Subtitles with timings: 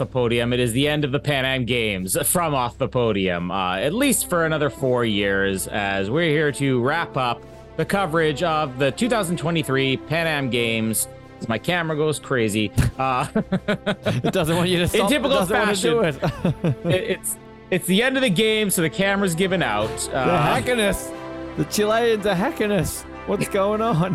[0.00, 0.52] off the podium.
[0.52, 3.92] It is the end of the Pan Am Games from off the podium, uh, at
[3.92, 7.42] least for another four years, as we're here to wrap up
[7.76, 11.08] the coverage of the 2023 Pan Am Games.
[11.48, 12.70] My camera goes crazy.
[12.96, 13.26] Uh,
[13.66, 15.00] It doesn't want you to stop.
[15.00, 16.76] in typical it fashion, want to do it.
[16.94, 17.36] it- it's
[17.70, 19.88] it's the end of the game, so the camera's given out.
[20.12, 21.10] They're Uh, hacking us.
[21.56, 23.02] The Chileans are hacking us.
[23.26, 24.14] What's going on?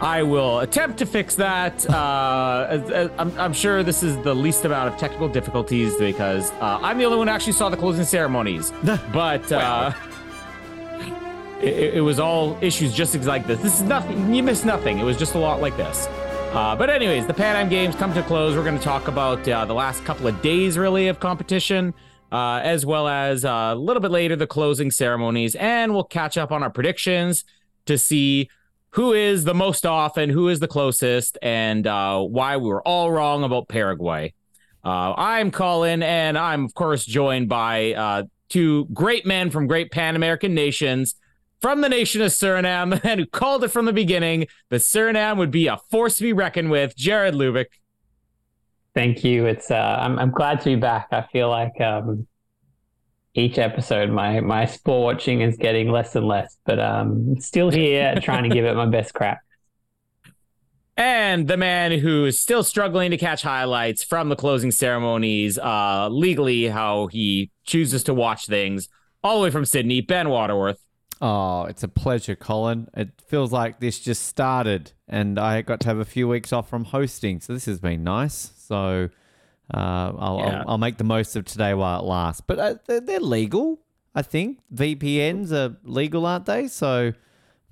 [0.00, 1.88] I will attempt to fix that.
[1.88, 6.50] Uh, as- as- I'm, I'm sure this is the least amount of technical difficulties because
[6.60, 8.72] uh, I'm the only one who actually saw the closing ceremonies.
[9.12, 9.92] but uh,
[11.62, 13.60] it, it was all issues just like this.
[13.60, 14.34] This is nothing.
[14.34, 14.98] You missed nothing.
[14.98, 16.06] It was just a lot like this.
[16.52, 18.54] Uh, but anyways, the Pan Am Games come to a close.
[18.56, 21.92] We're going to talk about uh, the last couple of days, really, of competition,
[22.32, 26.36] uh, as well as uh, a little bit later the closing ceremonies, and we'll catch
[26.38, 27.44] up on our predictions
[27.86, 28.48] to see
[28.96, 33.10] who is the most often, who is the closest, and uh, why we were all
[33.10, 34.32] wrong about Paraguay.
[34.82, 39.90] Uh, I'm Colin, and I'm of course joined by uh, two great men from great
[39.90, 41.14] Pan American nations.
[41.60, 45.50] From the nation of Suriname, man who called it from the beginning that Suriname would
[45.50, 47.66] be a force to be reckoned with, Jared Lubick.
[48.94, 49.44] Thank you.
[49.44, 51.08] It's uh, I'm I'm glad to be back.
[51.12, 52.26] I feel like um,
[53.36, 58.14] each episode, my my sport watching is getting less and less, but um, still here
[58.22, 59.40] trying to give it my best crack.
[60.96, 66.08] And the man who is still struggling to catch highlights from the closing ceremonies, uh,
[66.10, 68.88] legally, how he chooses to watch things,
[69.22, 70.80] all the way from Sydney, Ben Waterworth.
[71.20, 72.88] oh, it's a pleasure, Colin.
[72.96, 76.70] It feels like this just started, and I got to have a few weeks off
[76.70, 78.52] from hosting, so this has been nice.
[78.56, 79.10] So
[79.72, 80.58] uh, I'll, Yeah.
[80.60, 82.42] I'll, I'll make the most of today while it lasts.
[82.46, 83.80] But uh, they're, they're legal,
[84.14, 84.58] I think.
[84.74, 86.68] VPNs are legal, aren't they?
[86.68, 87.12] So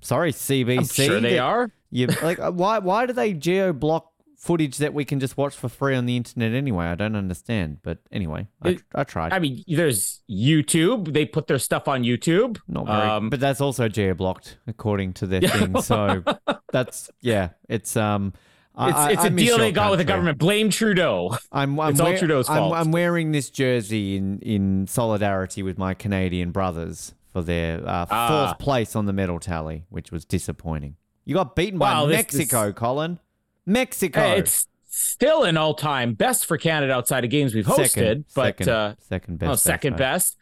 [0.01, 0.77] sorry, CBC.
[0.77, 1.71] I'm sure they are.
[1.91, 2.79] You like uh, why?
[2.79, 6.17] Why do they geo block footage that we can just watch for free on the
[6.17, 6.85] internet anyway?
[6.87, 7.77] I don't understand.
[7.83, 9.31] But anyway, I, I tried.
[9.31, 11.13] I mean, there's YouTube.
[11.13, 12.57] They put their stuff on YouTube.
[12.67, 15.81] Not very, Um, but that's also geo blocked according to their thing.
[15.81, 16.23] So
[16.73, 18.33] that's yeah, it's um,
[18.77, 20.37] I- It's, I- it's I a deal they got with the government.
[20.37, 21.37] Blame Trudeau.
[21.51, 22.73] I'm, I'm It's all wear- Trudeau's I'm, fault.
[22.75, 28.27] I'm wearing this jersey in in solidarity with my Canadian brothers for their uh, Ah.
[28.47, 30.95] fourth place on the medal tally, which was disappointing.
[31.25, 33.19] You got beaten Wow, by this- Mexico, Colin.
[33.65, 34.19] Mexico.
[34.19, 38.43] Hey, it's still an all-time best for Canada outside of games we've hosted, second, but
[38.57, 39.51] second, uh, second best.
[39.51, 40.37] oh, second best.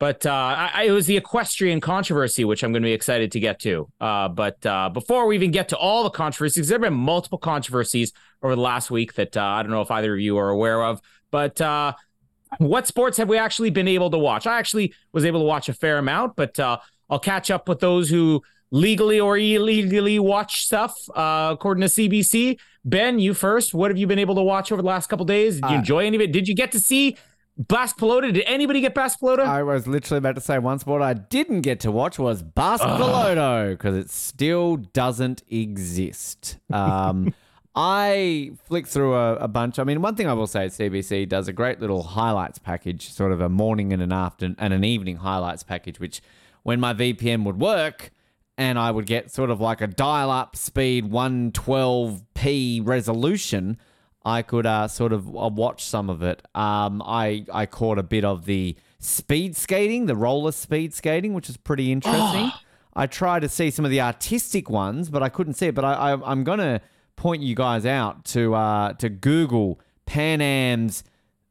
[0.00, 3.38] But uh, I, it was the equestrian controversy, which I'm going to be excited to
[3.38, 3.86] get to.
[4.00, 7.36] Uh, but uh, before we even get to all the controversies, there have been multiple
[7.36, 10.48] controversies over the last week that uh, I don't know if either of you are
[10.48, 11.02] aware of.
[11.30, 11.92] But uh,
[12.56, 14.46] what sports have we actually been able to watch?
[14.46, 16.78] I actually was able to watch a fair amount, but uh,
[17.10, 22.58] I'll catch up with those who legally or illegally watch stuff uh, according to CBC.
[22.86, 23.74] Ben, you first.
[23.74, 25.60] What have you been able to watch over the last couple days?
[25.60, 26.32] Did you enjoy any of it?
[26.32, 27.18] Did you get to see
[27.68, 28.32] Basque Pelota?
[28.32, 29.40] Did anybody get Basque Pelota?
[29.40, 33.72] I was literally about to say one sport I didn't get to watch was Basketballoto
[33.72, 36.56] because it still doesn't exist.
[36.70, 37.34] Um,
[37.74, 39.78] I flicked through a, a bunch.
[39.78, 43.30] I mean, one thing I will say, CBC does a great little highlights package, sort
[43.30, 46.22] of a morning and an afternoon and an evening highlights package, which
[46.62, 48.10] when my VPN would work
[48.56, 53.78] and I would get sort of like a dial-up speed 112p resolution,
[54.24, 56.42] I could uh, sort of uh, watch some of it.
[56.54, 61.48] Um, I I caught a bit of the speed skating, the roller speed skating, which
[61.48, 62.52] is pretty interesting.
[62.94, 65.74] I tried to see some of the artistic ones, but I couldn't see it.
[65.74, 66.80] But I, I I'm gonna
[67.16, 71.04] point you guys out to uh, to Google Pan Am's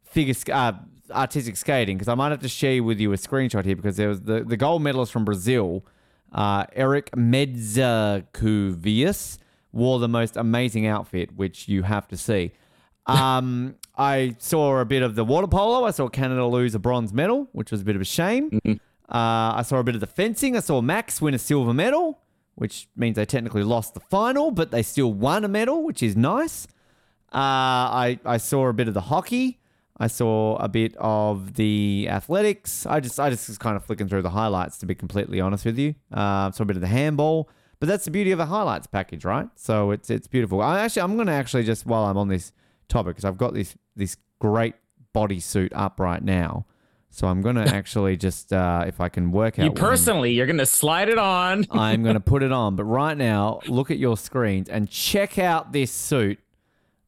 [0.04, 0.74] figure uh,
[1.12, 4.10] artistic skating because I might have to share with you a screenshot here because there
[4.10, 5.86] was the, the gold medalist from Brazil,
[6.32, 9.38] uh, Eric Medzakuvius,
[9.72, 12.52] wore the most amazing outfit, which you have to see.
[13.06, 15.86] Um, I saw a bit of the water polo.
[15.86, 18.60] I saw Canada lose a bronze medal, which was a bit of a shame.
[19.10, 20.56] Uh, I saw a bit of the fencing.
[20.56, 22.20] I saw Max win a silver medal,
[22.54, 26.16] which means they technically lost the final, but they still won a medal, which is
[26.16, 26.68] nice.
[27.34, 29.60] Uh, I, I saw a bit of the hockey.
[29.98, 32.86] I saw a bit of the athletics.
[32.86, 35.66] I just I just was kind of flicking through the highlights to be completely honest
[35.66, 35.96] with you.
[36.12, 37.50] Uh, saw a bit of the handball,
[37.80, 39.48] but that's the beauty of a highlights package, right?
[39.56, 40.62] So it's it's beautiful.
[40.62, 42.52] I actually I'm gonna actually just while I'm on this
[42.88, 44.76] topic because I've got this this great
[45.16, 46.66] bodysuit up right now.
[47.10, 50.66] So I'm gonna actually just uh, if I can work out You personally, you're gonna
[50.66, 51.66] slide it on.
[51.72, 52.76] I'm going to put it on.
[52.76, 56.40] But right now, look at your screens and check out this suit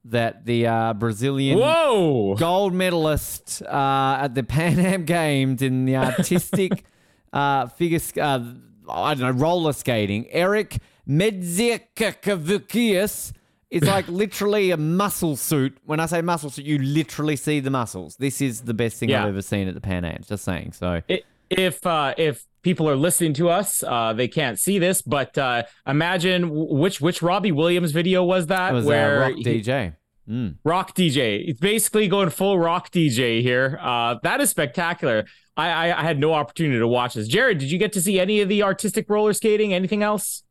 [0.06, 2.36] that the uh, Brazilian Whoa!
[2.36, 6.86] gold medalist uh, at the Pan Am Games in the artistic
[7.34, 8.54] uh, figure, uh,
[8.90, 13.34] I don't know, roller skating, Eric Medzikavikius.
[13.70, 15.78] is like literally a muscle suit.
[15.86, 18.16] When I say muscle suit, you literally see the muscles.
[18.18, 19.24] This is the best thing Yeah.
[19.24, 20.22] I've ever seen at the Pan Am.
[20.28, 20.74] Just saying.
[20.74, 21.02] So
[21.50, 25.64] if uh, if people are listening to us, uh, they can't see this, but uh,
[25.88, 28.74] imagine which which Robbie Williams video was that?
[28.74, 29.96] was where uh, Rock he- DJ.
[30.30, 30.58] Mm.
[30.64, 31.44] rock DJ.
[31.50, 33.80] It's basically going full rock DJ here.
[33.82, 35.26] Uh, that is spectacular.
[35.58, 37.28] I, I I had no opportunity to watch this.
[37.28, 39.74] Jared, did you get to see any of the artistic roller skating?
[39.74, 40.44] Anything else?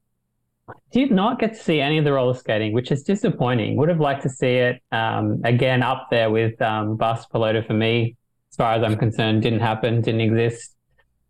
[0.93, 3.77] Did not get to see any of the roller skating, which is disappointing.
[3.77, 7.75] Would have liked to see it um, again up there with um, Basque Pelota for
[7.75, 8.17] me.
[8.53, 10.77] As far as I'm concerned, didn't happen, didn't exist.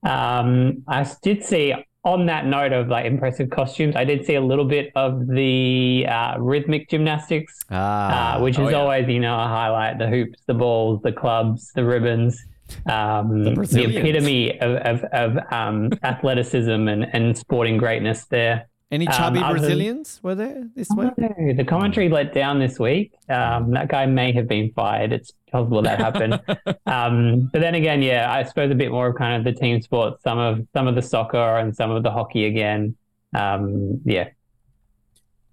[0.03, 1.75] Um, I did see
[2.05, 6.07] on that note of like impressive costumes, I did see a little bit of the
[6.09, 8.77] uh, rhythmic gymnastics, Ah, uh, which is oh, yeah.
[8.79, 12.43] always you know a highlight: the hoops, the balls, the clubs, the ribbons.
[12.87, 18.67] Um, The the, epitome of, of, of um, athleticism and, and sporting greatness there.
[18.93, 21.13] Any Um, chubby other than- Brazilians were there this week?
[21.17, 23.13] No, the commentary let down this week.
[23.29, 25.13] Um, that guy may have been fired.
[25.13, 26.41] It's possible that happened.
[26.87, 29.81] um, but then again, yeah, I suppose a bit more of kind of the team
[29.81, 32.97] sports, some of some of the soccer and some of the hockey again.
[33.33, 34.31] Um, yeah,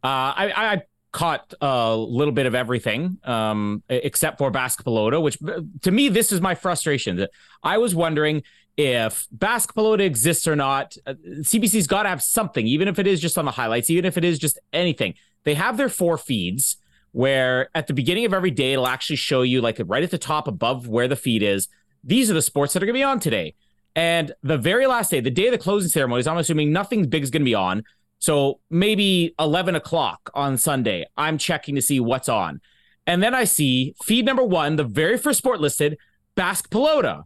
[0.03, 0.81] Uh, I, I
[1.17, 6.31] caught a little bit of everything, um, except for Basketballota, which uh, to me, this
[6.31, 7.25] is my frustration.
[7.63, 8.43] I was wondering
[8.77, 10.95] if Basketballota exists or not.
[11.07, 14.05] Uh, CBC's got to have something, even if it is just on the highlights, even
[14.05, 15.15] if it is just anything.
[15.43, 16.77] They have their four feeds
[17.13, 20.19] where at the beginning of every day, it'll actually show you, like right at the
[20.19, 21.67] top above where the feed is,
[22.03, 23.55] these are the sports that are going to be on today.
[23.95, 27.23] And the very last day, the day of the closing ceremonies, I'm assuming nothing big
[27.23, 27.83] is going to be on.
[28.19, 32.61] So maybe 11 o'clock on Sunday, I'm checking to see what's on.
[33.05, 35.97] And then I see feed number one, the very first sport listed,
[36.35, 37.19] Basque Pelota.
[37.19, 37.25] I'm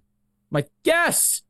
[0.51, 1.41] like, yes,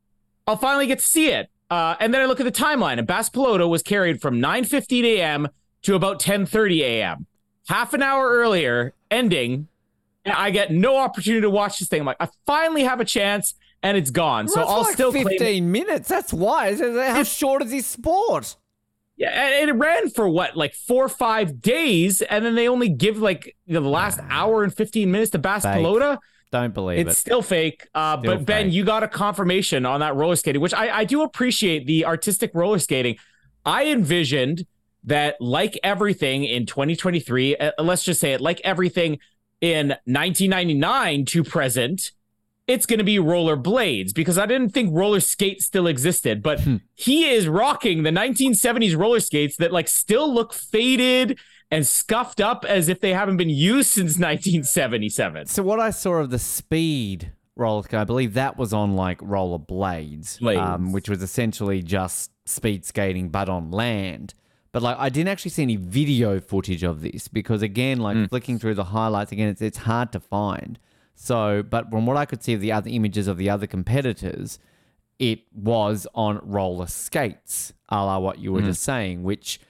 [0.46, 1.50] I'll finally get to see it.
[1.70, 5.04] Uh, and then I look at the timeline, and Basque Pelota was carried from 9:15
[5.04, 5.48] a.m.
[5.82, 7.26] to about 10:30 a.m.
[7.68, 9.68] Half an hour earlier, ending.
[10.24, 12.00] And I get no opportunity to watch this thing.
[12.00, 14.48] I'm like, I finally have a chance, and it's gone.
[14.48, 16.08] so That's I'll like still 15 claim minutes.
[16.08, 16.74] That's why.
[16.74, 18.56] How short is this sport?
[19.22, 22.88] Yeah, and it ran for what, like four or five days, and then they only
[22.88, 25.76] give like you know, the last hour and fifteen minutes to Bass Fake.
[25.76, 26.18] Pelota.
[26.50, 27.20] Don't believe It's it.
[27.20, 27.86] still fake.
[27.94, 28.74] Uh, Still but Ben, fake.
[28.74, 32.50] you got a confirmation on that roller skating, which I, I do appreciate the artistic
[32.52, 33.16] roller skating.
[33.64, 34.66] I envisioned
[35.04, 39.18] that, like everything in 2023, uh, let's just say it, like everything
[39.62, 42.10] in 1999 to present,
[42.68, 46.42] it's going to be roller blades because I didn't think roller skates still existed.
[46.42, 46.76] But Hmm.
[46.94, 51.38] he is rocking the 1970s roller skates that like still look faded
[51.70, 55.46] and scuffed up as if they haven't been used since 1977.
[55.46, 59.18] So what I saw of the speed roller skate, I believe that was on like
[59.22, 60.38] roller blades.
[60.42, 64.34] Um, which was essentially just speed skating but on land.
[64.72, 68.58] But like I didn't actually see any video footage of this because again, like flicking
[68.58, 70.78] through the highlights again, it's it's hard to find.
[71.14, 74.58] So, but from what I could see of the other images of the other competitors,
[75.18, 79.60] it was on roller skates, a la what you were just saying, which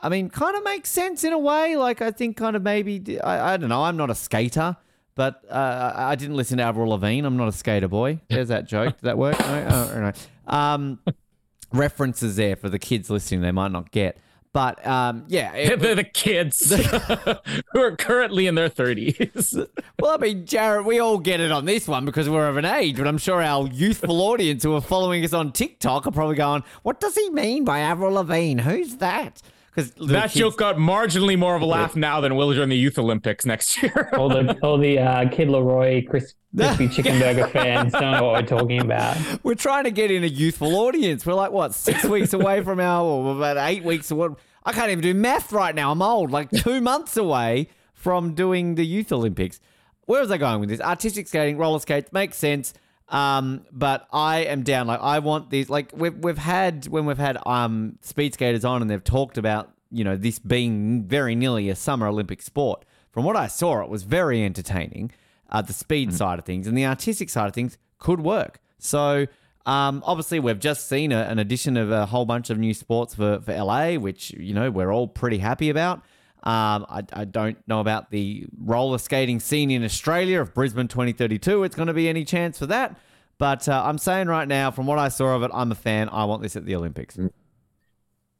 [0.00, 1.76] I mean, kind of makes sense in a way.
[1.76, 4.76] Like, I think kind of maybe, I, I don't know, I'm not a skater,
[5.14, 7.26] but uh, I I didn't listen to Avril Lavigne.
[7.26, 8.20] I'm not a skater boy.
[8.28, 8.96] There's that joke.
[8.98, 9.38] Did that work?
[9.38, 9.66] No?
[9.70, 10.56] Oh, no.
[10.56, 11.00] Um,
[11.72, 14.16] references there for the kids listening, they might not get.
[14.52, 16.74] But um, yeah, it- They're the kids
[17.72, 19.66] who are currently in their 30s.
[20.00, 22.64] Well, I mean, Jared, we all get it on this one because we're of an
[22.64, 26.36] age, but I'm sure our youthful audience who are following us on TikTok are probably
[26.36, 28.60] going, "What does he mean by Avril Lavigne?
[28.62, 29.40] Who's that?"
[29.88, 32.98] Because That joke got marginally more of a laugh now than will during the Youth
[32.98, 34.10] Olympics next year.
[34.12, 38.42] all the all the uh, Kid LAROI cris- crispy chicken burger fans don't know what
[38.42, 39.16] we're talking about.
[39.44, 41.24] we're trying to get in a youthful audience.
[41.24, 44.10] We're like what six weeks away from our, or about eight weeks.
[44.10, 44.38] Or what?
[44.64, 45.90] I can't even do math right now.
[45.92, 46.30] I'm old.
[46.30, 49.60] Like two months away from doing the Youth Olympics.
[50.06, 50.80] Where was I going with this?
[50.80, 52.74] Artistic skating, roller skates makes sense.
[53.10, 54.86] Um, but I am down.
[54.86, 55.68] Like I want these.
[55.68, 59.70] Like we've we've had when we've had um speed skaters on, and they've talked about
[59.90, 62.84] you know this being very nearly a summer Olympic sport.
[63.10, 65.10] From what I saw, it was very entertaining.
[65.50, 68.60] uh, the speed side of things, and the artistic side of things could work.
[68.78, 69.26] So
[69.66, 73.14] um, obviously, we've just seen a, an addition of a whole bunch of new sports
[73.14, 76.02] for, for LA, which you know we're all pretty happy about.
[76.42, 81.64] Um, I, I don't know about the roller skating scene in Australia of Brisbane 2032.
[81.64, 82.98] It's going to be any chance for that.
[83.38, 86.08] But uh, I'm saying right now, from what I saw of it, I'm a fan.
[86.10, 87.18] I want this at the Olympics.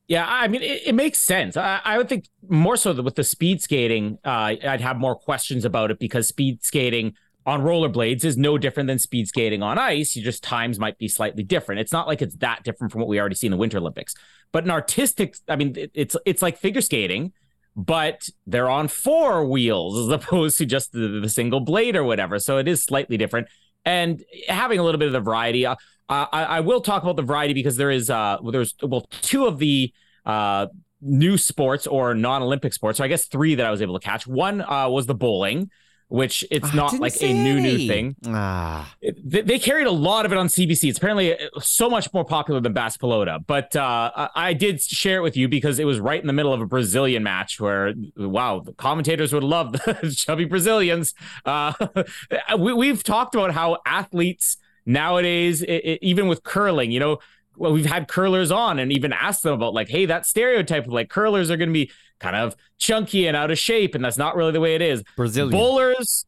[0.08, 1.56] Yeah, I mean, it, it makes sense.
[1.56, 5.14] I, I, would think more so that with the speed skating, uh, I'd have more
[5.14, 7.14] questions about it because speed skating
[7.46, 10.14] on rollerblades is no different than speed skating on ice.
[10.16, 11.80] You just times might be slightly different.
[11.80, 14.14] It's not like it's that different from what we already see in the Winter Olympics.
[14.52, 17.32] But in artistic, I mean, it, it's it's like figure skating,
[17.76, 22.38] but they're on four wheels as opposed to just the, the single blade or whatever.
[22.38, 23.48] So it is slightly different.
[23.84, 25.76] And having a little bit of the variety, uh,
[26.08, 29.58] I, I will talk about the variety because there is uh there's well two of
[29.58, 29.92] the
[30.26, 30.66] uh
[31.00, 32.98] new sports or non-Olympic sports.
[32.98, 34.26] So I guess three that I was able to catch.
[34.26, 35.70] One uh, was the bowling
[36.10, 37.76] which it's not like a new any.
[37.76, 38.16] new thing.
[38.26, 40.88] Ah, It- They, they carried a lot of it on CBC.
[40.90, 43.38] It's apparently uh, so much more popular than Basque Pelota.
[43.46, 46.32] But uh, I, I did share it with you because it was right in the
[46.32, 51.14] middle of a Brazilian match where, wow, the commentators would love the chubby Brazilians.
[51.44, 51.72] Uh,
[52.58, 57.18] we, we've talked about how athletes nowadays, i i even with curling, you know,
[57.56, 60.92] well, we've had curlers on and even asked them about like, hey, that stereotype of
[60.92, 61.90] like curlers are going to be
[62.20, 65.02] kind of chunky and out of shape, and that's not really the way it is.
[65.16, 65.50] Brazilian.
[65.50, 66.26] Bowlers,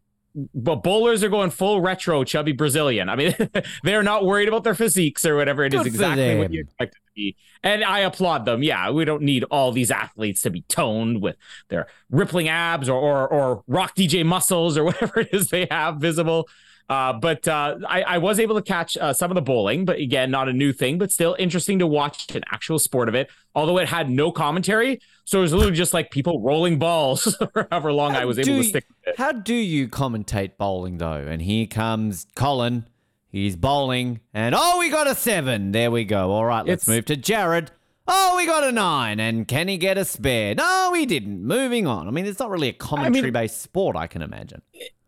[0.54, 3.08] but bowlers are going full retro, chubby Brazilian.
[3.08, 3.34] I mean,
[3.84, 5.64] they're not worried about their physiques or whatever.
[5.64, 7.36] It is Good for exactly what you expect it to be.
[7.62, 8.62] And I applaud them.
[8.62, 11.36] Yeah, we don't need all these athletes to be toned with
[11.68, 15.96] their rippling abs or or, or rock DJ muscles or whatever it is they have
[15.96, 16.48] visible.
[16.88, 19.98] Uh, but uh, I, I was able to catch uh, some of the bowling, but
[19.98, 23.30] again, not a new thing, but still interesting to watch an actual sport of it.
[23.54, 27.66] Although it had no commentary, so it was literally just like people rolling balls for
[27.70, 29.18] however long I was able to stick with it.
[29.18, 31.12] How do you commentate bowling though?
[31.12, 32.86] And here comes Colin.
[33.30, 35.72] He's bowling, and oh, we got a seven.
[35.72, 36.32] There we go.
[36.32, 37.70] All right, let's It's- move to Jared.
[38.06, 40.54] Oh, we got a nine, and can he get a spare?
[40.56, 41.42] No, he didn't.
[41.42, 42.08] Moving on.
[42.08, 44.60] I mean, it's not really a commentary-based sport, I can imagine.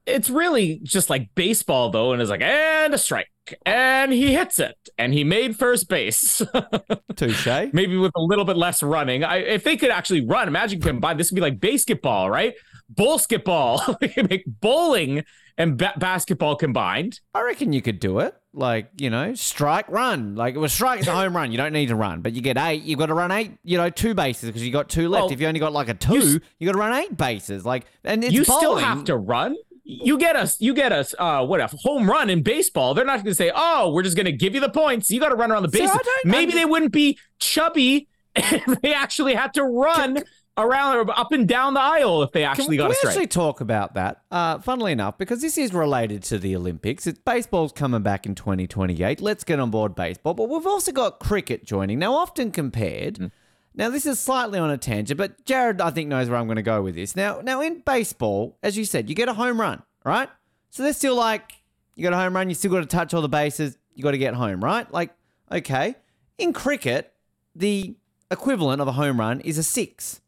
[0.06, 3.28] It's really just like baseball though, and it's like and a strike,
[3.64, 6.42] and he hits it, and he made first base.
[7.16, 7.46] Touche.
[7.73, 9.25] Maybe with a little bit less running.
[9.25, 12.54] I, if they could actually run, imagine combine this would be like basketball, right?
[12.96, 15.25] Could make bowling
[15.56, 17.20] and ba- basketball combined.
[17.34, 18.34] I reckon you could do it.
[18.52, 20.37] Like, you know, strike, run.
[20.37, 21.50] Like, it was strike, it's a home run.
[21.50, 22.82] You don't need to run, but you get eight.
[22.82, 25.25] You've got to run eight, you know, two bases because you got two left.
[25.25, 27.64] Well, if you only got like a two, you you, got to run eight bases.
[27.64, 29.56] Like, and it's you still have to run.
[29.87, 32.95] You get us, you get us, uh, what a home run in baseball.
[32.95, 35.21] They're not going to say, "Oh, we're just going to give you the points." You
[35.21, 35.91] got to run around the bases.
[35.91, 40.23] don't- Maybe I'm- they wouldn't be chubby if they actually had to run
[40.57, 43.26] around or up and down the aisle if they actually got can a we actually
[43.26, 44.23] talk about that?
[44.31, 47.07] Uh, funnily enough, because this is related to the Olympics.
[47.07, 49.21] It, baseball's coming back in 2028.
[49.21, 50.33] Let's get on board baseball.
[50.33, 51.99] But we've also got cricket joining.
[51.99, 53.17] Now, often compared.
[53.17, 53.31] Mm.
[53.75, 56.57] Now, this is slightly on a tangent, but Jared, I think, knows where I'm going
[56.57, 57.16] to go with this.
[57.16, 60.28] Now, now in baseball, as you said, you get a home run, right?
[60.71, 61.54] So they're still like,
[61.97, 64.12] you got a home run, you still got to touch all the bases, you got
[64.12, 64.90] to get home, right?
[64.93, 65.11] Like,
[65.50, 65.97] okay.
[66.38, 67.12] In cricket,
[67.57, 67.97] the
[68.31, 70.21] equivalent of a home run is a six,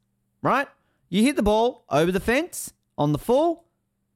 [0.43, 0.69] right?
[1.09, 3.65] You hit the ball over the fence on the full,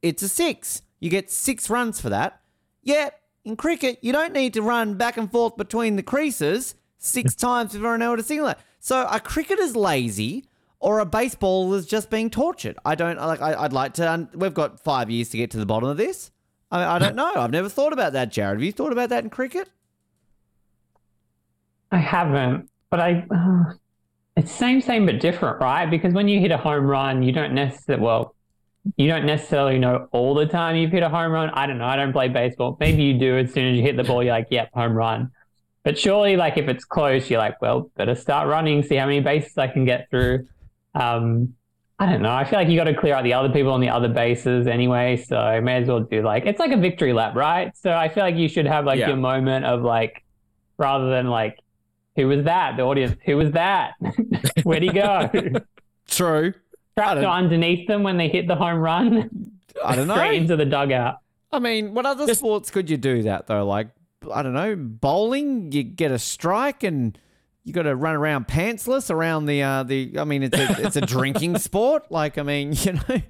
[0.02, 0.82] it's a six.
[0.98, 2.40] You get six runs for that.
[2.82, 7.34] Yet in cricket, you don't need to run back and forth between the creases six
[7.36, 8.58] times before an hour to signal it.
[8.80, 10.46] So a cricketer's lazy
[10.80, 12.76] or a baseball is just being tortured.
[12.84, 13.40] I don't like.
[13.42, 14.10] I, I'd like to.
[14.10, 16.30] un- We've got five years to get to the bottom of this.
[16.70, 17.30] I, I don't know.
[17.36, 18.56] I've never thought about that, Jared.
[18.58, 19.68] Have you thought about that in cricket?
[21.92, 23.26] I haven't, but I.
[23.30, 23.74] Uh,
[24.36, 25.90] it's same, same, but different, right?
[25.90, 28.34] Because when you hit a home run, you don't necessarily well,
[28.96, 31.50] you don't necessarily know all the time you've hit a home run.
[31.50, 31.84] I don't know.
[31.84, 32.78] I don't play baseball.
[32.80, 33.36] Maybe you do.
[33.36, 35.30] As soon as you hit the ball, you're like, "Yep, home run."
[35.84, 38.82] But surely, like if it's close, you're like, "Well, better start running.
[38.82, 40.46] See how many bases I can get through."
[40.94, 41.54] Um,
[41.98, 42.32] I don't know.
[42.32, 44.66] I feel like you got to clear out the other people on the other bases
[44.66, 45.16] anyway.
[45.16, 47.76] So may as well do like it's like a victory lap, right?
[47.76, 49.08] So I feel like you should have like Yeah.
[49.08, 50.22] your moment of like,
[50.78, 51.58] rather than like,
[52.16, 52.76] who was that?
[52.76, 53.92] The audience, who was that?
[54.64, 55.30] Where'd he go?
[56.08, 56.54] True.
[56.96, 59.30] Trapped underneath them when they hit the home run,
[59.84, 60.14] I don't know.
[60.14, 61.16] straight into the dugout.
[61.52, 63.64] I mean, what other sports could you do that though?
[63.66, 63.88] Like,
[64.32, 65.72] I don't know, bowling.
[65.72, 67.16] You get a strike and
[67.64, 70.18] you got to run around pantsless around the uh, the.
[70.18, 72.10] I mean, it's a it's a drinking sport.
[72.10, 73.20] Like, I mean, you know,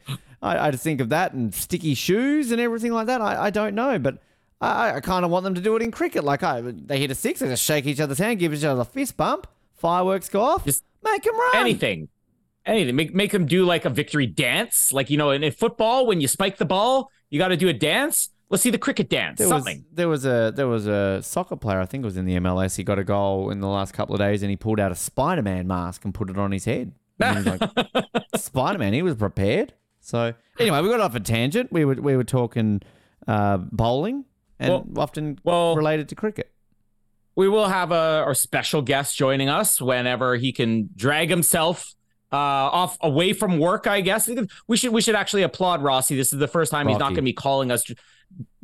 [0.43, 3.21] I, I just think of that and sticky shoes and everything like that.
[3.21, 4.19] I, I don't know, but
[4.61, 6.25] I, I kind of want them to do it in cricket.
[6.25, 8.81] Like, I they hit a six, they just shake each other's hand, give each other
[8.81, 11.57] a fist bump, fireworks go off, Just make them run.
[11.57, 12.09] anything
[12.67, 16.05] anything make make them do like a victory dance like you know in, in football
[16.05, 18.29] when you spike the ball You got to do a dance.
[18.51, 19.39] Let's see the cricket dance.
[19.39, 19.79] There something.
[19.79, 21.81] was there was a there was a soccer player.
[21.81, 22.77] I think it was in the MLS.
[22.77, 24.97] He got a goal in the last couple of days, and he pulled out a
[24.97, 26.93] Spider Man mask and put it on his head.
[27.19, 27.61] He like,
[28.37, 28.93] Spider Man.
[28.93, 29.73] He was prepared.
[30.01, 31.71] So anyway, we got off a tangent.
[31.71, 32.81] We were we were talking
[33.29, 34.25] uh, bowling
[34.59, 36.51] and Well- often well- related to cricket.
[37.37, 41.95] we will have a our special guest joining us whenever he can drag himself
[42.33, 43.87] uh, off away from work.
[43.87, 44.31] I guess
[44.67, 46.17] we should we should actually applaud Rossi.
[46.17, 47.85] This is the first time he's not going to be calling us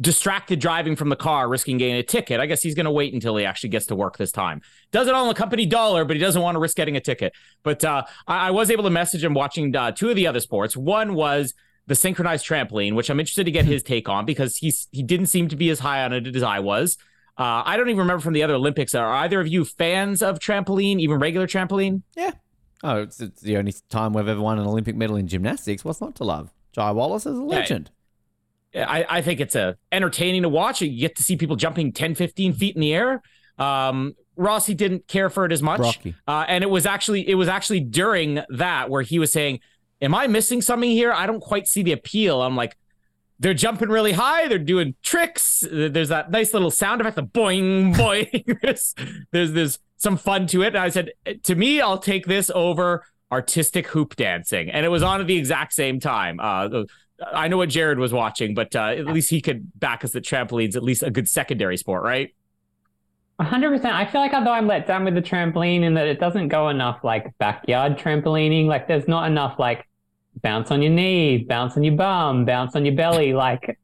[0.01, 2.41] distracted driving from the car, risking getting a ticket.
[2.41, 4.61] I guess he's going to wait until he actually gets to work this time.
[4.93, 7.33] Does it on a company dollar, but he doesn't want to risk getting a ticket.
[7.63, 10.41] But uh, I, I was able to message him watching uh, two of the other
[10.41, 10.77] sports.
[10.77, 11.55] One was
[11.87, 15.27] the synchronized trampoline, which I'm interested to get his take on because he's he didn't
[15.27, 16.97] seem to be as high on it as I was.
[17.39, 18.95] Uh, I don't even remember from the other Olympics.
[18.95, 22.03] Are either of you fans of trampoline, even regular trampoline?
[22.17, 22.33] Yeah.
[22.83, 25.85] Oh, it's, it's the only time we've ever won an Olympic medal in gymnastics.
[25.85, 26.53] What's not to love?
[26.73, 27.91] Ji Wallace is a legend.
[28.73, 30.83] Yeah, I, I think it's a entertaining to watch.
[30.83, 33.23] You get to see people jumping 10, 15 feet in the air.
[33.59, 35.81] Um, Rossi didn't care for it as much.
[36.29, 39.61] Uh, and it was actually it was actually during that where he was saying,
[40.03, 41.11] Am I missing something here?
[41.11, 42.43] I don't quite see the appeal.
[42.43, 42.77] I'm like,
[43.39, 45.65] they're jumping really high, they're doing tricks.
[45.71, 48.61] There's that nice little sound effect, the boing, boing.
[48.63, 48.95] there's,
[49.31, 50.69] there's there's some fun to it.
[50.69, 51.11] And I said,
[51.45, 54.71] to me, I'll take this over artistic hoop dancing.
[54.71, 56.39] And it was on at the exact same time.
[56.41, 56.85] Uh,
[57.33, 60.25] I know what Jared was watching, but uh, at least he could back us that
[60.25, 62.35] trampoline's at least a good secondary sport, right?
[63.41, 63.85] 100%.
[63.85, 66.69] I feel like although I'm let down with the trampoline in that it doesn't go
[66.69, 68.67] enough like backyard trampolining.
[68.67, 69.87] Like there's not enough like
[70.43, 73.35] bounce on your knee, bounce on your bum, bounce on your belly.
[73.35, 73.79] Like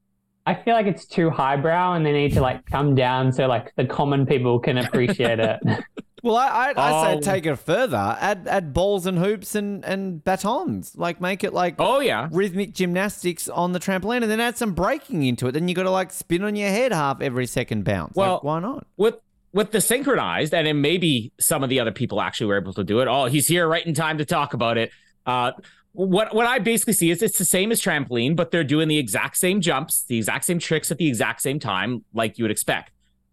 [0.46, 3.72] I feel like it's too highbrow and they need to like come down so like
[3.76, 5.60] the common people can appreciate it.
[6.24, 7.20] Well, I, I, I say Oh.
[7.20, 8.16] take it further.
[8.20, 10.94] Add add balls and hoops and, and batons.
[10.96, 12.28] Like make it like Oh, yeah.
[12.30, 15.50] rhythmic gymnastics on the trampoline, and then add some breaking into it.
[15.52, 18.14] Then you got to like spin on your head half every second bounce.
[18.14, 18.86] Well, like, why not?
[18.96, 19.16] with
[19.52, 22.84] with the synchronized, and then maybe some of the other people actually were able to
[22.84, 23.08] do it.
[23.08, 24.92] Oh, he's here right in time to talk about it.
[25.26, 25.50] Uh,
[25.92, 28.98] what what I basically see is it's the same as trampoline, but they're doing the
[28.98, 32.50] exact same jumps, the exact same tricks at the exact same time, like you would
[32.50, 32.90] expect.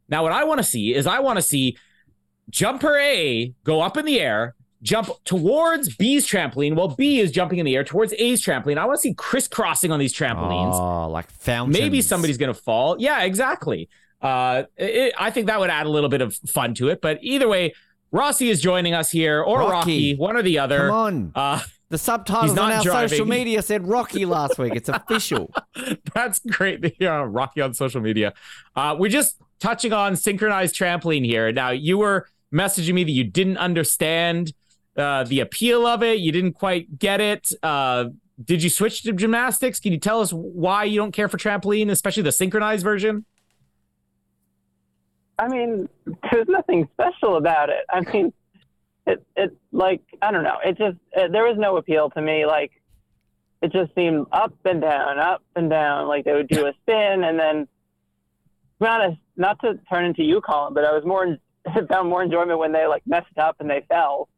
[0.10, 1.78] Now, what I want to see is I want to see
[2.50, 7.60] jumper A go up in the air, jump towards B's trampoline, while B is jumping
[7.60, 8.78] in the air towards A's trampoline.
[8.78, 11.78] I want to see crisscrossing on these trampolines Oh, like fountains.
[11.78, 12.96] maybe somebody's going to fall.
[13.00, 13.88] Yeah, exactly.
[14.22, 17.02] Uh, it, I think that would add a little bit of fun to it.
[17.02, 17.74] But either way,
[18.12, 19.72] Rossi is joining us here, or Rocky.
[19.72, 20.88] Rocky, one or the other.
[20.88, 21.32] Come on.
[21.36, 23.10] Uh, The subtitles on our driving.
[23.10, 24.76] social media said Rocky last week.
[24.76, 25.52] It's official.
[26.14, 26.82] that's great.
[26.84, 28.34] to hear on Rocky on social media.
[28.76, 31.52] Uh, we're just touching on synchronized trampoline here.
[31.52, 34.54] Now, you were messaging me that you didn't understand
[34.96, 36.20] uh, the appeal of it.
[36.20, 37.52] You didn't quite get it.
[37.64, 38.06] Uh,
[38.44, 39.80] did you switch to gymnastics?
[39.80, 43.26] Can you tell us why you don't care for trampoline, especially the synchronized version?
[45.40, 45.90] I mean,
[46.32, 47.86] there's nothing special about it.
[47.90, 48.34] I mean,
[49.08, 50.58] it it like I don't know.
[50.66, 52.46] It just uh there was no appeal to me.
[52.46, 52.72] Like
[53.62, 56.08] it just seemed up and down, up and down.
[56.08, 57.68] Like they would do a spin, and then, to
[58.80, 61.38] be honest, not to turn into you, Colin, but I was more
[61.90, 64.30] found more enjoyment when they like messed up and they fell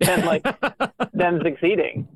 [0.00, 0.42] than like
[1.14, 2.06] them succeeding.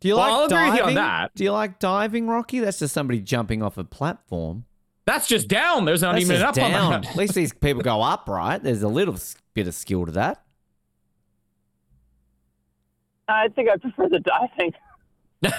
[0.00, 0.94] Do you Well, like I'll agree with diving?
[0.94, 1.34] you on that.
[1.34, 2.60] Do you like diving, Rocky?
[2.60, 4.64] That's just somebody jumping off a platform.
[5.06, 5.84] That's just down.
[5.84, 6.92] There's not That's even just an up down.
[6.94, 7.10] on that.
[7.10, 8.62] At least these people go up, right?
[8.62, 9.16] There's a little
[9.54, 10.42] bit of skill to that.
[13.28, 14.72] I think I prefer the diving.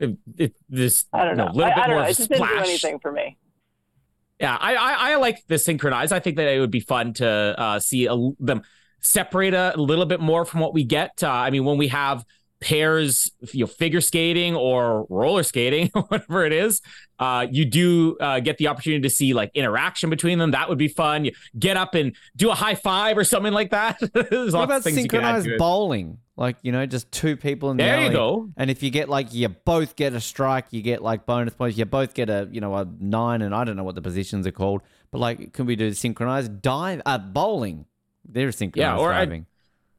[0.00, 1.46] It, it, this, I don't know.
[1.46, 2.08] A little I, bit I don't more know.
[2.08, 3.38] It just didn't do anything for me.
[4.40, 6.12] Yeah, I, I I like the synchronized.
[6.12, 8.62] I think that it would be fun to uh, see a, them
[9.00, 11.22] separate a little bit more from what we get.
[11.22, 12.24] Uh, I mean, when we have
[12.64, 16.80] pairs, you know, figure skating or roller skating, whatever it is,
[17.18, 20.52] uh, you do uh, get the opportunity to see like interaction between them.
[20.52, 21.26] That would be fun.
[21.26, 23.98] You get up and do a high five or something like that.
[24.14, 26.18] There's What about of things you can add synchronized bowling?
[26.36, 28.48] Like, you know, just two people in the There you go.
[28.56, 31.76] And if you get like you both get a strike, you get like bonus points.
[31.76, 34.46] You both get a you know a nine, and I don't know what the positions
[34.46, 34.80] are called,
[35.12, 37.02] but like, can we do synchronized dive?
[37.04, 37.84] Uh, bowling.
[38.26, 39.46] There's synchronized yeah, or I- diving.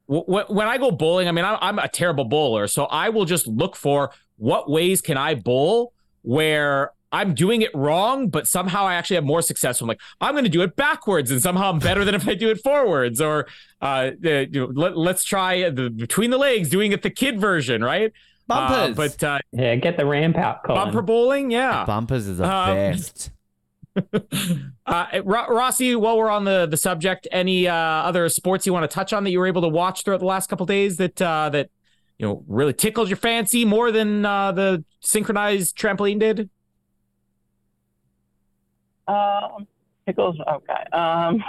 [0.08, 3.08] Wh- wh- when I go bowling, I mean, I- I'm a terrible bowler, so I
[3.08, 5.92] will just look for what ways can I bowl
[6.22, 9.80] where I'm doing it wrong, but somehow I actually have more success.
[9.80, 12.34] I'm like, I'm going to do it backwards, and somehow I'm better than if I
[12.34, 13.20] do it forwards.
[13.20, 13.46] Or
[13.80, 17.82] uh, you know, let, let's try the between the legs, doing it the kid version,
[17.82, 18.12] right?
[18.50, 18.96] Uh, Bumpers.
[18.96, 20.84] but uh, yeah, get the ramp out, Colin.
[20.84, 21.84] bumper bowling, yeah.
[21.84, 23.30] Bumpers is the Um, best.
[24.86, 28.94] Uh, Rossi, while we're on the the subject, any uh, other sports you want to
[28.94, 31.48] touch on that you were able to watch throughout the last couple days that uh,
[31.50, 31.70] that
[32.18, 36.48] you know really tickled your fancy more than uh, the synchronized trampoline did?
[39.08, 39.66] Um,
[40.06, 40.36] tickles.
[40.40, 40.82] Okay.
[40.92, 41.42] Um,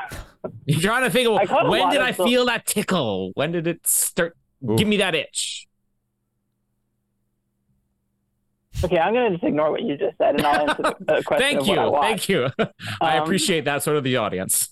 [0.65, 3.31] You're trying to think of when did I the- feel that tickle?
[3.35, 4.35] When did it start?
[4.75, 5.66] Give me that itch.
[8.83, 11.61] Okay, I'm gonna just ignore what you just said, and I'll answer the question Thank
[11.61, 12.01] of what I you.
[12.01, 12.49] Thank you.
[13.01, 14.69] I Um, appreciate that sort of the audience.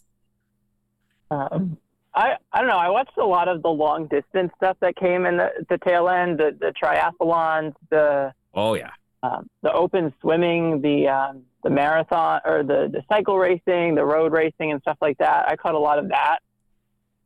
[1.32, 1.78] Um,
[2.13, 2.78] I I don't know.
[2.78, 6.08] I watched a lot of the long distance stuff that came in the, the tail
[6.10, 8.91] end, the the triathlons, the Oh yeah.
[9.24, 14.32] um, the open swimming, the um, the marathon or the the cycle racing, the road
[14.32, 15.50] racing, and stuff like that.
[15.50, 16.39] I caught a lot of that,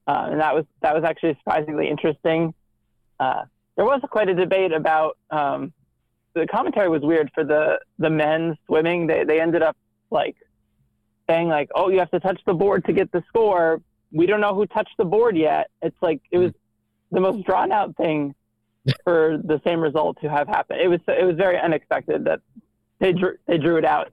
[0.08, 2.54] uh, and that was that was actually surprisingly interesting.
[3.20, 3.44] Uh,
[3.76, 5.72] there was quite a debate about um,
[6.40, 9.08] the commentary was weird for the the men's swimming.
[9.08, 9.78] They they ended up
[10.12, 10.36] like
[11.30, 13.82] saying like, oh, you have to touch the board to get the score.
[14.12, 15.70] We don't know who touched the board yet.
[15.82, 16.52] It's like it was
[17.12, 18.34] the most drawn out thing
[19.04, 20.82] for the same result to have happened.
[20.82, 22.40] It was it was very unexpected that
[23.00, 24.12] they drew they drew it out,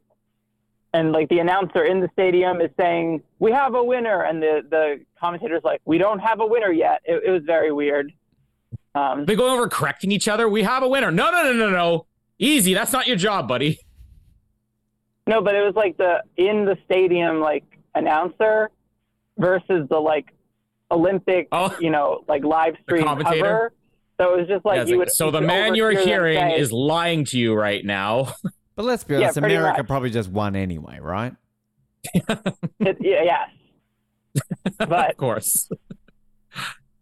[0.92, 4.62] and like the announcer in the stadium is saying we have a winner, and the
[4.68, 7.00] the commentator's like we don't have a winner yet.
[7.04, 8.12] It, it was very weird.
[8.94, 10.48] Um, They go over correcting each other.
[10.48, 11.10] We have a winner.
[11.10, 12.06] No, no, no, no, no.
[12.38, 12.74] Easy.
[12.74, 13.78] That's not your job, buddy.
[15.26, 18.70] no, but it was like the in the stadium like announcer
[19.38, 20.26] versus the like
[20.90, 21.74] Olympic Oh.
[21.80, 23.40] you know like live stream commentator?
[23.42, 23.72] cover.
[24.20, 25.12] So it was just like Yeah, you like, would.
[25.14, 28.32] so you the man you're hearing say- is lying to you right now.
[28.76, 29.86] But let's be honest, pretty America much.
[29.86, 31.32] probably just won anyway, right?
[32.12, 34.44] It, yeah, yes.
[34.78, 35.70] But of course.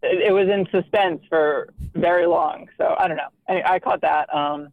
[0.01, 2.67] it, it was in suspense for very long.
[2.77, 3.27] So I don't know.
[3.49, 4.33] I, I caught that.
[4.33, 4.69] Um,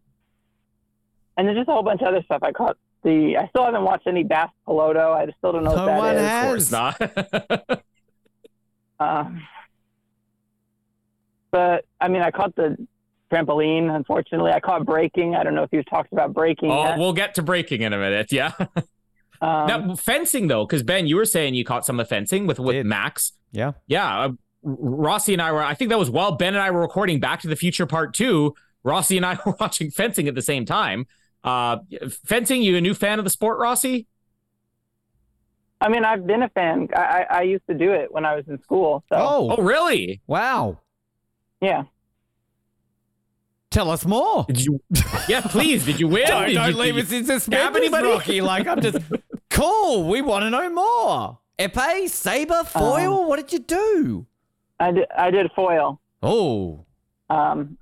[1.36, 2.40] and then just a whole bunch of other stuff.
[2.42, 3.36] I caught the.
[3.38, 5.14] I still haven't watched any Bass Piloto.
[5.16, 6.70] I still don't know No what one that is.
[6.70, 6.72] has.
[6.72, 7.82] Of course not.
[9.00, 9.42] Um,
[11.50, 12.76] but I mean, I caught the
[13.32, 13.94] trampoline.
[13.94, 15.34] Unfortunately, I caught breaking.
[15.34, 16.70] I don't know if you've talked about breaking.
[16.70, 16.98] oh, yet.
[16.98, 18.30] we'll get to breaking in a minute.
[18.32, 18.52] Yeah.
[19.40, 22.46] um, now, fencing though, because Ben, you were saying you caught some of the fencing
[22.46, 22.86] with with Did.
[22.86, 23.32] Max.
[23.50, 23.72] Yeah.
[23.86, 24.28] Yeah, uh,
[24.62, 25.62] Rossi and I were.
[25.62, 28.14] I think that was while Ben and I were recording Back to the Future Part
[28.14, 28.54] Two.
[28.84, 31.06] Rossi and I were watching fencing at the same time.
[31.44, 31.78] Uh,
[32.24, 34.06] fencing, you a new fan of the sport, Rossi?
[35.80, 36.88] I mean, I've been a fan.
[36.94, 39.02] I, I, I used to do it when I was in school.
[39.08, 40.20] So Oh, Oh, really?
[40.28, 40.78] wow.
[41.60, 41.84] yeah.
[43.70, 44.44] Tell us more.
[44.48, 44.80] Did you?
[45.28, 45.86] Yeah, please.
[45.86, 46.26] Did you win?
[46.26, 48.06] Don't, Did don't you, leave us in suspense, stab anybody?
[48.06, 48.40] Rocky.
[48.42, 48.98] Like, I'm just
[49.50, 50.08] cool.
[50.08, 51.38] We want to know more.
[51.58, 53.26] Epee, saber, foil.
[53.26, 54.26] what did you do?
[54.78, 56.00] I did, I did foil.
[56.22, 56.84] Oh,
[57.30, 57.78] Um,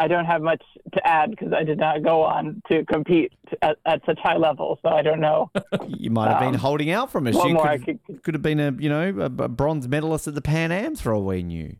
[0.00, 0.62] I don't have much
[0.94, 3.32] to add because I did not go on to compete
[3.62, 4.78] at, at such high level.
[4.82, 5.50] So I don't know
[5.86, 7.34] you might have been Um, holding out from us.
[7.34, 8.22] what You more I could, could.
[8.22, 11.12] could have been a, you know, a, a bronze medalist at the Pan Ams for
[11.14, 11.76] all we knew.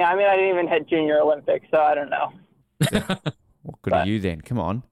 [0.00, 2.32] Yeah, I mean, I didn't even hit Junior Olympics, so I don't know.
[3.62, 4.42] What good are But- you then?
[4.42, 4.82] Come on.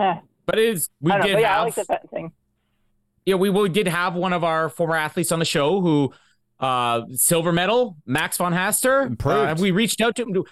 [0.00, 0.14] Eh,
[0.46, 0.88] But it is.
[1.00, 1.32] We I don't know.
[1.34, 1.64] did yeah, I have.
[1.66, 2.32] like the fencing.
[3.24, 6.12] yeah, we, we did have one of our former athletes on the show who
[6.60, 9.14] uh silver medal, Max Van Haaster.
[9.26, 10.32] Uh, have we reached out to him?
[10.32, 10.44] Do-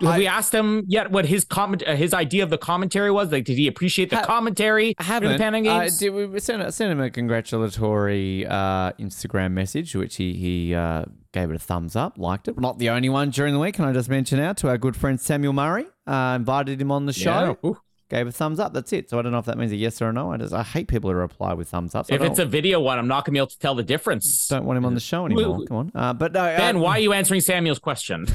[0.00, 3.10] Have I- we asked him yet what his comment, uh, his idea of the commentary
[3.10, 3.32] was?
[3.32, 5.32] Like, did he appreciate the Ha- commentary I during haven't.
[5.32, 10.16] the Pan Am Uh, did we send, sent him a congratulatory uh, Instagram message, which
[10.16, 12.58] he he uh, gave it a thumbs up, liked it.
[12.60, 13.74] Not the only one during the week.
[13.76, 15.86] Can I just mention out to our good friend Samuel Murray?
[16.06, 17.70] Uh, invited him on the show, Yeah.
[18.08, 18.72] Gave a thumbs up.
[18.72, 19.10] That's it.
[19.10, 20.32] So I don't know if that means a yes or a no.
[20.32, 22.06] I just I hate people who reply with thumbs up.
[22.06, 24.48] So If it's a video one, I'm not gonna be able to tell the difference.
[24.48, 25.66] don't want him on the show anymore.
[25.66, 25.92] Come on.
[25.94, 28.26] Uh, but no, Ben, uh, why are you answering Samuel's question?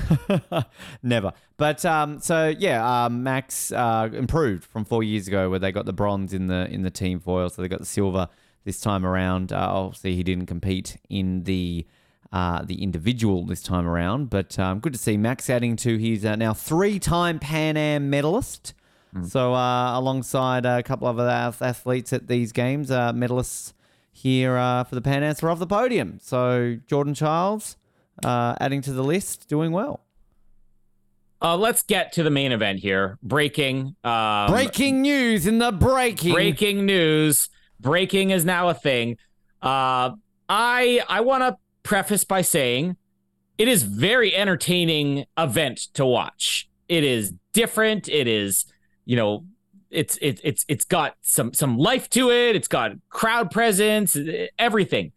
[1.03, 1.33] Never.
[1.57, 5.85] But um, so yeah, um, Max uh, improved from four years ago, where they got
[5.85, 8.27] the bronze in the in the team foil, so they got the silver
[8.65, 9.51] this time around.
[9.51, 11.87] Uh, obviously, he didn't compete in the
[12.31, 16.25] uh, the individual this time around, but um, good to see Max adding to his
[16.25, 18.73] uh, now three time Pan Am medalist.
[19.27, 23.73] So uh, alongside a couple of other athletes at these games, uh, medalists
[24.11, 26.19] here uh, for the Pan Ams were off the podium.
[26.21, 27.77] So Jordan Charles
[28.23, 30.01] uh, adding to the list, doing well.
[31.41, 33.17] Uh, let's get to the main event here.
[33.21, 33.95] Breaking.
[34.03, 36.33] Um, Breaking news in the breaking.
[36.33, 37.49] breaking news.
[37.79, 39.17] Breaking is now a thing.
[39.61, 40.11] Uh,
[40.47, 42.95] I I want to preface by saying
[43.57, 46.69] it is very entertaining event to watch.
[46.87, 48.07] It is different.
[48.07, 48.65] It is
[49.05, 49.45] you know
[49.89, 52.55] it's it's it's it's got some some life to it.
[52.55, 54.17] It's got crowd presence.
[54.57, 55.11] Everything.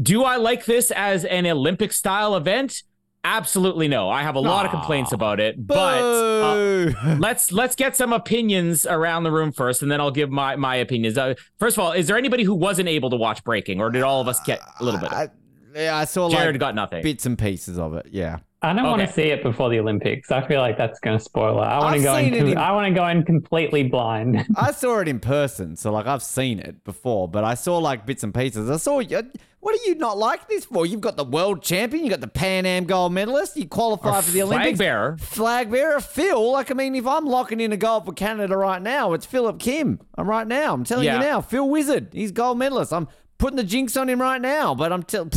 [0.00, 2.82] Do I like this as an Olympic style event?
[3.24, 4.08] Absolutely no.
[4.08, 8.86] I have a lot of complaints about it, but uh, let's let's get some opinions
[8.86, 11.18] around the room first, and then I'll give my my opinions.
[11.18, 14.02] Uh, first of all, is there anybody who wasn't able to watch Breaking, or did
[14.02, 15.12] all of us get a little bit?
[15.12, 15.28] I,
[15.74, 17.02] yeah, I saw Jared like got nothing.
[17.02, 18.06] bits and pieces of it.
[18.12, 18.38] Yeah.
[18.62, 20.30] I don't want to see it before the Olympics.
[20.32, 21.66] I feel like that's going to spoil it.
[21.66, 24.44] I want I've to go in, in- I want to go in completely blind.
[24.56, 28.06] I saw it in person, so like I've seen it before, but I saw like
[28.06, 28.70] bits and pieces.
[28.70, 29.22] I saw you.
[29.60, 30.86] What do you not like this for?
[30.86, 34.22] You've got the world champion, you got the Pan Am gold medalist, you qualify Our
[34.22, 34.78] for the flag Olympics.
[34.78, 35.16] bearer.
[35.18, 36.52] Flag bearer, Phil.
[36.52, 39.58] Like I mean, if I'm locking in a gold for Canada right now, it's Philip
[39.58, 40.00] Kim.
[40.16, 40.72] I'm right now.
[40.72, 41.14] I'm telling Yeah.
[41.16, 42.08] you now, Phil Wizard.
[42.12, 42.92] He's gold medalist.
[42.92, 45.28] I'm putting the jinx on him right now, but I'm tell.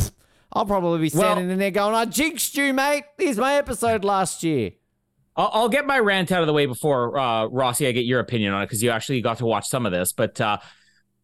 [0.51, 3.03] I'll probably be Well- standing in there going, "I jinxed you, mate.
[3.17, 4.71] Here's my episode last year."
[5.35, 7.87] I'll, I'll get my rant out of the way before uh, Rossi.
[7.87, 10.11] I get your opinion on it because you actually got to watch some of this.
[10.11, 10.57] But uh,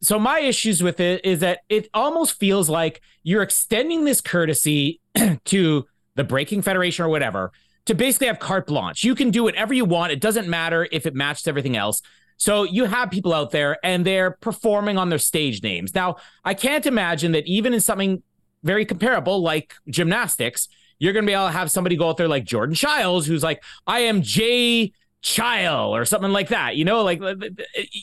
[0.01, 5.01] so my issues with it is that it almost feels like you're extending this courtesy
[5.45, 5.85] to
[6.15, 7.51] the Breaking Federation or whatever
[7.85, 9.03] to basically have carte blanche.
[9.03, 10.11] You can do whatever you want.
[10.11, 12.01] It doesn't matter if it matches everything else.
[12.37, 15.93] So you have people out there and they're performing on their stage names.
[15.93, 18.23] Now, I can't imagine that even in something
[18.65, 20.67] very comparable like gymnastics,
[20.99, 23.43] you're going to be able to have somebody go out there like Jordan Childs, who's
[23.43, 26.75] like, I am Jay Child or something like that.
[26.75, 27.21] You know, like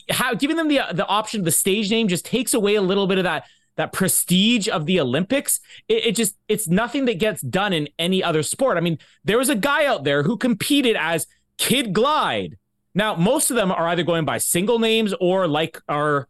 [0.09, 3.17] how giving them the the option, the stage name just takes away a little bit
[3.17, 3.45] of that
[3.75, 5.59] that prestige of the Olympics.
[5.87, 8.77] It, it just it's nothing that gets done in any other sport.
[8.77, 11.25] I mean, there was a guy out there who competed as
[11.57, 12.57] Kid Glide.
[12.93, 16.27] Now, most of them are either going by single names or like our,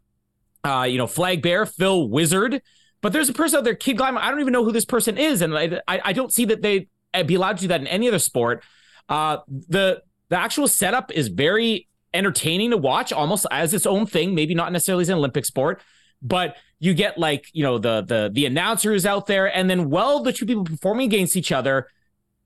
[0.62, 2.62] uh, you know, flag bear Phil Wizard.
[3.04, 4.14] But there's a person out there, Kid Glide.
[4.14, 6.62] I don't even know who this person is, and I, I, I don't see that
[6.62, 8.64] they would be allowed to do that in any other sport.
[9.10, 14.34] Uh, the the actual setup is very entertaining to watch, almost as its own thing.
[14.34, 15.82] Maybe not necessarily as an Olympic sport,
[16.22, 20.22] but you get like you know the the the announcers out there, and then while
[20.22, 21.88] the two people performing against each other,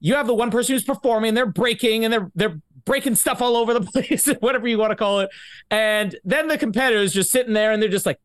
[0.00, 3.56] you have the one person who's performing, they're breaking and they're they're breaking stuff all
[3.56, 5.30] over the place, whatever you want to call it,
[5.70, 8.18] and then the competitors just sitting there and they're just like,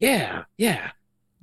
[0.00, 0.90] yeah, yeah,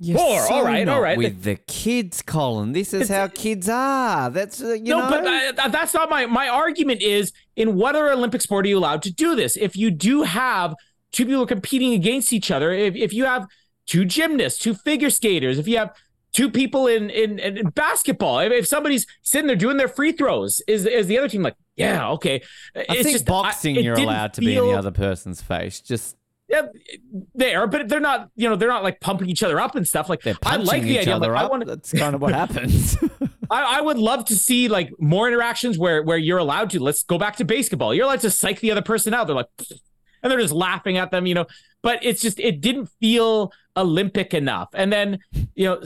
[0.04, 1.16] You're Four, so all right, all right.
[1.16, 2.72] With the kids, Colin.
[2.72, 4.28] This is how kids are.
[4.28, 5.10] That's uh, you no, know.
[5.10, 7.00] but uh, that's not my my argument.
[7.00, 9.56] Is in what other Olympic sport are you allowed to do this?
[9.56, 10.74] If you do have
[11.12, 13.46] two people competing against each other, if if you have
[13.86, 15.94] two gymnasts, two figure skaters, if you have
[16.34, 20.60] two people in in, in basketball, if, if somebody's sitting there doing their free throws,
[20.68, 22.42] is is the other team like, yeah, okay?
[22.76, 25.80] I think boxing, you're allowed to be in the other person's face.
[25.80, 26.16] Just
[26.54, 28.30] Yeah, there, but they're not.
[28.36, 30.08] You know, they're not like pumping each other up and stuff.
[30.08, 31.18] Like they're I like the idea.
[31.18, 32.96] Like, I want That's kind of what happens.
[33.50, 36.80] I, I would love to see like more interactions where where you're allowed to.
[36.80, 37.94] Let's go back to basketball.
[37.94, 39.26] You're allowed to psych the other person out.
[39.26, 39.48] They're like,
[40.22, 41.46] and they're just laughing at them, you know.
[41.82, 44.68] But it's just it didn't feel Olympic enough.
[44.74, 45.18] And then
[45.54, 45.82] you know,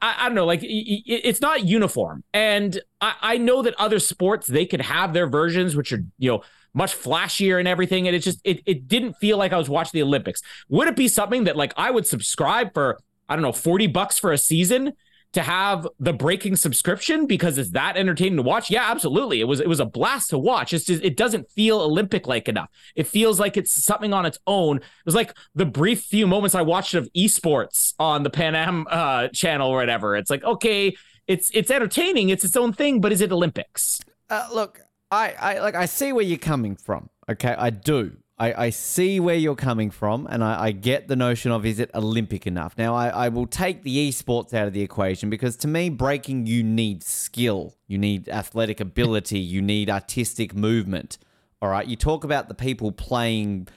[0.00, 2.24] I don't know, like i- i- it's not uniform.
[2.32, 6.30] And I, I know that other sports they could have their versions, which are you
[6.32, 6.42] know
[6.74, 8.06] much flashier and everything.
[8.06, 10.42] And it just it it didn't feel like I was watching the Olympics.
[10.68, 12.98] Would it be something that like I would subscribe for?
[13.28, 14.92] I don't know, forty bucks for a season
[15.32, 19.58] to have the breaking subscription because it's that entertaining to watch yeah absolutely it was
[19.58, 23.04] it was a blast to watch it's just it doesn't feel olympic like enough it
[23.06, 26.62] feels like it's something on its own it was like the brief few moments i
[26.62, 30.94] watched of esports on the pan am uh, channel or whatever it's like okay
[31.26, 35.58] it's it's entertaining it's its own thing but is it olympics Uh, look, I, I
[35.60, 37.10] like I see where you're coming from.
[37.28, 38.16] Okay, I do.
[38.36, 41.78] I, I see where you're coming from, and I, I get the notion of is
[41.78, 42.76] it Olympic enough?
[42.76, 46.46] Now, I, I will take the esports out of the equation because to me, breaking,
[46.46, 51.16] you need skill, you need athletic ability, you need artistic movement.
[51.62, 53.68] All right, you talk about the people playing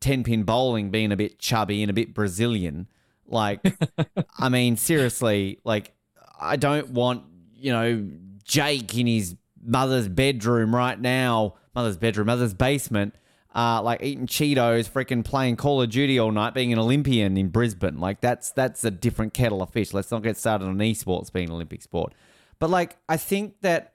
[0.00, 2.86] 10 pin bowling being a bit chubby and a bit Brazilian.
[3.26, 3.60] Like,
[4.38, 5.92] I mean, seriously, like,
[6.40, 8.06] I don't want, you know,
[8.44, 13.14] Jake in his mother's bedroom right now, mother's bedroom, mother's basement,
[13.54, 17.48] uh, like eating Cheetos, freaking playing Call of Duty all night, being an Olympian in
[17.48, 17.98] Brisbane.
[17.98, 19.92] Like, that's that's a different kettle of fish.
[19.94, 22.14] Let's not get started on esports being an Olympic sport.
[22.58, 23.94] But, like, I think that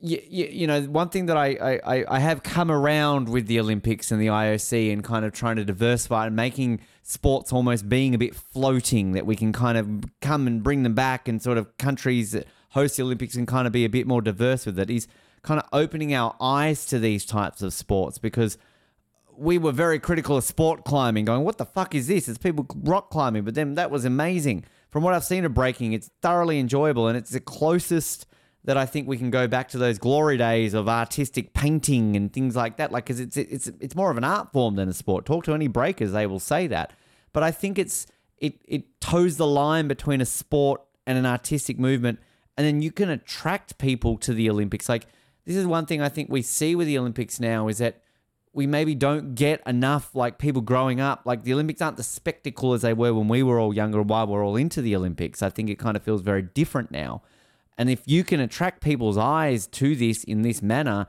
[0.00, 3.58] you, you, you know, one thing that I, I, I- have come around with the
[3.58, 8.14] Olympics and the IOC and kind of trying to diversify and making sports almost being
[8.14, 11.56] a bit floating that we can kind of come and bring them back and sort
[11.56, 12.36] of countries
[12.76, 15.08] host the Olympics and kind of be a bit more diverse with it is
[15.42, 18.58] kind of opening our eyes to these types of sports because
[19.36, 22.66] we were very critical of sport climbing, going, "What the fuck is this?" It's people
[22.82, 24.64] rock climbing, but then that was amazing.
[24.90, 28.26] From what I've seen of breaking, it's thoroughly enjoyable, and it's the closest
[28.64, 32.32] that I think we can go back to those glory days of artistic painting and
[32.32, 32.92] things like that.
[32.92, 35.24] Like, because it's it's it's more of an art form than a sport.
[35.24, 36.92] Talk to any breakers, they will say that.
[37.32, 38.06] But I think it's
[38.38, 42.18] it it toes the line between a sport and an artistic movement,
[42.56, 44.88] and then you can attract people to the Olympics.
[44.88, 45.06] Like,
[45.44, 48.02] this is one thing I think we see with the Olympics now is that
[48.52, 52.72] we maybe don't get enough like people growing up like the olympics aren't the spectacle
[52.72, 55.42] as they were when we were all younger and while we're all into the olympics
[55.42, 57.20] i think it kind of feels very different now
[57.78, 61.06] And if you can attract people's eyes to this in this manner,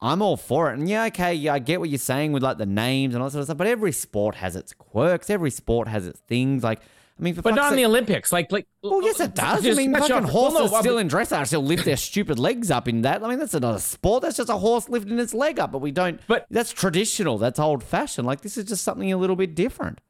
[0.00, 0.78] I'm all for it.
[0.78, 3.28] And yeah, okay, yeah, I get what you're saying with like the names and all
[3.28, 3.58] that sort of stuff.
[3.58, 5.30] But every sport has its quirks.
[5.30, 6.62] Every sport has its things.
[6.62, 6.80] Like,
[7.20, 8.32] I mean, But not in the Olympics.
[8.32, 8.66] Like, like.
[8.82, 9.66] well, yes, it does.
[9.66, 10.22] I mean, fucking off.
[10.24, 13.22] Well, horses no, still in dressage still lift their stupid legs up in that.
[13.22, 14.22] I mean, that's not a sport.
[14.22, 15.70] That's just a horse lifting its leg up.
[15.72, 16.20] But we don't.
[16.26, 17.36] But- that's traditional.
[17.36, 18.26] That's old fashioned.
[18.26, 20.00] Like this is just something a little bit different.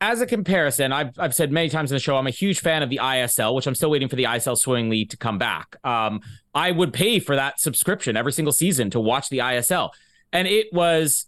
[0.00, 2.82] as a comparison, I've, I've said many times in the show, I'm a huge fan
[2.82, 5.76] of the ISL, which I'm still waiting for the ISL Swimming League to come back.
[5.84, 6.20] Um,
[6.54, 9.90] I would pay for that subscription every single season to watch the ISL.
[10.32, 11.26] And it was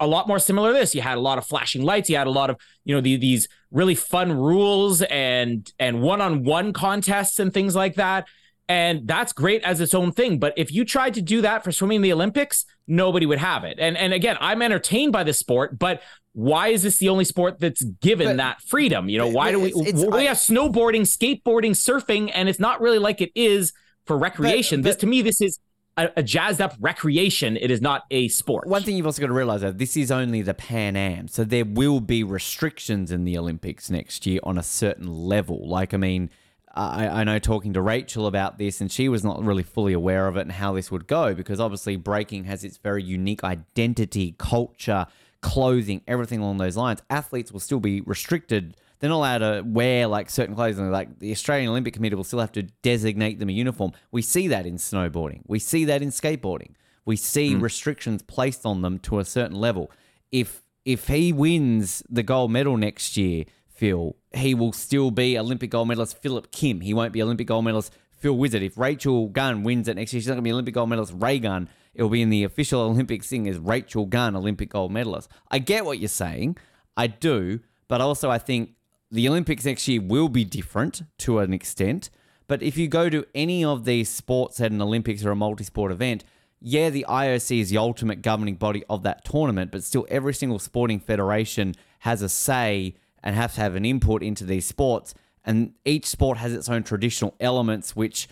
[0.00, 0.94] a lot more similar to this.
[0.94, 2.08] You had a lot of flashing lights.
[2.10, 6.72] You had a lot of, you know, the, these really fun rules and and one-on-one
[6.72, 8.26] contests and things like that.
[8.68, 10.38] And that's great as its own thing.
[10.38, 13.64] But if you tried to do that for swimming in the Olympics, nobody would have
[13.64, 13.78] it.
[13.78, 17.60] And and again, I'm entertained by the sport, but why is this the only sport
[17.60, 19.08] that's given But- that freedom?
[19.08, 22.80] You know, why do we it's- it's- we have snowboarding, skateboarding, surfing, and it's not
[22.80, 23.72] really like it is
[24.04, 24.82] for recreation.
[24.82, 25.58] this but- to me, this is
[25.96, 27.56] a, a jazzed up recreation.
[27.56, 28.66] It is not a sport.
[28.66, 31.44] One thing you've also got to realize that this is only the Pan Am, so
[31.44, 35.68] there will be restrictions in the Olympics next year on a certain level.
[35.68, 36.30] Like, I mean,
[36.74, 40.28] I, I know talking to Rachel about this, and she was not really fully aware
[40.28, 44.34] of it and how this would go because obviously breaking has its very unique identity,
[44.38, 45.06] culture,
[45.40, 47.02] clothing, everything along those lines.
[47.08, 48.76] Athletes will still be restricted.
[48.98, 50.90] They're not allowed to wear like certain clothing.
[50.90, 53.92] Like the Australian Olympic Committee will still have to designate them a uniform.
[54.10, 55.42] We see that in snowboarding.
[55.46, 56.72] We see that in skateboarding.
[57.04, 57.60] We see hmm.
[57.60, 59.90] restrictions placed on them to a certain level.
[60.32, 65.70] If if he wins the gold medal next year, Phil, he will still be Olympic
[65.70, 66.80] gold medalist Philip Kim.
[66.80, 68.62] He won't be Olympic gold medalist Phil Wizard.
[68.62, 71.12] If Rachel Gunn wins it next year, she's not going to be Olympic gold medalist
[71.16, 71.68] Raygun.
[71.92, 75.28] It will be in the official Olympics thing as Rachel Gunn, Olympic gold medalist.
[75.50, 76.56] I get what you're saying.
[76.96, 77.60] I do.
[77.88, 78.70] But also, I think
[79.10, 82.10] the Olympics next year will be different to an extent.
[82.48, 85.64] But if you go to any of these sports at an Olympics or a multi
[85.64, 86.24] sport event,
[86.60, 90.58] yeah, the IOC is the ultimate governing body of that tournament, but still every single
[90.58, 95.14] sporting federation has a say and has to have an input into these sports.
[95.44, 98.28] And each sport has its own traditional elements, which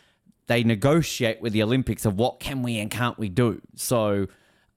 [0.46, 3.60] they negotiate with the Olympics of what can we and can't we do.
[3.76, 4.26] So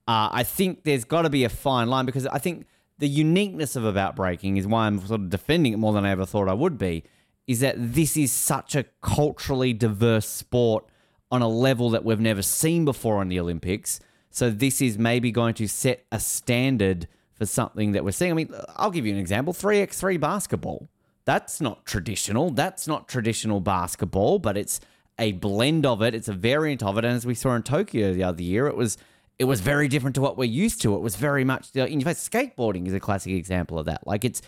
[0.08, 2.68] uh, I think there's got to be a fine line because I think
[3.00, 6.12] the uniqueness of about breaking is why I'm sort of defending it more than I
[6.12, 7.04] ever thought I would be.
[7.46, 10.86] Is that this is such a culturally diverse sport
[11.32, 14.00] on a level that we've never seen before in the Olympics.
[14.30, 18.32] So this is maybe going to set a standard for something that we're seeing.
[18.32, 20.90] I mean, I'll give you an example: three x three basketball.
[21.26, 22.52] That's not traditional.
[22.52, 24.80] That's not traditional basketball, but it's
[25.20, 26.16] a blend of it.
[26.16, 27.06] It's a variant of it.
[27.06, 28.98] And as we saw in Tokyo the other year, it was
[29.39, 30.95] it was very different to what we're used to.
[30.95, 34.06] It was very much in fact skateboarding is a classic example of that.
[34.06, 34.41] Like it's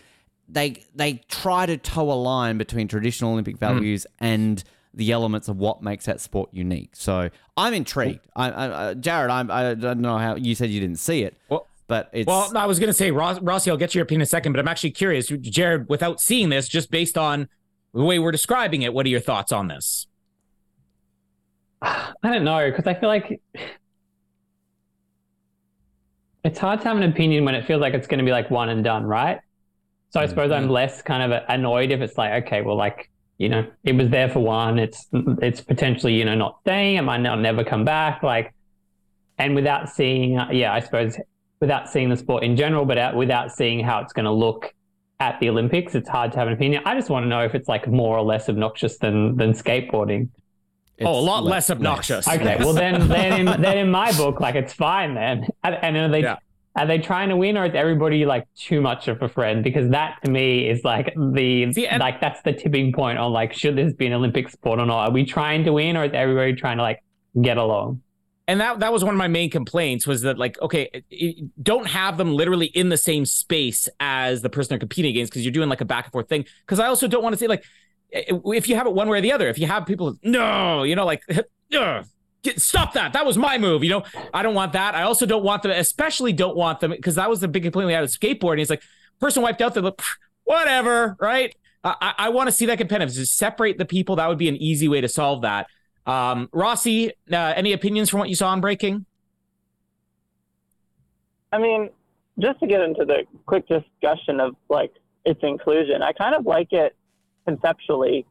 [0.47, 3.59] they they try to toe a line between traditional Olympic hmm.
[3.59, 6.89] values and the elements of what makes that sport unique.
[6.93, 8.27] So I'm intrigued.
[8.35, 11.37] I, I, I Jared, I'm, I don't know how you said you didn't see it,
[11.49, 14.21] Well- but it's Well, I was going to say, Ross, Rossi, I'll get your opinion
[14.21, 17.49] in a second, but I'm actually curious, Jared, without seeing this, just based on
[17.95, 20.05] the way we're describing it, what are your thoughts on this?
[21.81, 23.41] I don't know because I feel like
[26.43, 28.49] it's hard to have an opinion when it feels like it's going to be like
[28.49, 29.39] one and done, right?
[30.11, 33.47] So I suppose I'm less kind of annoyed if it's like, okay, well, like you
[33.47, 34.77] know, it was there for one.
[34.77, 35.07] It's
[35.41, 36.97] it's potentially you know not staying.
[36.97, 38.21] It might not never come back.
[38.21, 38.53] Like,
[39.37, 41.17] and without seeing, uh, yeah, I suppose
[41.61, 44.73] without seeing the sport in general, but out, without seeing how it's going to look
[45.19, 46.81] at the Olympics, it's hard to have an opinion.
[46.85, 50.29] I just want to know if it's like more or less obnoxious than than skateboarding.
[51.05, 52.27] Oh, a lot le- less obnoxious.
[52.27, 55.47] Okay, well then, then in, then in my book, like it's fine then.
[55.63, 56.37] And, and are they Yeah.
[56.75, 59.63] are they trying to win, or is everybody like too much of a friend?
[59.63, 63.31] Because that to me is like the See, and- like that's the tipping point on
[63.33, 65.09] like should this be an Olympic sport or not?
[65.09, 67.03] Are we trying to win, or is everybody trying to like
[67.41, 68.01] get along?
[68.47, 71.85] and that that was one of my main complaints was that like okay it- don't
[71.85, 75.51] have them literally in the same space as the person they're competing against because you're
[75.51, 77.63] doing like a back and forth thing because i also don't want to say like
[78.11, 80.95] if you have it one way or the other if you have people no you
[80.95, 81.21] know like
[81.75, 82.05] "Ugh,
[82.41, 83.13] get, stop that.
[83.13, 84.03] That was my move you know?
[84.33, 84.95] I don't want that.
[84.95, 87.87] I also don't want them especially don't want them because that was the big complaint
[87.87, 88.61] we had with skateboarding.
[88.61, 88.83] It's like
[89.19, 90.01] person wiped out they're like
[90.43, 91.55] whatever right?
[91.83, 93.13] I, I, I want to see that competitive.
[93.13, 95.67] Just separate the people that would be an easy way to solve that.
[96.05, 99.05] Um, Rossi, uh, any opinions from what you saw on breaking?
[101.51, 101.89] I mean,
[102.39, 104.91] just to get into the quick discussion of like
[105.25, 106.95] its inclusion, I kind of like it
[107.49, 108.25] conceptually.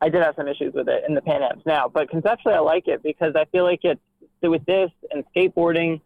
[0.00, 2.60] I did have some issues with it in the Pan Ams now, but conceptually I
[2.60, 4.00] like it because I feel like it's
[4.42, 6.00] with this and skateboarding,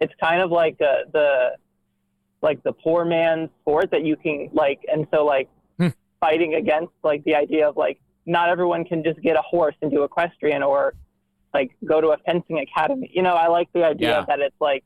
[0.00, 1.50] it's kind of like uh, the
[2.42, 5.88] like the poor man's sport that you can like, and so like Hmm.
[6.20, 9.90] fighting against like the idea of like not everyone can just get a horse and
[9.90, 10.94] do equestrian or
[11.54, 13.10] like go to a fencing academy.
[13.14, 14.24] You know, I like the idea Yeah.
[14.26, 14.84] that it's like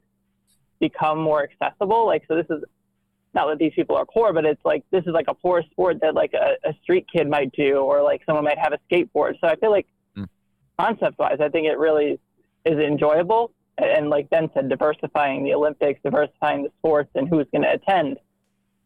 [0.80, 2.06] become more accessible.
[2.06, 2.62] Like, so this is
[3.34, 5.98] not that these people are poor, but it's like this is like a poor sport
[6.02, 9.34] that like a, a street kid might do, or like someone might have a skateboard.
[9.40, 10.28] So I feel like Mm.
[10.78, 12.20] concept wise, I think it really
[12.64, 13.50] is enjoyable.
[13.78, 18.18] And like Ben said, diversifying the Olympics, diversifying the sports, and who's going to attend.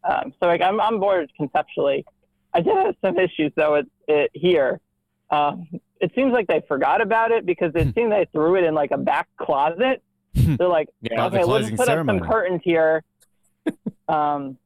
[0.03, 2.05] Um, so like I'm on board conceptually.
[2.53, 4.79] I did have some issues though it, it, here.
[5.29, 5.67] Um,
[6.01, 8.89] it seems like they forgot about it because it seemed they threw it in like
[8.91, 10.01] a back closet.
[10.33, 13.03] They're like, Yeah, the okay, we'll closing just put up some curtains here.
[14.09, 14.57] Um,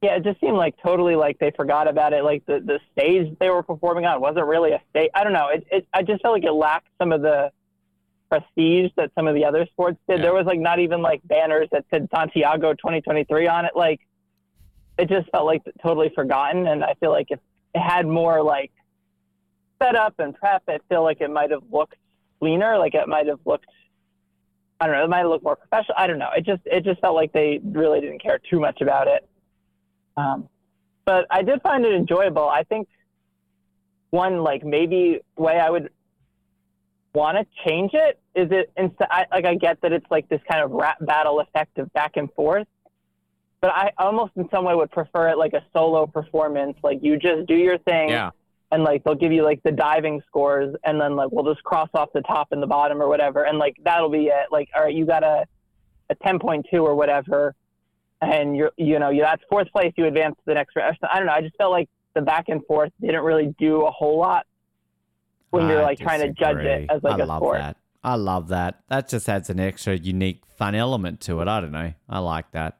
[0.00, 2.22] yeah, it just seemed like totally like they forgot about it.
[2.22, 5.10] Like the, the stage they were performing on wasn't really a stage.
[5.14, 5.48] I don't know.
[5.48, 7.50] It, it I just felt like it lacked some of the
[8.28, 10.18] prestige that some of the other sports did.
[10.18, 10.26] Yeah.
[10.26, 13.72] There was like not even like banners that said Santiago 2023 on it.
[13.74, 14.00] Like
[14.98, 16.66] it just felt like totally forgotten.
[16.66, 17.40] And I feel like if
[17.74, 18.70] it had more like
[19.82, 21.96] setup and prep, I feel like it might have looked
[22.38, 22.78] cleaner.
[22.78, 23.66] Like it might have looked,
[24.80, 25.96] I don't know, it might look more professional.
[25.98, 26.30] I don't know.
[26.36, 29.28] It just, it just felt like they really didn't care too much about it.
[30.16, 30.48] Um,
[31.04, 32.48] but I did find it enjoyable.
[32.48, 32.88] I think
[34.10, 35.90] one like maybe way I would
[37.14, 40.62] want to change it is it instead like I get that it's like this kind
[40.62, 42.66] of rap battle effect of back and forth,
[43.60, 46.76] but I almost in some way would prefer it like a solo performance.
[46.82, 48.30] Like you just do your thing, Yeah.
[48.70, 51.88] And like they'll give you like the diving scores, and then like we'll just cross
[51.94, 54.46] off the top and the bottom or whatever, and like that'll be it.
[54.50, 55.44] Like all right, you got a
[56.10, 57.54] a ten point two or whatever,
[58.20, 60.96] and you're you know you that's fourth place, you advance to the next round.
[61.10, 61.32] I don't know.
[61.32, 64.46] I just felt like the back and forth didn't really do a whole lot
[65.50, 66.86] when you're I like trying to judge it disagree.
[66.90, 67.58] as like I a love sport.
[67.58, 67.76] that.
[68.04, 68.80] I love that.
[68.88, 71.48] That just adds an extra unique fun element to it.
[71.48, 71.92] I don't know.
[72.08, 72.78] I like that.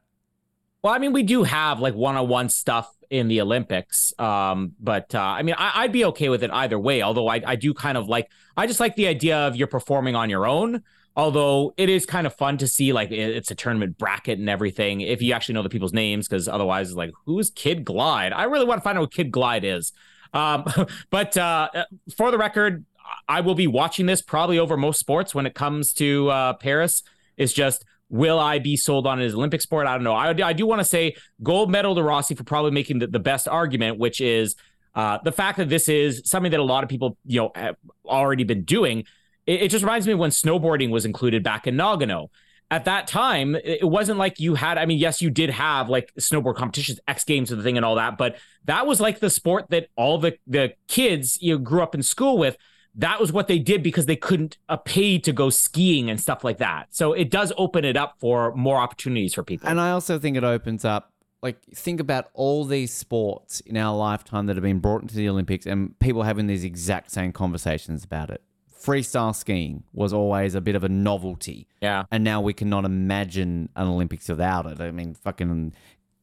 [0.81, 5.19] Well, I mean, we do have like one-on-one stuff in the Olympics, um, but uh,
[5.19, 7.01] I mean, I, I'd be okay with it either way.
[7.01, 10.15] Although I, I do kind of like, I just like the idea of you're performing
[10.15, 10.83] on your own.
[11.15, 14.49] Although it is kind of fun to see, like it- it's a tournament bracket and
[14.49, 15.01] everything.
[15.01, 18.31] If you actually know the people's names, because otherwise, it's like, who's Kid Glide?
[18.31, 19.91] I really want to find out what Kid Glide is.
[20.33, 20.65] Um,
[21.09, 21.69] but uh,
[22.15, 22.85] for the record,
[23.27, 27.03] I will be watching this probably over most sports when it comes to uh, Paris.
[27.37, 29.87] It's just will I be sold on it as Olympic sport?
[29.87, 30.13] I don't know.
[30.13, 33.19] I, I do want to say gold medal to Rossi for probably making the, the
[33.19, 34.55] best argument, which is
[34.95, 37.75] uh, the fact that this is something that a lot of people you know have
[38.05, 39.05] already been doing.
[39.45, 42.29] It, it just reminds me when snowboarding was included back in Nagano.
[42.71, 44.77] At that time, it it wasn't like you had.
[44.77, 47.85] I mean, yes, you did have like snowboard competitions, X Games, and the thing, and
[47.85, 48.17] all that.
[48.17, 51.95] But that was like the sport that all the the kids you know, grew up
[51.95, 52.57] in school with
[52.99, 56.43] that was what they did because they couldn't uh, pay to go skiing and stuff
[56.43, 56.87] like that.
[56.91, 59.69] So it does open it up for more opportunities for people.
[59.69, 63.95] And I also think it opens up, like, think about all these sports in our
[63.95, 68.03] lifetime that have been brought into the Olympics and people having these exact same conversations
[68.03, 68.41] about it.
[68.69, 71.67] Freestyle skiing was always a bit of a novelty.
[71.81, 72.03] yeah.
[72.11, 74.81] And now we cannot imagine an Olympics without it.
[74.81, 75.73] I mean, fucking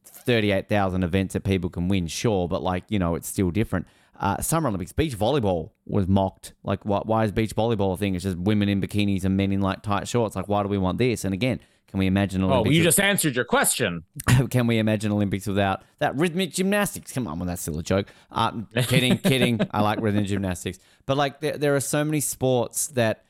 [0.05, 3.87] 38,000 events that people can win, sure, but like, you know, it's still different.
[4.19, 6.53] Uh, Summer Olympics, beach volleyball was mocked.
[6.63, 8.15] Like, why, why is beach volleyball a thing?
[8.15, 10.35] It's just women in bikinis and men in like tight shorts.
[10.35, 11.23] Like, why do we want this?
[11.23, 12.55] And again, can we imagine Olympics?
[12.55, 12.77] Oh, Olympics?
[12.77, 14.03] you just answered your question.
[14.49, 17.13] can we imagine Olympics without that rhythmic gymnastics?
[17.13, 18.07] Come on, well, that's still a joke.
[18.29, 18.51] Uh,
[18.83, 19.61] kidding, kidding.
[19.71, 23.23] I like rhythmic gymnastics, but like there, there are so many sports that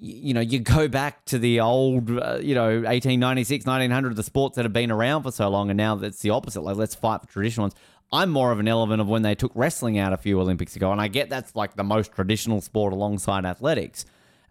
[0.00, 4.56] you know you go back to the old, uh, you know, 1896, 1900, the sports
[4.56, 6.62] that have been around for so long, and now it's the opposite.
[6.62, 7.74] Like let's fight for traditional ones.
[8.12, 10.92] I'm more of an element of when they took wrestling out a few Olympics ago,
[10.92, 14.04] and I get that's like the most traditional sport alongside athletics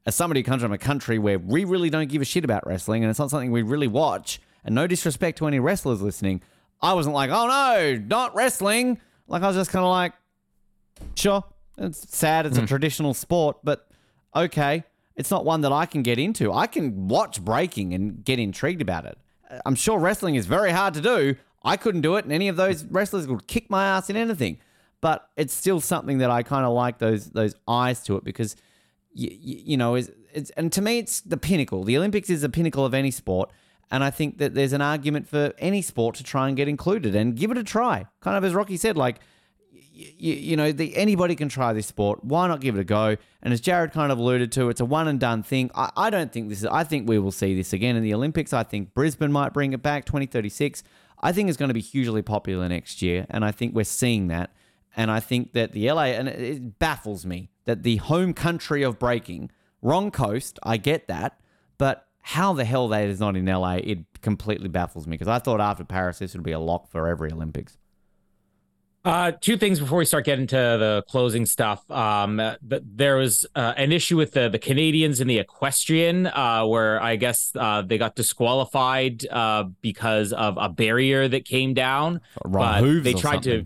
[0.05, 2.65] as somebody who comes from a country where we really don't give a shit about
[2.67, 6.41] wrestling and it's not something we really watch, and no disrespect to any wrestlers listening,
[6.81, 8.99] I wasn't like, oh no, not wrestling.
[9.27, 10.13] Like I was just kind of like,
[11.15, 11.43] sure,
[11.77, 12.65] it's sad, it's a hmm.
[12.65, 13.87] traditional sport, but
[14.35, 14.83] okay,
[15.15, 16.51] it's not one that I can get into.
[16.51, 19.17] I can watch breaking and get intrigued about it.
[19.65, 21.35] I'm sure wrestling is very hard to do.
[21.63, 24.57] I couldn't do it, and any of those wrestlers would kick my ass in anything.
[25.01, 28.55] But it's still something that I kind of like those those eyes to it because
[29.13, 31.83] you, you know, is it's and to me it's the pinnacle.
[31.83, 33.51] The Olympics is the pinnacle of any sport,
[33.91, 37.15] and I think that there's an argument for any sport to try and get included
[37.15, 38.05] and give it a try.
[38.21, 39.19] Kind of as Rocky said, like
[39.93, 42.23] you, you know, the, anybody can try this sport.
[42.23, 43.15] Why not give it a go?
[43.41, 45.69] And as Jared kind of alluded to, it's a one and done thing.
[45.75, 46.65] I, I don't think this is.
[46.65, 48.53] I think we will see this again in the Olympics.
[48.53, 50.83] I think Brisbane might bring it back 2036.
[51.23, 54.27] I think it's going to be hugely popular next year, and I think we're seeing
[54.27, 54.53] that.
[54.95, 58.83] And I think that the LA, and it, it baffles me that the home country
[58.83, 59.49] of breaking,
[59.81, 61.39] wrong coast, I get that,
[61.77, 65.39] but how the hell that is not in LA, it completely baffles me because I
[65.39, 67.77] thought after Paris this would be a lock for every Olympics.
[69.05, 71.89] Uh, two things before we start getting to the closing stuff.
[71.91, 76.27] Um, uh, th- there was uh, an issue with the the Canadians in the equestrian,
[76.27, 81.73] uh, where I guess uh, they got disqualified uh, because of a barrier that came
[81.73, 82.21] down.
[82.45, 83.65] Wrong they tried to.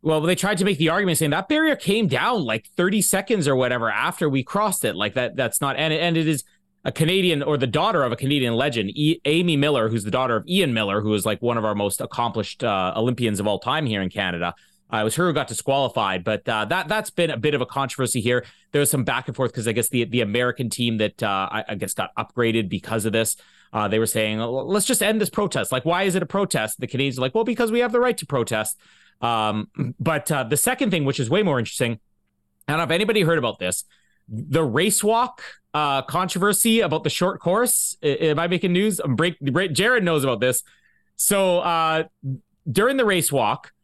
[0.00, 3.48] Well, they tried to make the argument saying that barrier came down like 30 seconds
[3.48, 4.94] or whatever after we crossed it.
[4.94, 6.44] Like that, that's not, and, and it is
[6.86, 10.36] a Canadian or the daughter of a Canadian legend, e- Amy Millar, who's the daughter
[10.36, 13.58] of Ian Millar, who is like one of our most accomplished uh, Olympians of all
[13.58, 14.54] time here in Canada.
[14.92, 17.60] Uh, it was her who got disqualified, but uh, that that's been a bit of
[17.60, 18.44] a controversy here.
[18.70, 21.48] There was some back and forth because I guess the the American team that uh,
[21.50, 23.36] I, I guess got upgraded because of this.
[23.72, 25.72] Uh, they were saying, let's just end this protest.
[25.72, 26.78] Like, why is it a protest?
[26.78, 28.78] The Canadians are like, well, because we have the right to protest.
[29.20, 31.98] Um, but uh, the second thing, which is way more interesting,
[32.68, 33.84] I don't know if anybody heard about this,
[34.28, 35.42] the race walk
[35.76, 37.98] uh, controversy about the short course.
[38.02, 38.98] Am I making news?
[38.98, 39.36] I'm break.
[39.74, 40.62] Jared knows about this.
[41.16, 42.04] So uh,
[42.70, 43.74] during the race walk,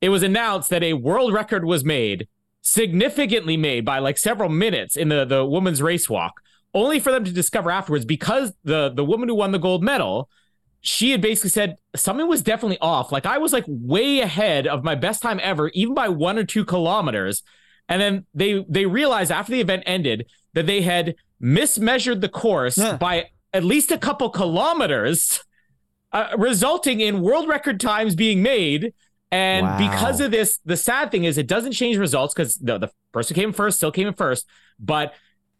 [0.00, 2.28] it was announced that a world record was made,
[2.62, 6.40] significantly made by like several minutes in the the women's race walk,
[6.72, 10.30] only for them to discover afterwards because the the woman who won the gold medal,
[10.80, 13.12] she had basically said something was definitely off.
[13.12, 16.44] Like I was like way ahead of my best time ever, even by one or
[16.44, 17.42] two kilometers.
[17.86, 20.24] And then they they realized after the event ended
[20.54, 25.44] that they had mismeasured the course by at least a couple kilometers,
[26.12, 28.94] uh, resulting in world record times being made.
[29.30, 29.78] And Wow.
[29.90, 33.34] because of this, the sad thing is it doesn't change results because the, the person
[33.34, 34.46] who came first still came in first,
[34.78, 35.14] but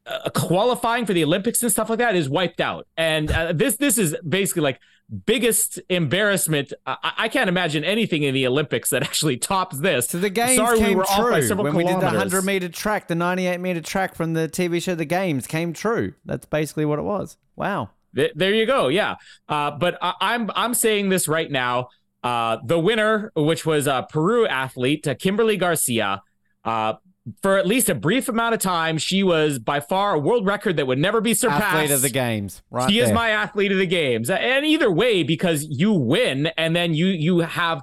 [0.07, 2.87] uh, qualifying for the Olympics and stuff like that is wiped out.
[2.97, 4.78] And uh, this this is basically like
[5.27, 6.73] biggest embarrassment.
[6.87, 10.09] I, I can't imagine anything in the Olympics that actually tops this.
[10.09, 12.43] So the games Sorry, came we were true off by when we did the 100
[12.45, 16.15] meter track, the 98 meter track from the TV show The Games came true.
[16.25, 17.37] That's basically what it was.
[17.57, 17.91] Wow.
[18.15, 18.89] Th- There you go.
[18.89, 19.17] Yeah.
[19.49, 21.89] Uh, but I- I'm I'm saying this right now.
[22.23, 26.23] Uh, the winner, which was a Peru athlete, uh, Kimberly Garcia,
[26.65, 26.95] uh,
[27.43, 30.77] for at least a brief amount of time, she was by far a world record
[30.77, 31.64] that would never be surpassed.
[31.64, 32.62] Athlete of the games.
[32.70, 32.91] Right.
[32.91, 36.95] she is my athlete of the games and either way because you win and then
[36.95, 37.81] you you have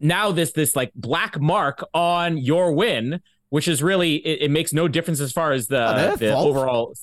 [0.00, 3.20] now this this like black mark on your win
[3.50, 6.94] which is really it, it makes no difference as far as the, their the overall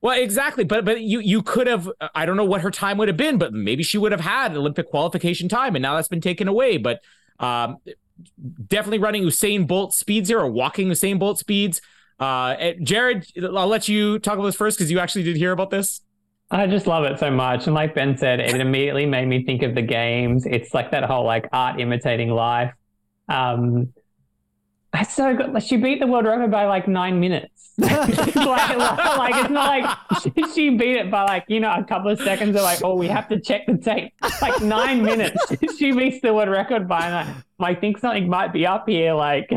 [0.00, 3.08] well exactly but but you you could have i don't know what her time would
[3.08, 6.20] have been but maybe she would have had olympic qualification time and now that's been
[6.20, 7.00] taken away but
[7.38, 7.76] um
[8.68, 11.80] definitely running usain bolt speeds here or walking usain bolt speeds
[12.20, 15.70] uh jared i'll let you talk about this first because you actually did hear about
[15.70, 16.00] this
[16.50, 17.66] I just love it so much.
[17.66, 20.46] And like Ben said, it immediately made me think of the games.
[20.46, 22.72] It's like that whole like art imitating life.
[23.28, 23.92] Um,
[24.94, 25.52] it's so good.
[25.52, 27.72] Like, She beat the world record by like nine minutes.
[27.78, 32.18] like, like, it's not like she, beat it by like, you know, a couple of
[32.20, 34.14] seconds of like, oh, we have to check the tape.
[34.40, 35.36] Like nine minutes.
[35.78, 37.44] she beats the world record by nine.
[37.60, 39.12] I think something might be up here.
[39.12, 39.50] Like,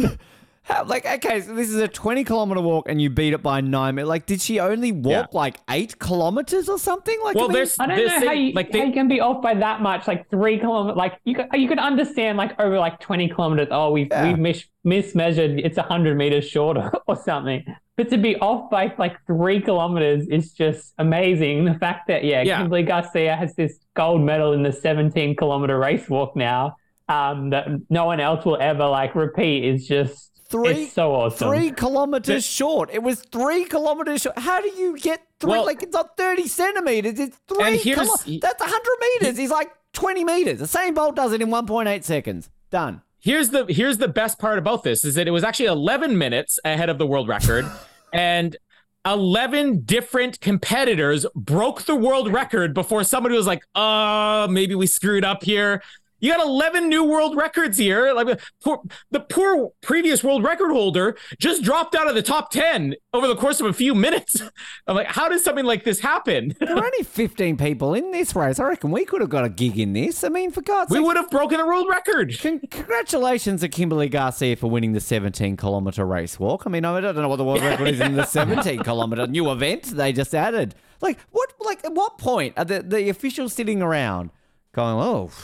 [0.66, 3.60] How, like, okay, so this is a 20 kilometer walk and you beat it by
[3.60, 4.08] nine minutes.
[4.08, 7.16] Like, did she only walk like eight kilometers or something?
[7.22, 8.86] Like, Well, I mean, there's- I don't This know thing- how you, like how they-
[8.86, 10.96] you can be off by that much, like three kilometers.
[10.96, 13.68] Like you could, you could understand like over like twenty kilometers.
[13.70, 14.26] Oh, we've Yeah.
[14.26, 15.60] we've mis- mismeasured.
[15.64, 17.64] It's hundred meters shorter or something.
[17.96, 21.64] But to be off by like three kilometers is just amazing.
[21.64, 22.58] The fact that yeah, Yeah.
[22.58, 26.74] Kimberly Garcia has this gold medal in the seventeen kilometer race walk now.
[27.08, 31.48] Um, that no one else will ever like repeat is just Three- It's so awesome.
[31.48, 32.90] three kilometers short.
[32.92, 34.38] It was three kilometers short.
[34.38, 35.50] How do you get three?
[35.50, 37.18] Well- like, it's not 30 centimeters.
[37.18, 39.36] It's three kilo- That's 100 meters.
[39.38, 40.58] He's like 20 meters.
[40.58, 42.50] The same Bolt does it in 1.8 seconds.
[42.70, 43.02] Done.
[43.20, 46.58] here's the here's the best part about this is that it was actually 11 minutes
[46.64, 47.64] ahead of the world record
[48.12, 48.56] and
[49.04, 55.24] 11 different competitors broke the world record before somebody was like uh maybe we screwed
[55.24, 55.80] up here
[56.20, 61.16] you got 11 new world records here like poor, the poor previous world record holder
[61.38, 64.40] just dropped out of the top 10 over the course of a few minutes
[64.86, 68.34] i'm like how does something like this happen There are only 15 people in this
[68.34, 68.58] race.
[68.58, 70.24] I reckon we could have got a gig in this.
[70.24, 70.98] I mean, for God's sake.
[71.00, 75.00] we would have broken the world record Con- congratulations to Kimberly Garcia for winning the
[75.00, 76.64] 17 kilometer race walk.
[76.66, 79.50] I mean, I don't know what the world record is in the 17 kilometer new
[79.50, 80.74] event they just added.
[81.00, 81.52] Like, what?
[81.60, 84.30] Like, at what point are the, the officials sitting around
[84.76, 84.96] going,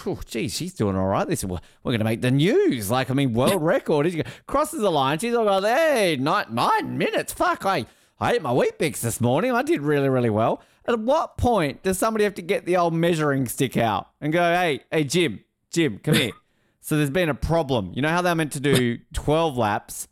[0.07, 1.27] "Oh, geez, she's doing all right.
[1.27, 4.11] This we're going to make the news." Like, I mean, world record.
[4.13, 5.19] She crosses the line.
[5.19, 7.33] She's all like, "Hey, nine nine minutes.
[7.33, 7.87] Fuck, I
[8.21, 9.51] I ate my Weet-Bix this morning.
[9.53, 12.95] I did really really well." At what point does somebody have to get the old
[12.95, 15.41] measuring stick out and go, "Hey, hey, Jim,
[15.73, 16.33] Jim, come here."
[16.85, 17.93] So there's been a problem.
[17.95, 20.09] You know how they're meant to do 12 laps?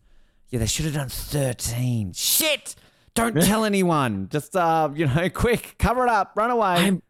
[0.50, 2.12] Yeah, they should have done 13.
[2.12, 2.76] Shit!
[3.14, 4.28] Don't tell anyone.
[4.30, 6.66] Just, uh, you know, quick, cover it up, run away.
[6.68, 7.02] I'm-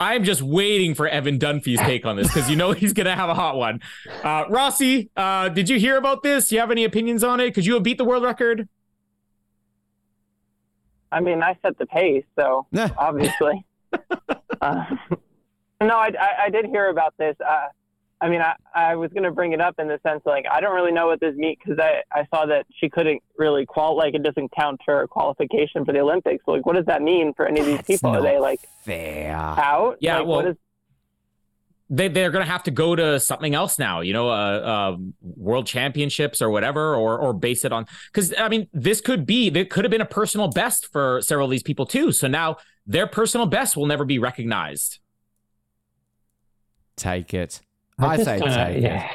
[0.00, 3.28] I'm just waiting for Evan Dunfee's take on this because you know he's gonna have
[3.28, 3.80] a hot one.
[4.22, 6.48] Uh, Rossi, uh, did you hear about this?
[6.48, 7.52] Do you have any opinions on it?
[7.54, 8.68] Could you have beat the world record?
[11.10, 12.90] I mean, I set the pace, so Yeah.
[12.98, 13.64] obviously.
[14.60, 14.84] uh,
[15.80, 17.34] no, I, I, I did hear about this.
[18.20, 20.60] I mean, I, I was going to bring it up in the sense like I
[20.60, 23.96] don't really know what this means because I, I saw that she couldn't really qual
[23.96, 26.44] like it doesn't count her qualification for the Olympics.
[26.44, 28.10] So, like, what does that mean for any of these That's people?
[28.10, 29.34] Are they like fair.
[29.34, 29.98] out?
[30.00, 30.56] Yeah, Like, well- what is,
[31.90, 34.00] They they're gonna have to go to something else now.
[34.00, 38.48] You know, uh, uh world championships or whatever, or or base it on because I
[38.48, 41.62] mean this could be there could have been a personal best for several of these
[41.62, 42.10] people too.
[42.12, 44.98] So now their personal best will never be recognized.
[46.96, 47.60] Take it.
[48.06, 48.82] I, just say don't know, take it.
[48.82, 49.10] yeah.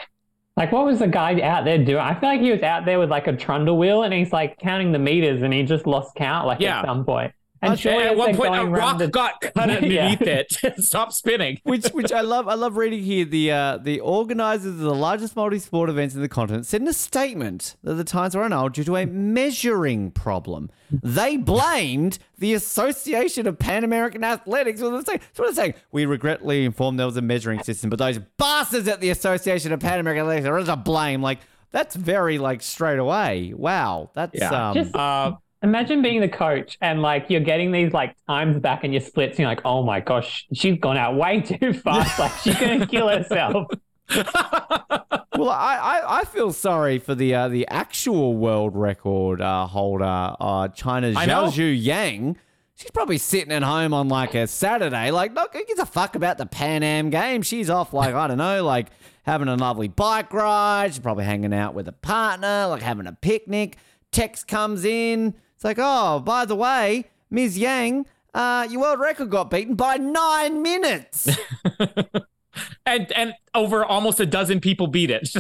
[0.56, 1.98] Like, what was the guy out there doing?
[1.98, 4.60] I feel like he was out there with like a trundle wheel and he's like
[4.60, 6.80] counting the meters and he just lost count like Yeah.
[6.80, 7.34] at some point.
[7.64, 10.58] And And at one point, a rock the- got cut underneath it.
[10.84, 11.60] Stop spinning.
[11.64, 12.48] which which I love.
[12.48, 13.26] I love reading here.
[13.26, 16.94] The uh, the organisers of the largest multi-sport events in the continent said in a
[16.94, 20.70] statement that the times were annulled due to a measuring problem.
[20.92, 25.02] They blamed the Association of Pan American Athletics for the.
[25.04, 28.88] So what I'm saying, we regretfully informed there was a measuring system, but those bastards
[28.88, 31.22] at the Association of Pan American Athletics are to blame.
[31.22, 31.40] Like
[31.72, 33.54] that's very like straight away.
[33.56, 34.70] Wow, that's Yeah.
[34.70, 34.76] um.
[34.76, 35.34] Just- Uh,
[35.64, 39.32] Imagine being the coach and like you're getting these like times back in your splits.
[39.32, 42.20] And you're like, oh my gosh, she's gone out way too fast.
[42.20, 43.68] like she's gonna kill herself.
[45.36, 50.36] Well, I, I, I feel sorry for the uh, the actual world record uh, holder,
[50.40, 51.16] uh, China's.
[51.16, 52.38] Zhao Zhu Yang.
[52.76, 56.16] She's probably sitting at home on like a Saturday, like, look, who gives a fuck
[56.16, 57.42] about the Pan Am game?
[57.42, 58.90] She's off, like, I don't know, like
[59.24, 60.94] having a lovely bike ride.
[60.94, 63.78] She's probably hanging out with a partner, like having a picnic.
[64.12, 65.34] Text comes in.
[65.64, 67.58] It's like, oh, by the way, Ms.
[67.58, 71.30] Yang, uh, your world record got beaten by nine minutes.
[72.86, 75.34] and and over almost a dozen people beat it.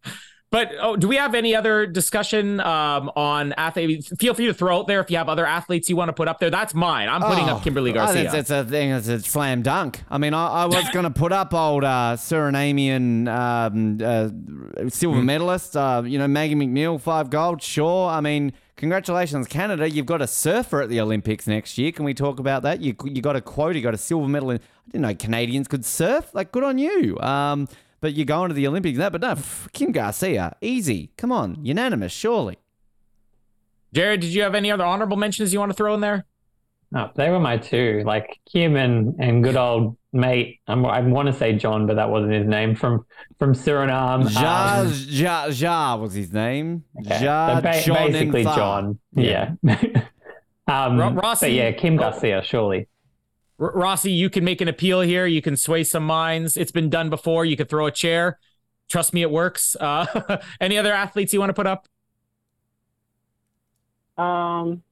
[0.50, 4.12] but oh, do we have any other discussion um, on athletes?
[4.18, 6.28] Feel free to throw out there if you have other athletes you want to put
[6.28, 6.50] up there.
[6.50, 7.08] That's mine.
[7.08, 8.24] I'm putting Oh, up Kimberly Garcia.
[8.30, 8.90] think it's a thing.
[8.90, 10.02] It's a slam dunk.
[10.10, 13.98] I mean, I, I was going to put up old uh, Surinamian um,
[14.84, 15.74] uh, silver medalist.
[15.74, 17.62] Uh, you know, Maggie Mac Neil, five gold.
[17.62, 18.10] Sure.
[18.10, 19.88] I mean, congratulations, Canada.
[19.88, 21.92] You've got a surfer at the Olympics next year.
[21.92, 22.80] Can we talk about that?
[22.80, 23.76] You you got a quote.
[23.76, 24.50] You got a silver medal.
[24.50, 26.34] In, I didn't know Canadians could surf.
[26.34, 27.16] Like, good on you.
[27.20, 27.68] Um,
[28.00, 28.98] but you're going to the Olympics.
[28.98, 29.36] That, but no,
[29.72, 31.12] Kim Garcia, easy.
[31.16, 32.58] Come on, unanimous, surely.
[33.92, 36.24] Jared, did you have any other honorable mentions you want to throw in there?
[36.94, 40.60] Oh, they were my two, like Kim and, and good old mate.
[40.66, 43.04] I'm, I want to say John, but that wasn't his name from
[43.38, 44.30] from Suriname.
[44.32, 46.84] Ja, Um, ja, ja was his name.
[47.00, 47.24] okay.
[47.24, 48.98] Ja, So ba- John, basically John.
[49.14, 49.52] Yeah.
[50.68, 52.88] um, Ro- Rossi- but yeah, Kim Garcia, surely.
[53.58, 55.26] R- Rossi, you can make an appeal here.
[55.26, 56.56] You can sway some minds.
[56.56, 57.44] It's been done before.
[57.44, 58.38] You could throw a chair.
[58.88, 59.76] Trust me, it works.
[59.78, 61.86] Uh, any other athletes you want to put up?
[64.18, 64.82] um,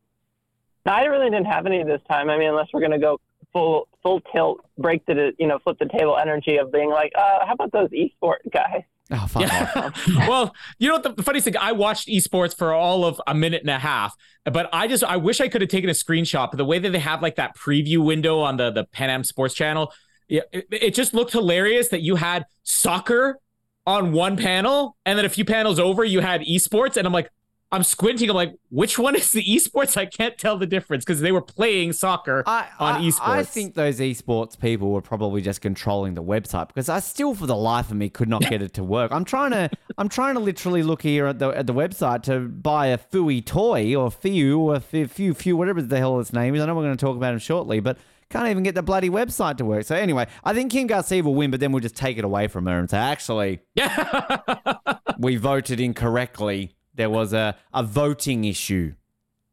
[0.86, 2.30] I really didn't have any this time.
[2.30, 3.20] I mean, unless we're gonna go
[3.52, 7.46] full full tilt, break the you know flip the table energy of being like, uh,
[7.46, 8.82] how about those esports guys?
[9.10, 9.42] Oh, fuck.
[9.42, 9.90] Yeah.
[10.28, 11.56] well, you know what the, funny thing?
[11.56, 15.16] I watched esports for all of a minute and a half, but I just I
[15.16, 16.50] wish I could have taken a screenshot.
[16.50, 19.24] But the way that they have like that preview window on the the Pan Am
[19.24, 19.92] Sports Channel,
[20.28, 23.38] yeah, it, it just looked hilarious that you had soccer
[23.86, 27.30] on one panel, and then a few panels over you had esports, and I'm like.
[27.70, 28.30] I'm squinting.
[28.30, 29.96] I'm like, which one is the esports?
[29.96, 33.28] I can't tell the difference because they were playing soccer I, on I, esports.
[33.28, 37.46] I think those esports people were probably just controlling the website because I still, for
[37.46, 39.12] the life of me, could not get it to work.
[39.12, 42.40] I'm trying to, I'm trying to literally look here at the at the website to
[42.40, 46.62] buy a Fui toy or Fiu or Fiu Fiu, whatever the hell its name is.
[46.62, 47.98] I know we're going to talk about him shortly, but
[48.30, 49.84] can't even get the bloody website to work.
[49.84, 52.46] So anyway, I think Kim Garcia will win, but then we'll just take it away
[52.48, 54.38] from her and say, actually, yeah.
[55.18, 56.74] we voted incorrectly.
[56.98, 58.92] There was a, a voting issue.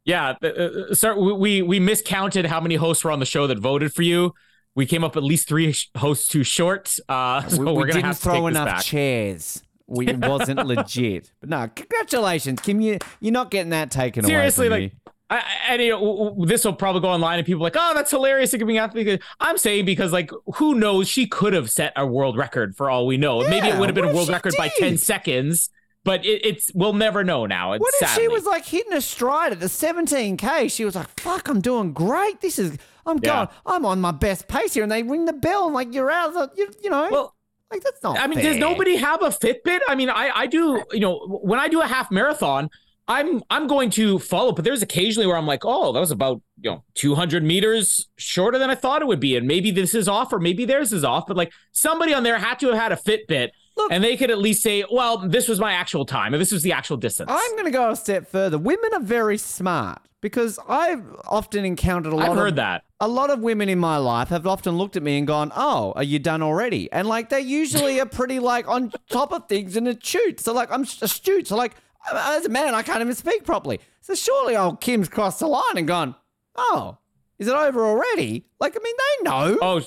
[0.03, 3.59] Yeah, uh, uh, sir, we, we miscounted how many hosts were on the show that
[3.59, 4.33] voted for you.
[4.75, 6.93] We came up at least three hosts too short.
[7.07, 8.83] Uh, so we, we, didn't throw enough back.
[8.83, 9.63] chairs.
[9.87, 11.31] We, it wasn't legit.
[11.39, 12.81] But no, congratulations, Kim.
[12.81, 16.65] You, you're not getting that taken Seriously, away from like, I, and you know, this
[16.65, 19.19] will probably go online, and people are like, "Oh, that's hilarious!" It could be.
[19.39, 21.07] I'm saying because, like, who knows?
[21.07, 23.41] She could have set a world record for all we know.
[23.41, 25.71] Maybe it would have been a world record by ten seconds,
[26.05, 27.73] but it, it's we'll never know now.
[27.73, 30.71] It's What if she was like hitting a stride at the 17k?
[30.71, 32.39] She was like, "Fuck, I'm doing great.
[32.39, 33.35] This is, I'm Yeah.
[33.35, 36.09] going, I'm on my best pace here." And they ring the bell, and like you're
[36.09, 37.35] out of the, you, you know, well?
[37.71, 38.17] like that's not.
[38.17, 38.53] I mean, fair.
[38.53, 39.79] does nobody have a Fitbit?
[39.89, 42.69] I mean, I, I do, you know, when I do a half marathon,
[43.07, 46.41] I'm I'm going to follow, but there's occasionally where I'm like, oh, that was about
[46.61, 50.07] you know 200 meters shorter than I thought it would be, and maybe this is
[50.07, 51.25] off, or maybe theirs is off.
[51.27, 54.31] But like somebody on there had to have had a Fitbit, Look- and they could
[54.31, 57.29] at least say, well, this was my actual time, and this was the actual distance.
[57.31, 58.57] I'm going to go a step further.
[58.57, 62.83] Women are very smart because I've often encountered a lot I've of heard that.
[62.99, 65.93] a lot of women in my life have often looked at me and gone, "Oh,
[65.95, 69.75] are you done already?" And like they usually are pretty like on top of things
[69.75, 70.39] and astute.
[70.39, 71.47] So like I'm astute.
[71.47, 71.75] So like
[72.11, 73.79] as a man, I can't even speak properly.
[74.01, 76.15] So surely old Kim's crossed the line and gone,
[76.55, 76.97] "Oh,
[77.37, 79.57] is it over already?" Like I mean, they know.
[79.61, 79.81] Oh,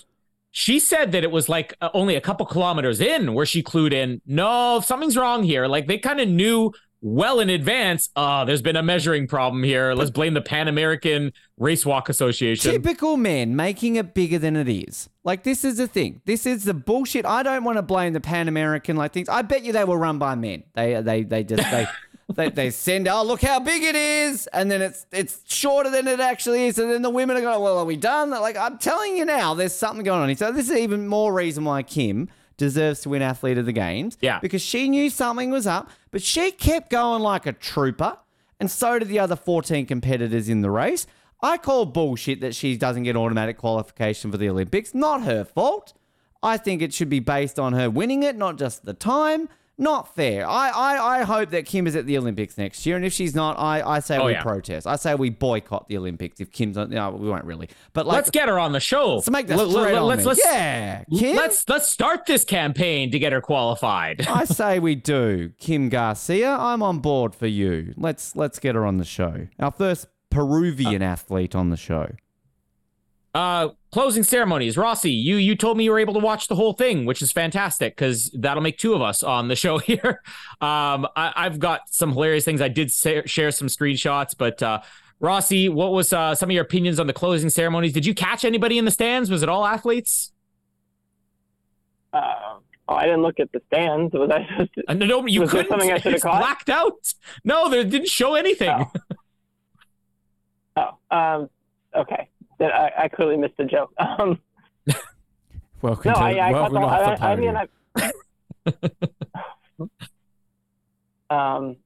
[0.51, 3.93] she said that it was like uh, only a couple kilometers in where she clued
[3.93, 4.21] in.
[4.27, 5.67] No, something's wrong here.
[5.67, 8.11] Like they kind of knew well in advance.
[8.17, 9.95] Uh, there's been a measuring problem here.
[9.95, 12.73] Let's blame the Pan American Race Walk Association.
[12.73, 15.09] Typical men making it bigger than it is.
[15.25, 16.23] Like this is the thing.
[16.25, 17.27] This is the bullshit.
[17.27, 19.29] I don't want to blame the Pan American like things.
[19.29, 20.65] I bet you they were run by men.
[20.75, 21.87] They they they just they.
[22.35, 24.47] They, they send oh look how big it is.
[24.49, 26.79] And then it's it's shorter than it actually is.
[26.79, 28.31] And then the women are going well are we done?
[28.31, 30.37] They're like I'm telling you now there's something going on here.
[30.37, 34.19] So this is even more reason why Kim deserves to win athlete of the games.
[34.21, 34.41] Yeah.
[34.41, 38.19] because she knew something was up but she kept going like a trooper.
[38.61, 41.07] And so did the other 14 competitors in the race.
[41.41, 44.95] I call bullshit that she doesn't get automatic qualification for the Olympics.
[44.95, 45.95] Not her fault.
[46.43, 49.49] I think it should be based on her winning it, not just the time.
[49.81, 50.45] Not fair.
[50.45, 53.33] I, I, I hope that Kim is at the Olympics next year, and if she's
[53.37, 54.43] not, I, I say Oh, we yeah.
[54.43, 54.89] protest.
[54.89, 56.91] I say we boycott the Olympics if Kim's not.
[56.91, 57.69] No, we won't really.
[57.93, 59.15] But like, let's get her on the show.
[59.15, 61.37] let's make this Let- let- on let's let's yeah, Kim.
[61.37, 64.27] let's let's start this campaign to get her qualified.
[64.27, 65.51] I say we do.
[65.61, 67.95] Kim Garcia, I'm on board for you.
[67.97, 69.47] Let's let's get her on the show.
[69.61, 72.11] Our first Peruvian athlete on the show.
[73.33, 74.77] Uh, closing ceremonies.
[74.77, 77.33] Rossi, you you told me you were able to watch the whole thing, which is
[77.33, 80.23] fantastic because that'll make two of us on the show here.
[80.61, 82.61] Um, I, I've got some hilarious things.
[82.61, 84.81] I did sa- share some screenshots, but uh,
[85.21, 87.93] Rossi, what was uh, some of your opinions on the closing ceremonies?
[87.93, 89.31] Did you catch anybody in the stands?
[89.31, 90.33] Was it all athletes?
[92.13, 92.59] Uh,
[92.89, 94.15] oh, I didn't look at the stands.
[94.15, 94.85] Was I supposed to?
[94.89, 95.69] Uh, no, no, you Was couldn't.
[95.69, 96.41] something I should have caught?
[96.41, 97.13] blacked out.
[97.45, 98.71] No, they didn't show anything.
[98.71, 98.91] Oh,
[101.11, 101.51] oh um,
[101.95, 102.29] okay.
[102.59, 103.93] Then I, I clearly missed the joke.
[104.01, 104.41] Um,
[105.81, 107.57] Welcome no, to I, I caught welcome the, off the I, I mean.
[111.31, 111.77] I, um,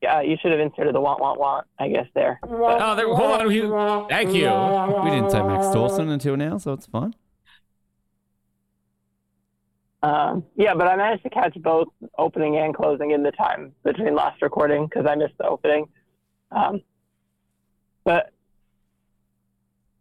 [0.00, 2.38] yeah, you should have inserted the want, want, want, I guess, there.
[2.40, 3.46] But, Oh, there, hold on.
[3.48, 3.60] we-
[4.08, 4.48] Thank you.
[5.04, 7.14] we didn't say Max Dawson until now, so it's fine.
[10.02, 14.14] um, yeah, but I managed to catch both opening and closing in the time between
[14.14, 15.86] last recording because I missed the opening.
[16.50, 16.80] Um,
[18.04, 18.30] but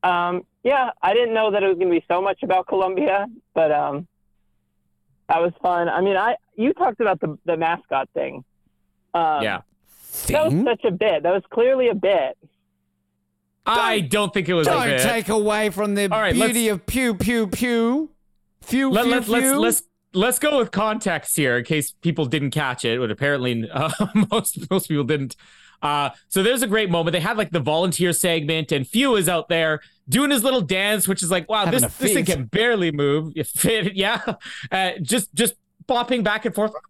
[0.04, 3.28] um, yeah, I didn't know that it was going to be so much about Colombia,
[3.54, 4.08] but um,
[5.30, 5.90] that was fun.
[5.90, 8.44] I mean, I you talked about the the mascot thing.
[9.14, 9.62] Um, Yeah.
[10.28, 11.24] that was such a bit.
[11.24, 12.38] That was clearly a bit.
[13.66, 15.12] I don't think it was Don't like that.
[15.12, 18.12] take away from the All right, beauty of pew pew pew.
[18.62, 19.84] Few let, few let, let's let's
[20.14, 23.90] let's go with context here in case people didn't catch it, but apparently uh,
[24.32, 25.36] most most people didn't.
[25.82, 27.14] Uh, so there's a great moment.
[27.14, 31.08] They had like the volunteer segment, and Fiu is out there doing his little dance,
[31.08, 33.34] which is like, wow, Having this this thing can barely move.
[33.46, 34.22] Fit, yeah,
[34.72, 35.54] uh, just just
[35.88, 36.72] bopping back and forth.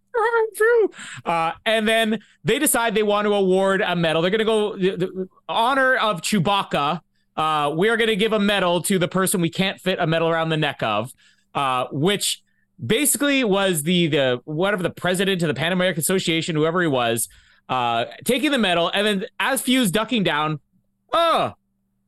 [1.25, 4.23] Uh, and then they decide they want to award a medal.
[4.23, 7.01] They're going to go the, the honor of Chewbacca.
[7.35, 10.07] Uh, we are going to give a medal to the person we can't fit a
[10.07, 11.13] medal around the neck of,
[11.53, 12.41] uh, which
[12.83, 17.29] basically was the the whatever the president of the Pan American Association, whoever he was,
[17.69, 20.59] uh, taking the medal, and then as Fiu's ducking down,
[21.13, 21.53] oh.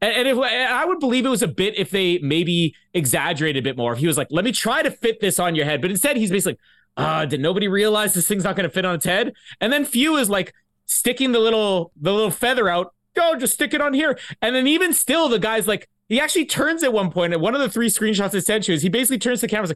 [0.01, 3.64] And, and if and I would believe it was a bit if they maybe exaggerated
[3.64, 3.93] a bit more.
[3.93, 6.16] If he was like, "Let me try to fit this on your head," but instead
[6.16, 6.57] he's basically,
[6.95, 9.84] "Uh, did nobody realize this thing's not going to fit on its head?" And then
[9.84, 10.53] Fiu is like
[10.86, 12.93] sticking the little the little feather out.
[13.16, 14.18] Go, just stick it on here.
[14.41, 17.34] And then even still, the guy's like, he actually turns at one point.
[17.34, 19.51] at one of the three screenshots I sent you is he basically turns to the
[19.51, 19.76] camera,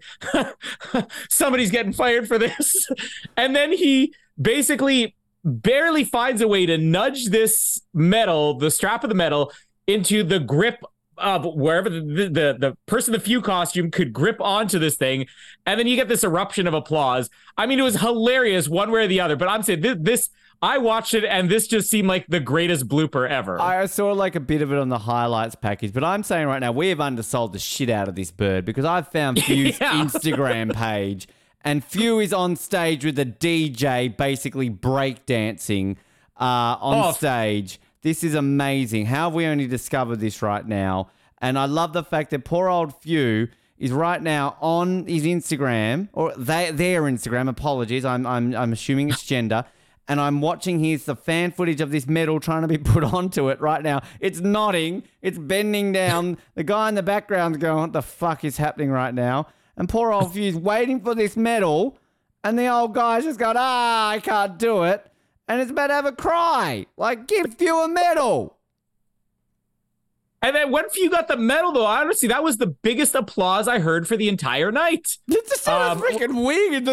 [0.93, 2.87] like, somebody's getting fired for this.
[3.37, 9.09] and then he basically barely finds a way to nudge this metal, the strap of
[9.09, 9.51] the metal,
[9.87, 10.83] into the grip
[11.17, 15.27] of wherever the, the the person in the Fiu costume could grip onto this thing,
[15.65, 17.29] and then you get this eruption of applause.
[17.57, 19.35] I mean, it was hilarious one way or the other.
[19.35, 20.29] But I'm saying this, this
[20.61, 23.59] I watched it, and this just seemed like the greatest blooper ever.
[23.61, 26.59] I saw like a bit of it on the highlights package, but I'm saying right
[26.59, 30.01] now we have undersold the shit out of this bird because I've found Fiu's Yeah.
[30.03, 31.27] Instagram page,
[31.63, 35.97] and Fiu is on stage with a DJ basically breakdancing
[36.39, 37.11] uh, on Oh.
[37.11, 37.79] stage.
[38.01, 39.05] This is amazing.
[39.05, 41.09] How have we only discovered this right now?
[41.41, 43.47] And I love the fact that poor old Fiu
[43.77, 47.49] is right now on his Instagram or they, their Instagram.
[47.49, 49.65] Apologies, I'm I'm I'm assuming it's gender.
[50.07, 53.49] and I'm watching here's the fan footage of this medal trying to be put onto
[53.49, 54.01] it right now.
[54.19, 56.37] It's nodding, it's bending down.
[56.55, 59.47] the guy in the background's going, What the fuck is happening right now?
[59.77, 61.97] And poor old Fiu's waiting for this medal,
[62.43, 65.05] and the old guy's just going, Ah, I can't do it.
[65.47, 66.85] And it's about to have a cry.
[66.97, 68.57] Like, give Fiu a medal.
[70.41, 73.79] And then when Fiu got the medal, though, honestly, that was the biggest applause I
[73.79, 75.17] heard for the entire night.
[75.29, 76.83] It's just so Um, freaking wing.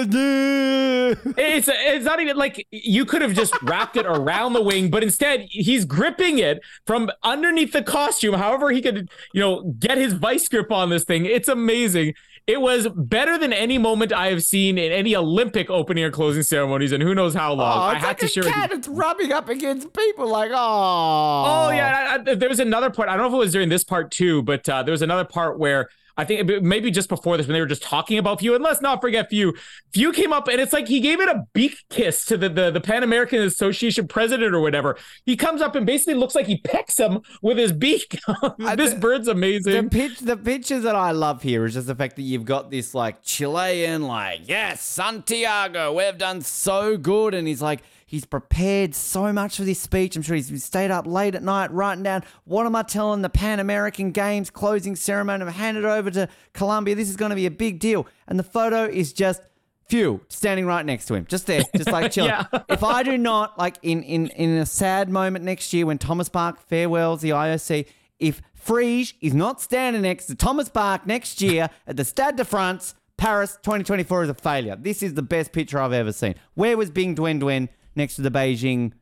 [1.36, 5.02] It's it's not even like you could have just wrapped it around the wing, but
[5.02, 8.34] instead he's gripping it from underneath the costume.
[8.34, 11.26] However, he could you know get his vice grip on this thing.
[11.26, 12.14] It's amazing.
[12.50, 16.42] It was better than any moment I have seen in any Olympic opening or closing
[16.42, 17.78] ceremonies, and who knows how long.
[17.78, 18.42] Oh, I it's had like to share.
[18.42, 18.72] with you- cat.
[18.72, 20.28] It's rubbing up against people.
[20.28, 20.56] Like, oh.
[20.56, 23.08] Oh yeah, I, I, there was another part.
[23.08, 25.24] I don't know if it was during this part too, but uh, there was another
[25.24, 25.88] part where
[26.20, 28.54] I think maybe just before this when they were just talking about Fiu.
[28.54, 29.54] And let's not forget Fiu.
[29.92, 32.70] Fiu came up and it's like he gave it a beak kiss to the the,
[32.70, 34.96] the Pan American Association president or whatever.
[35.24, 38.18] He comes up and basically looks like he pecks him with his beak.
[38.76, 39.88] this the- bird's The amazing.
[39.88, 42.94] pitch, the pictures that I love here is just the fact that you've got this
[42.94, 47.80] like Chilean, like yes, Santiago, we've done so good, and he's like
[48.10, 50.16] he's prepared so much for this speech.
[50.16, 53.28] I'm sure he's stayed up late at night writing down what am I telling the
[53.28, 55.44] Pan American Games closing ceremony.
[55.44, 56.96] I've handed over to Colombia.
[56.96, 59.40] This is going to be a big deal, and the photo is just.
[59.86, 62.30] Few standing right next to him, just there, just like chilling.
[62.30, 62.44] Yeah.
[62.68, 66.28] if I do not like in in in a sad moment next year when Thomas
[66.28, 67.86] Bach farewells the IOC,
[68.20, 72.44] if Phryge is not standing next to Thomas Bach next year at the Stade de
[72.44, 74.76] France, Paris 2024 is a failure.
[74.78, 76.36] This is the best picture I've ever seen.
[76.54, 78.92] Where was Bing Dwen Dwen next to the Beijing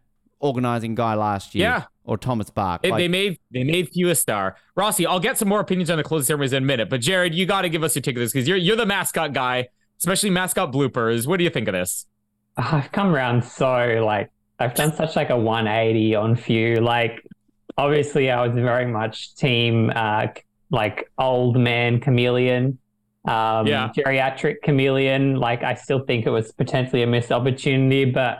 [0.40, 1.66] organizing guy last year?
[1.68, 1.84] Yeah.
[2.04, 2.80] Or Thomas Bach?
[2.82, 4.56] It- Like, they made they made Fiu a star.
[4.76, 7.34] Rossi, I'll get some more opinions on the closing ceremonies in a minute, but Jared,
[7.34, 9.68] you got to give us your take of this because you're you're the mascot guy,
[9.98, 11.26] especially mascot bloopers.
[11.26, 12.06] What do you think of this?
[12.56, 16.76] I've come around so like I've done such like a 180 on Fiu.
[16.76, 17.22] Like
[17.76, 20.28] obviously I was very much team uh
[20.70, 22.78] like old man chameleon.
[23.26, 23.90] Um Yeah.
[23.96, 25.36] geriatric chameleon.
[25.36, 28.38] Like I still think it was potentially a missed opportunity, but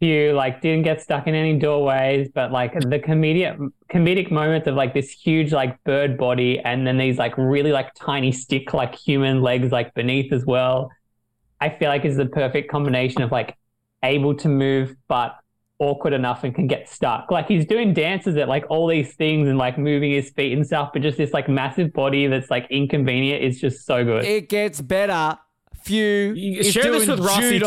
[0.00, 3.56] Fiu like didn't get stuck in any doorways, but like the comedic
[3.90, 7.94] comedic moments of like this huge like bird body and then these like really like
[7.94, 10.90] tiny stick like human legs like beneath as well.
[11.60, 13.56] I feel like is the perfect combination of like
[14.02, 15.36] able to move but
[15.78, 17.30] awkward enough and can get stuck.
[17.30, 20.66] Like he's doing dances at like all these things and like moving his feet and
[20.66, 24.24] stuff, but just this like massive body that's like inconvenient is just so good.
[24.24, 25.38] it gets better.
[25.86, 27.66] Fiu You- is share this doing with Rossi, judo.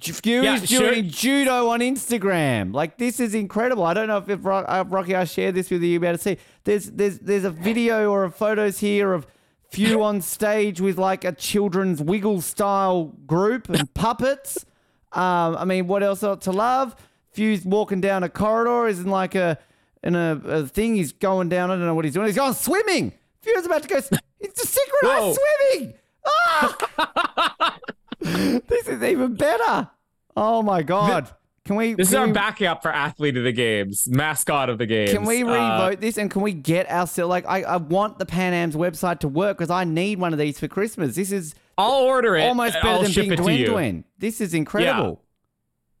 [0.00, 0.12] too.
[0.12, 2.74] Fiu Yeah, is share- doing judo on Instagram.
[2.74, 3.84] Like this is incredible.
[3.84, 5.88] I don't know if, if Ro- uh, Rocky I shared this with you.
[5.90, 6.36] You better see.
[6.64, 9.26] There's there's there's a video or a photos here of
[9.70, 14.64] Fiu on stage with like a children's wiggle style group and puppets.
[15.12, 16.96] Um, I mean, what else to love?
[17.32, 18.88] Fiu's walking down a corridor.
[18.88, 19.58] Is in like a
[20.02, 20.96] in a, a thing.
[20.96, 21.70] He's going down.
[21.70, 22.26] I don't know what he's doing.
[22.26, 23.12] He's going swimming.
[23.42, 24.00] Fiu's about to go.
[24.40, 25.38] It's a synchronized
[25.70, 25.94] swimming.
[26.26, 27.78] Ah!
[28.20, 29.90] this is even better.
[30.36, 31.30] Oh my god!
[31.64, 31.94] Can we?
[31.94, 35.12] This is our we, backup for athlete of the games, mascot of the games.
[35.12, 38.26] Can we Uh, revote this and can we get ourselves like I, I want the
[38.26, 41.16] Pan Am's website to work because I need one of these for Christmas.
[41.16, 42.42] This is I'll order it.
[42.42, 45.23] almost better I'll than it Dwen This is incredible.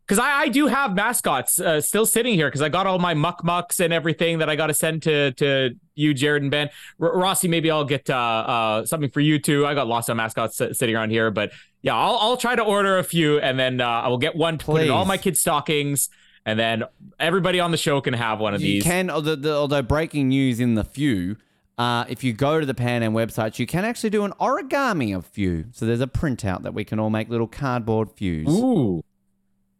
[0.06, 3.14] Because I, I do have mascots uh, still sitting here because I got all my
[3.14, 6.68] muck mucks and everything that I got to send to to you, Jared and Ben.
[7.00, 9.66] R- Rossi, maybe I'll get uh, uh, something for you too.
[9.66, 12.62] I got lots of mascots sit- sitting around here, but yeah, I'll, I'll try to
[12.62, 15.16] order a few and then uh, I will get one to put in all my
[15.16, 16.08] kids' stockings.
[16.46, 16.84] And then
[17.18, 18.82] everybody on the show can have one of You these.
[18.82, 21.36] can, although, the, although breaking news in the Fiu,
[21.78, 25.16] uh, if you go to the Pan Am website, you can actually do an origami
[25.16, 25.64] of Fiu.
[25.72, 28.46] So there's a printout that we can all make little cardboard fuse.
[28.50, 29.02] Ooh.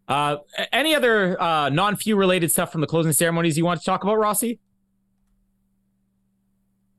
[0.07, 0.37] Uh,
[0.73, 4.17] any other uh, non-Fiu related stuff from the closing ceremonies you want to talk about,
[4.19, 4.59] Rossi?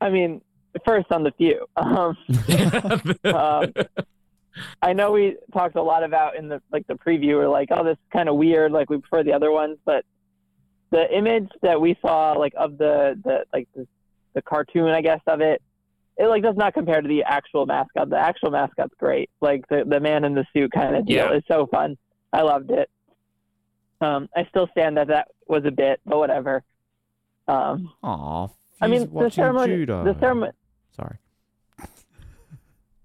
[0.01, 0.41] I mean,
[0.85, 1.65] first on the Fiu.
[1.77, 2.17] Um,
[3.33, 3.73] um,
[4.81, 7.83] I know we talked a lot about in the like the preview, or like, oh,
[7.83, 8.71] this is kind of weird.
[8.71, 10.05] Like we prefer the other ones, but
[10.91, 13.85] the image that we saw, like of the the like the,
[14.33, 15.61] the cartoon, I guess of it,
[16.17, 18.09] it like does not compare to the actual mascot.
[18.09, 19.29] The actual mascot's great.
[19.41, 21.33] Like the the man in the suit kind of deal Yeah.
[21.37, 21.97] is so fun.
[22.31, 22.89] I loved it.
[24.05, 26.63] Um, I still stand that that was a bit, but whatever.
[27.47, 28.47] Um, Aw,
[28.81, 30.03] I mean, the ceremony, judo.
[30.03, 30.51] the ceremony,
[30.95, 31.17] Sorry.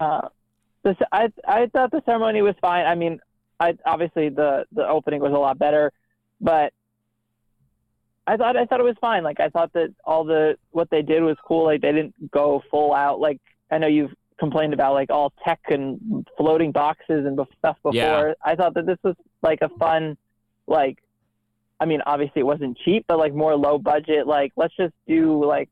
[0.01, 0.29] uh,
[0.83, 2.87] the, I I thought the ceremony was fine.
[2.87, 3.21] I mean,
[3.59, 5.93] I obviously the the opening was a lot better,
[6.41, 6.73] but
[8.27, 9.23] I thought I thought it was fine.
[9.23, 11.65] Like I thought that all the what they did was cool.
[11.65, 13.21] Like they didn't go full out.
[13.21, 13.41] Like
[13.71, 17.93] I know you've complained about like all tech and floating boxes and stuff before.
[17.93, 18.33] Yeah.
[18.43, 20.17] I thought that this was like a fun,
[20.71, 20.99] like,
[21.79, 24.27] I mean, obviously it wasn't cheap, but like more low budget.
[24.27, 25.68] Like, let's just do like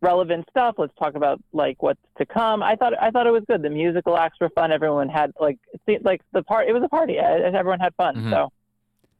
[0.00, 0.74] relevant stuff.
[0.78, 2.62] Let's talk about like what's to come.
[2.62, 3.62] I thought I thought it was good.
[3.62, 4.72] The musical acts were fun.
[4.72, 6.68] Everyone had like it seemed like the part.
[6.68, 7.16] It was a party.
[7.18, 8.16] Everyone had fun.
[8.16, 8.30] Mhm.
[8.30, 8.52] So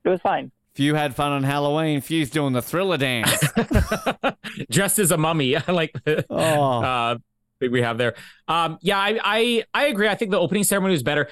[0.05, 0.51] it was fine.
[0.75, 2.01] Fiu had fun on Halloween.
[2.01, 3.31] Fiu's doing the thriller dance.
[4.71, 5.57] dressed as a mummy.
[5.69, 6.83] I like the Oh.
[6.83, 7.19] uh,
[7.61, 8.15] thing we have there.
[8.49, 10.09] Um, yeah, I, I I agree.
[10.09, 11.29] I think the opening ceremony was better.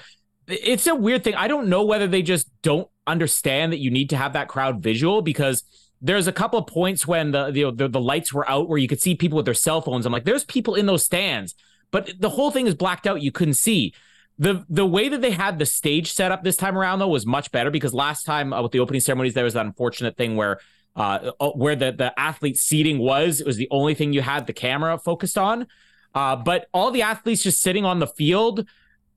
[0.53, 1.35] It's a weird thing.
[1.35, 4.83] I don't know whether they just don't understand that you need to have that crowd
[4.83, 5.65] visual because
[6.01, 8.89] there's a couple of points when the the, the the lights were out where you
[8.89, 10.05] could see people with their cell phones.
[10.05, 11.55] I'm like, there's people in those stands,
[11.91, 13.23] but the whole thing is blacked out.
[13.23, 13.95] You couldn't see.
[14.39, 17.25] The the way that they had the stage set up this time around though was
[17.25, 20.37] much better because last time uh, with the opening ceremonies there was that unfortunate thing
[20.37, 20.59] where
[20.97, 24.47] uh uh, where the the athlete seating was it was the only thing you had
[24.47, 25.67] the camera focused on.
[26.15, 28.67] Uh, but all the athletes just sitting on the field.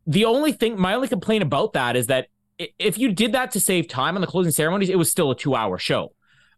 [0.08, 2.28] The only thing, my only complaint about that is that
[2.58, 5.36] if you did that to save time on the closing ceremonies, it was still a
[5.36, 6.14] two-hour show.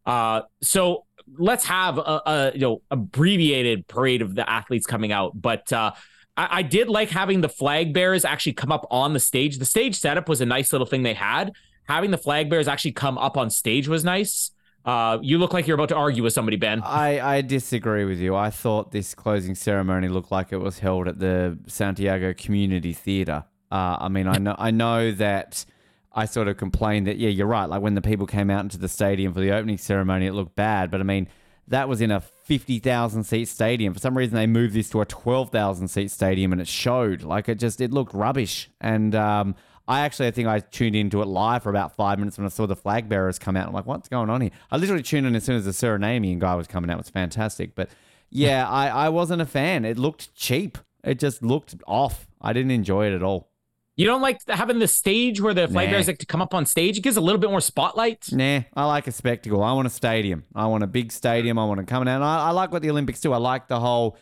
[0.05, 1.05] Uh, so
[1.37, 5.39] let's have a, a you know abbreviated parade of the athletes coming out.
[5.39, 5.91] But uh,
[6.35, 9.57] I, I did like having the flag bearers actually come up on the stage.
[9.57, 11.53] The stage setup was a nice little thing they had.
[11.87, 14.51] Having the flag bearers actually come up on stage was nice.
[14.87, 16.81] Uh, you look like you're about to argue with somebody, Ben.
[16.81, 18.37] I, I disagree with you.
[18.37, 23.43] I thought this closing ceremony looked like it was held at the Santiago Community Theater.
[23.69, 25.65] Uh, I mean, I know I know that
[26.13, 27.65] I sort of complained that yeah, you're right.
[27.65, 30.55] Like when the people came out into the stadium for the opening ceremony, it looked
[30.55, 30.89] bad.
[30.89, 31.27] But I mean,
[31.67, 33.93] that was in a fifty thousand seat stadium.
[33.93, 37.23] For some reason, they moved this to a twelve thousand seat stadium, and it showed
[37.23, 38.69] like it just it looked rubbish.
[38.79, 39.55] And um,
[39.87, 42.49] I actually I think I tuned into it live for about five minutes when I
[42.49, 43.67] saw the flag bearers come out.
[43.67, 44.51] I'm like, what's going on here?
[44.71, 46.95] I literally tuned in as soon as the Surinamian guy was coming out.
[46.95, 47.73] It was fantastic.
[47.75, 47.89] But
[48.29, 49.85] yeah, I, I wasn't a fan.
[49.85, 50.77] It looked cheap.
[51.03, 52.27] It just looked off.
[52.41, 53.49] I didn't enjoy it at all.
[53.95, 55.93] You don't like having the stage where the flag Nah.
[55.93, 56.97] bearers like to come up on stage?
[56.99, 58.31] It gives a little bit more spotlight.
[58.31, 59.63] Nah, I like a spectacle.
[59.63, 60.43] I want a stadium.
[60.53, 61.57] I want a big stadium.
[61.57, 62.07] I want to come out.
[62.09, 63.33] And I, I like what the Olympics do.
[63.33, 64.15] I like the whole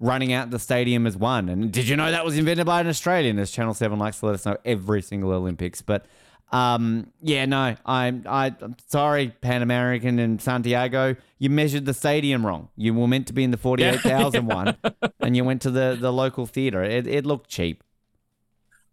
[0.00, 1.48] running out the stadium as one.
[1.48, 3.38] And did you know that was invented by an Australian?
[3.38, 5.82] As Channel Seven likes to let us know every single Olympics.
[5.82, 6.06] But
[6.52, 11.16] um, yeah, no, I'm I, I'm sorry, Pan American and Santiago.
[11.38, 12.68] You measured the stadium wrong.
[12.76, 14.76] You were meant to be in the forty-eight thousand one,
[15.20, 16.82] and you went to the the local theater.
[16.82, 17.82] It, it looked cheap.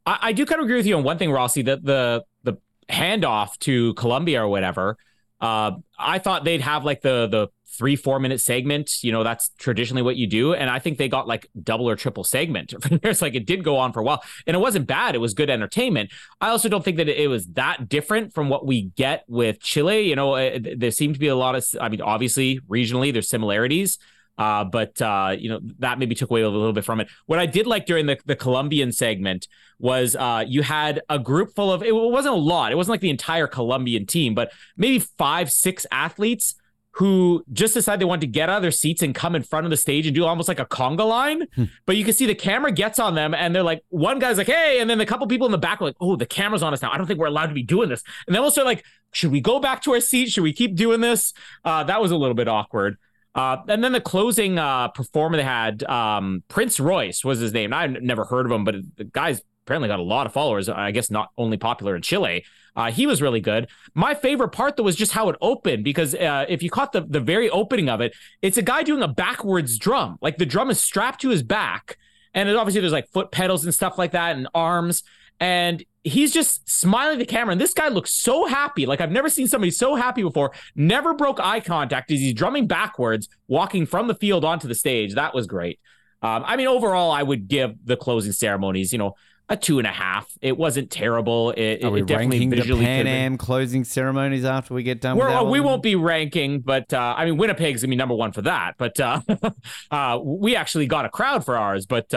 [0.06, 1.62] I, I do kind of agree with you on one thing, Rossi.
[1.64, 2.54] That the the
[2.90, 4.98] handoff to Colombia or whatever.
[5.42, 8.92] Uh, I thought they'd have like the the three four minute segment.
[9.02, 11.96] You know, that's traditionally what you do, and I think they got like double or
[11.96, 12.74] triple segment.
[13.10, 15.16] It's like it did go on for a while, and it wasn't bad.
[15.16, 16.12] It was good entertainment.
[16.42, 20.02] I also don't think that it was that different from what we get with Chile.
[20.02, 21.66] You know, uh, there seemed to be a lot of.
[21.80, 23.98] I mean, obviously regionally there's similarities.
[24.40, 27.10] Uh, but uh, you know that maybe took away a little bit from it.
[27.26, 31.54] What I did like during the, the Colombian segment was uh, you had a group
[31.56, 32.72] full of it wasn't a lot.
[32.72, 36.56] It wasn't like the entire Colombian team, but maybe five, six athletes
[36.94, 39.66] who just decided they wanted to get out of their seats and come in front
[39.66, 41.46] of the stage and do almost like a conga line.
[41.86, 44.48] but you can see the camera gets on them, and they're like, one guy's like,
[44.48, 46.74] "Hey," and then a couple people in the back are like, "Oh, the camera's on
[46.74, 46.92] us now.
[46.92, 49.32] I don't think we're allowed to be doing this." And then we'll start like, "Should
[49.32, 50.30] we go back to our seat?
[50.30, 51.34] Should we keep doing this?"
[51.64, 52.98] Uh, that was a little bit awkward.
[53.36, 57.74] Uh, and then the closing uh, performer they had, um, Prince Royce was his name.
[57.74, 60.68] I've never heard of him, but the guy's apparently got a lot of followers.
[60.68, 62.44] I guess not only popular in Chile.
[62.76, 63.68] Uh, he was really good.
[63.94, 67.02] My favorite part though was just how it opened because uh, if you caught the
[67.02, 70.18] the very opening of it, it's a guy doing a backwards drum.
[70.22, 71.98] Like the drum is strapped to his back,
[72.34, 75.04] and it, obviously there's like foot pedals and stuff like that and arms.
[75.40, 77.52] And he's just smiling at the camera.
[77.52, 78.86] And this guy looks so happy.
[78.86, 80.52] Like I've never seen somebody so happy before.
[80.76, 85.16] Never broke eye contact as he's drumming backwards, walking from the field onto the stage.
[85.16, 85.80] That was great.
[86.22, 89.16] Um, I mean, overall, I would give the closing ceremonies, you know,
[89.48, 90.30] a two and a half.
[90.42, 91.52] It wasn't terrible.
[91.52, 95.18] It, Are we it definitely ranking the Pan Am closing ceremonies after we get done
[95.18, 95.70] we're, with that uh, we one?
[95.70, 98.76] won't be ranking, but uh, I mean, Winnipeg's gonna be number one for that.
[98.78, 99.22] But uh,
[99.92, 101.86] uh, we actually got a crowd for ours.
[101.86, 102.14] But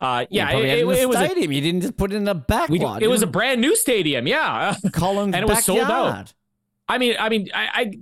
[0.00, 1.52] uh, yeah, it, it, it was a, stadium.
[1.52, 3.02] you didn't just put it in a back we, lot.
[3.02, 4.26] it was a brand new stadium.
[4.26, 6.32] Yeah, Collins and it was sold out.
[6.88, 7.92] I mean, I mean, I, I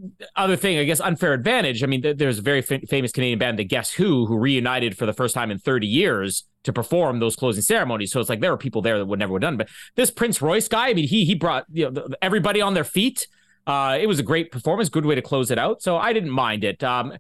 [0.43, 1.83] other thing, I guess, unfair advantage.
[1.83, 4.97] I mean, th- there's a very fa- famous Canadian band, the Guess Who, who reunited
[4.97, 8.13] for the first time in 30 years to perform those closing ceremonies.
[8.13, 9.59] So it's like there were people there that would never have done.
[9.59, 12.85] But this Prince Royce guy, I mean, he he brought you know everybody on their
[12.85, 13.27] feet.
[13.67, 15.83] Uh, it was a great performance, good way to close it out.
[15.83, 16.83] So I didn't mind it.
[16.83, 17.13] Um,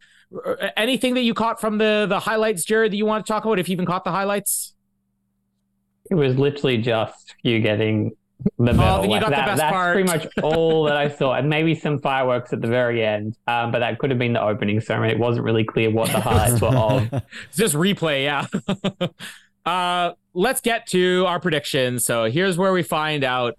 [0.76, 3.58] anything that you caught from the the highlights, Jared, that you want to talk about?
[3.58, 4.74] If you even caught the highlights.
[6.10, 8.12] It was literally just you getting
[8.56, 9.02] the medal.
[9.02, 9.94] then you Like, got the that- best that's part.
[9.94, 13.36] pretty much all that I saw, and maybe some fireworks at the very end.
[13.46, 15.12] Um, but that could have been the opening ceremony.
[15.12, 17.12] It wasn't really clear what the highlights were of.
[17.12, 17.24] It's
[17.56, 18.46] just replay, yeah.
[19.66, 22.04] uh, let's get to our predictions.
[22.06, 23.58] So here's where we find out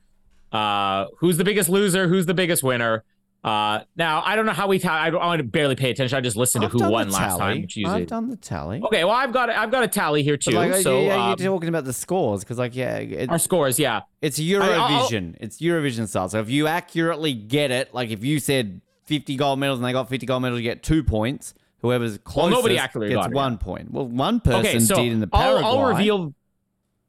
[0.51, 3.03] uh, who's the biggest loser, who's the biggest winner.
[3.41, 4.79] Uh, now I don't know how we.
[4.79, 6.17] Ta- I, I barely pay attention.
[6.17, 7.61] I just listened I've to who won last time.
[7.61, 7.77] Which.
[7.85, 8.81] I've done the tally.
[8.83, 10.51] Okay, well I've got I've got a tally here too.
[10.51, 13.79] Like, so yeah, um, you're talking about the scores because, like, yeah, it, our scores,
[13.79, 14.01] yeah.
[14.21, 15.35] it's I'll- Eurovision.
[15.39, 16.27] it's Eurovision style.
[16.27, 19.93] So if you accurately get it, like if you said 50 gold medals and they
[19.93, 21.53] got 50 gold medals, you get two points.
[21.81, 23.91] Whoever's closest nobody accurately gets got it, one point.
[23.91, 25.63] Well, one person Okay, so did in the I'll, Paraguay.
[25.65, 26.33] I'll reveal.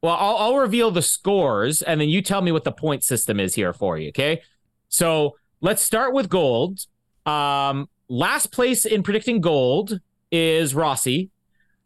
[0.00, 3.40] Well, I'll, I'll reveal the scores, and then you tell me what the point system
[3.40, 4.10] is here for you.
[4.10, 4.42] Okay,
[4.88, 6.86] so let's start with gold.
[7.26, 10.00] Um, last place in predicting gold
[10.30, 11.30] is Rossi.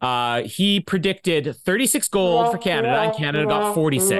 [0.01, 4.11] Uh, he predicted 36 gold for Canada, and Canada got 46.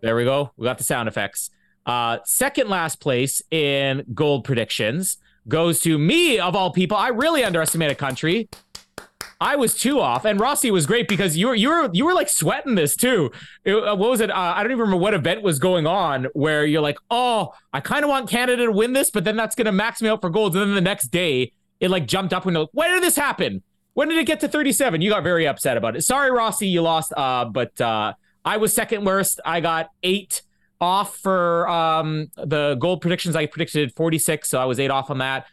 [0.00, 0.52] There we go.
[0.56, 1.50] We got the sound effects.
[1.84, 6.96] Uh, second last place in gold predictions goes to me of all people.
[6.96, 8.48] I really underestimated country.
[9.42, 12.14] I was two off, and Rossi was great because you were you were you were
[12.14, 13.32] like sweating this too.
[13.64, 14.30] It- uh, what was it?
[14.30, 17.80] Uh, I don't even remember what event was going on where you're like, oh, I
[17.80, 20.30] kind of want Canada to win this, but then that's gonna max me out for
[20.30, 20.54] gold.
[20.54, 23.62] And then the next day, it like jumped up and like, when did this happen?
[23.94, 25.00] When did it get to 37?
[25.02, 26.02] You got very upset about it.
[26.02, 27.12] Sorry, Rossi, you lost.
[27.14, 28.14] Uh, but uh,
[28.44, 29.40] I was second worst.
[29.44, 30.42] I got eight
[30.80, 33.34] off for um the gold predictions.
[33.34, 35.46] I predicted 46, so I was eight off on that.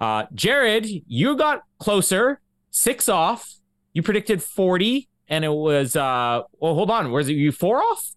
[0.00, 2.40] Uh, Jared, you got closer,
[2.76, 3.54] six off.
[3.92, 8.12] You predicted 40, and it was uh well, hold on, was it you four off?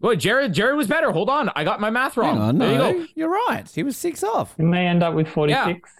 [0.00, 1.12] Well, Jared, Jared was better.
[1.12, 2.38] Hold on, I got my math wrong.
[2.40, 3.06] On, there no, you go.
[3.14, 3.68] you're right.
[3.72, 4.54] He was six off.
[4.58, 5.90] You may end up with 46.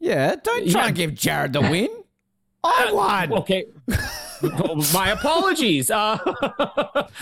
[0.00, 0.86] Yeah, yeah don't try Yeah.
[0.88, 1.88] and give Jared the win.
[2.64, 3.32] I won.
[3.40, 3.66] Okay.
[4.94, 5.90] my apologies.
[5.90, 6.18] Uh,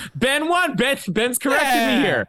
[0.14, 0.76] ben won.
[0.76, 1.96] Ben Ben's corrected Yeah.
[1.98, 2.28] me here.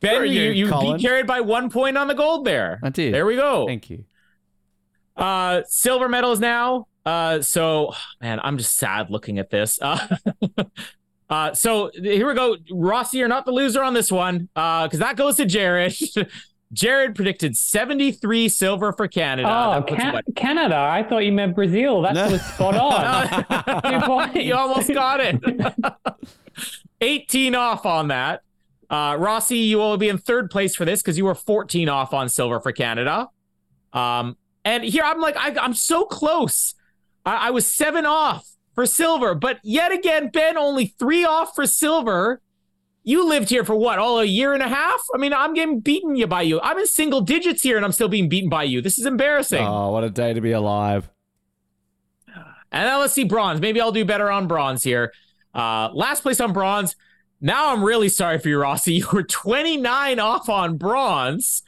[0.00, 0.96] Ben, Screw you, you, you Colin.
[0.96, 2.80] beat carried by one point on the gold there.
[2.82, 3.14] I did.
[3.14, 3.66] There we go.
[3.66, 4.04] Thank you.
[5.16, 6.88] Uh, silver medals now.
[7.04, 9.78] Uh, so man, I'm just sad looking at this.
[11.30, 12.56] Uh, uh, so here we go.
[12.70, 14.50] Rossi, you're not the loser on this one.
[14.54, 15.94] Uh, because that goes to Jared.
[16.74, 19.48] Jared predicted 73 silver for Canada.
[19.48, 20.76] Oh, Can- Canada.
[20.76, 22.02] I thought you meant Brazil.
[22.02, 22.30] That No.
[22.30, 24.36] was spot on.
[24.42, 25.36] You almost got it.
[27.00, 28.42] 18 off on that.
[28.90, 32.12] Uh, Rossi, you will be in third place for this because you were 14 off
[32.12, 33.28] on silver for Canada.
[33.92, 34.36] Um,
[34.66, 36.74] and here I'm like, I, I'm so close.
[37.24, 41.66] I, I was seven off for silver, but yet again, Ben only three off for
[41.66, 42.40] silver.
[43.04, 45.00] You lived here for what, all a year and a half?
[45.12, 46.60] I mean, I'm getting beaten you by you.
[46.60, 48.80] I'm in single digits here and I'm still being beaten by you.
[48.80, 49.62] This is embarrassing.
[49.64, 51.08] Oh, what a day to be alive.
[52.72, 53.60] And now let's see bronze.
[53.60, 55.12] Maybe I'll do better on bronze here.
[55.54, 56.96] Uh, last place on bronze.
[57.40, 58.94] Now I'm really sorry for you, Rossi.
[58.98, 61.62] You were 29 off on bronze.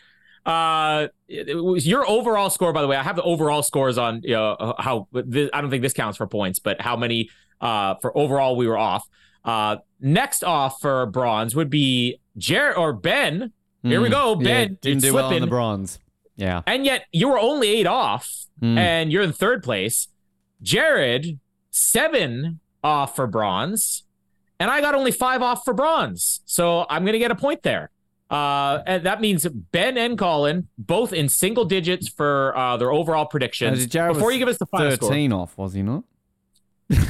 [0.46, 2.96] Uh, it, it was your overall score, by the way.
[2.96, 5.08] I have the overall scores on you know, uh, how.
[5.12, 8.66] This, I don't think this counts for points, but how many uh, for overall we
[8.66, 9.06] were off.
[9.44, 13.52] Uh, next off for bronze would be Jared or Ben.
[13.82, 14.78] Here we Mm, go, yeah, Ben.
[14.80, 15.98] didn't it's do well on the bronze.
[16.36, 16.62] Yeah.
[16.66, 18.78] And yet you were only eight off, Mm.
[18.78, 20.09] and you're in third place.
[20.62, 21.38] Jared,
[21.70, 24.05] seven off for bronze,
[24.59, 26.40] and I got only five off for bronze.
[26.46, 27.90] So I'm gonna get a point there.
[28.35, 33.23] Uh, and that means Ben and Colin both in single digits for uh, their overall
[33.24, 33.86] Uh, predictions.
[33.86, 36.02] Jared Before you give us the final 13 off, was he not?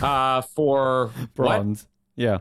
[0.03, 1.87] uh, for what Bronze.
[2.17, 2.39] Yeah.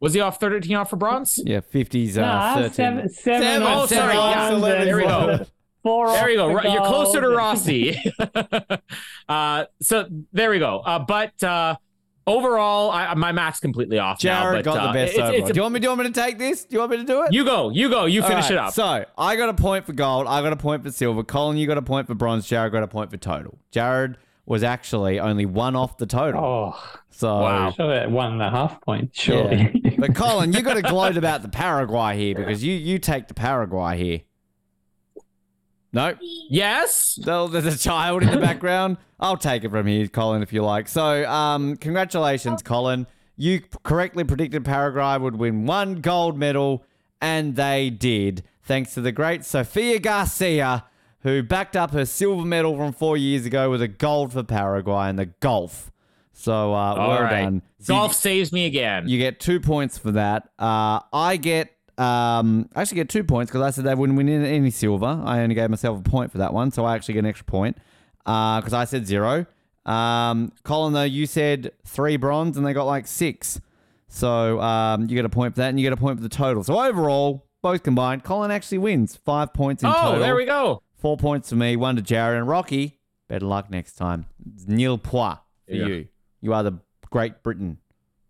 [0.00, 1.38] was he off 13 off for bronze?
[1.44, 2.70] Yeah, 50s, uh, Nah, 13.
[2.74, 5.46] seven, seven, Seven, off oh, for sorry, yeah, bronze there we go.
[5.82, 6.48] Four There you go.
[6.50, 7.28] for Right, You're closer to.
[7.30, 7.96] Rossi.
[9.28, 10.80] uh, so there we go.
[10.80, 11.76] Uh, but uh,
[12.28, 14.22] overall, I, my math's completely off.
[14.22, 15.40] now, Jared but, got uh, the best it's- overall.
[15.40, 16.64] it's a- do, you want me, do you want me to take this?
[16.64, 17.32] Do you want me to do it?
[17.32, 17.70] you go.
[17.70, 18.04] You go.
[18.06, 18.72] You All finish right, it up.
[18.74, 20.26] So I got a point for gold.
[20.26, 21.22] I got a point for silver.
[21.24, 22.46] Colin, you got a point for bronze.
[22.46, 23.58] Jared got a point for total.
[23.70, 26.42] Jared was actually only one off the total.
[26.42, 27.70] Oh, so Wow.
[27.72, 29.70] sure, at one and a half point, surely.
[29.84, 29.90] Yeah.
[29.98, 33.34] but Colin, you got to gloat about the Paraguay here because you you take the
[33.34, 34.20] Paraguay here.
[35.92, 37.18] No, yes.
[37.24, 38.98] no, there's a child in the background.
[39.18, 40.86] I'll take it from here, Colin, if you like.
[40.88, 43.06] So, um, congratulations, Colin.
[43.36, 46.84] You correctly predicted Paraguay would win one gold medal,
[47.20, 50.84] and they did, thanks to the great Sofia Garcia,
[51.22, 55.08] who backed up her silver medal from four years ago with a gold for Paraguay
[55.08, 55.90] in the golf.
[56.32, 57.42] So, uh, well right.
[57.44, 57.62] done.
[57.80, 59.08] So you- Golf saves me again.
[59.08, 60.50] you get two points for that.
[60.58, 64.28] Uh, I get um, I actually get two points because I said they wouldn't win
[64.28, 65.20] any- silver.
[65.24, 67.44] I only gave myself a point for that one, so I actually get an extra
[67.44, 67.76] point
[68.18, 69.46] because I said zero.
[69.84, 73.60] Um, Colin, though, you said three bronze and they got like six.
[74.08, 76.28] So um, you get a point for that, and you get a point for the
[76.28, 76.62] total.
[76.62, 80.12] So overall, both combined, Colin actually wins five points in oh, total.
[80.14, 80.82] Oh, there we go.
[80.98, 82.98] Four points for me, one to Jared and Rocky.
[83.28, 84.26] Better luck next time.
[84.66, 85.86] Nil point for Yeah.
[85.86, 86.08] you.
[86.40, 86.78] You are the
[87.10, 87.78] Great Britain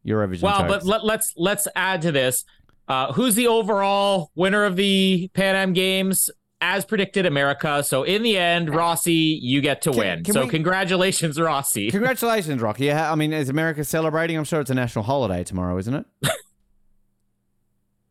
[0.06, 0.42] Eurovision.
[0.42, 2.44] Well, but let, let's let's add to this.
[2.88, 6.30] Uh, who's the overall winner of the Pan Am Games?
[6.60, 7.84] As predicted, America.
[7.84, 10.24] So in the end, Rossi, you get to Can- win.
[10.24, 11.88] can so we- congratulations, Rossi.
[11.92, 12.86] Congratulations, Rocky.
[12.86, 14.36] Yeah, I mean, is America celebrating?
[14.36, 16.06] I'm sure it's a national holiday tomorrow, isn't it?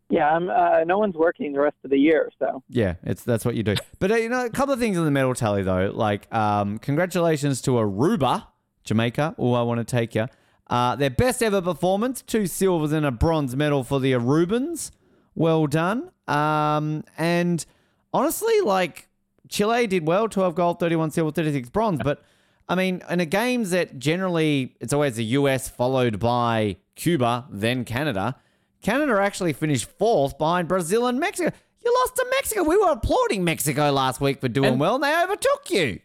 [0.10, 3.44] Yeah, I'm, uh, no one's working the rest of the year, so Yeah, it's that's
[3.44, 3.76] what you do.
[4.00, 5.92] But uh, you know, a couple of things in the medal tally though.
[5.94, 8.46] Like, um, congratulations to Aruba,
[8.86, 9.36] Jamaica.
[9.38, 10.28] Oh, I want to take you.
[10.70, 14.92] Uh, their best ever performance: two silvers and a bronze medal for the Arubans.
[15.36, 16.12] Well done.
[16.28, 17.66] Um, and
[18.14, 19.08] honestly, like
[19.48, 22.00] Chile did well: twelve gold, thirty-one silver, thirty-six bronze.
[22.04, 22.22] But
[22.68, 27.86] I mean, in a games that generally it's always the US followed by Cuba, then
[27.86, 28.36] Canada.
[28.82, 31.56] Canada actually finished fourth behind Brazil and Mexico.
[31.84, 32.64] You lost to Mexico.
[32.64, 36.00] We were applauding Mexico last week for doing And- well, and they overtook you.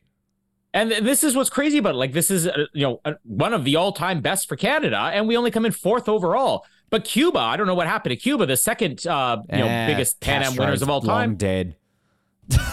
[0.74, 1.98] And this is what's crazy about it.
[1.98, 5.28] Like this is uh, you know uh, one of the all-time best for Canada, and
[5.28, 6.64] we only come in fourth overall.
[6.88, 9.86] But Cuba, I don't know what happened to Cuba, the second uh, you know Eh,
[9.86, 11.76] biggest Pan Am winners of all time, dead.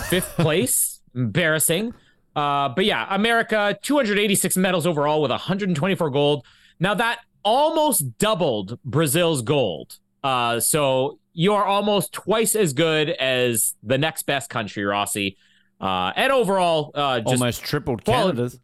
[0.09, 1.93] fifth place, embarrassing.
[2.35, 6.45] Uh, but yeah, America 286 medals overall with 124 gold.
[6.79, 9.97] Now that almost doubled Brazil's gold.
[10.23, 15.37] Uh, so you are almost twice as good as the next best country, Rossi.
[15.79, 18.59] Uh, and overall, uh, just Almost tripled Well, Canada's.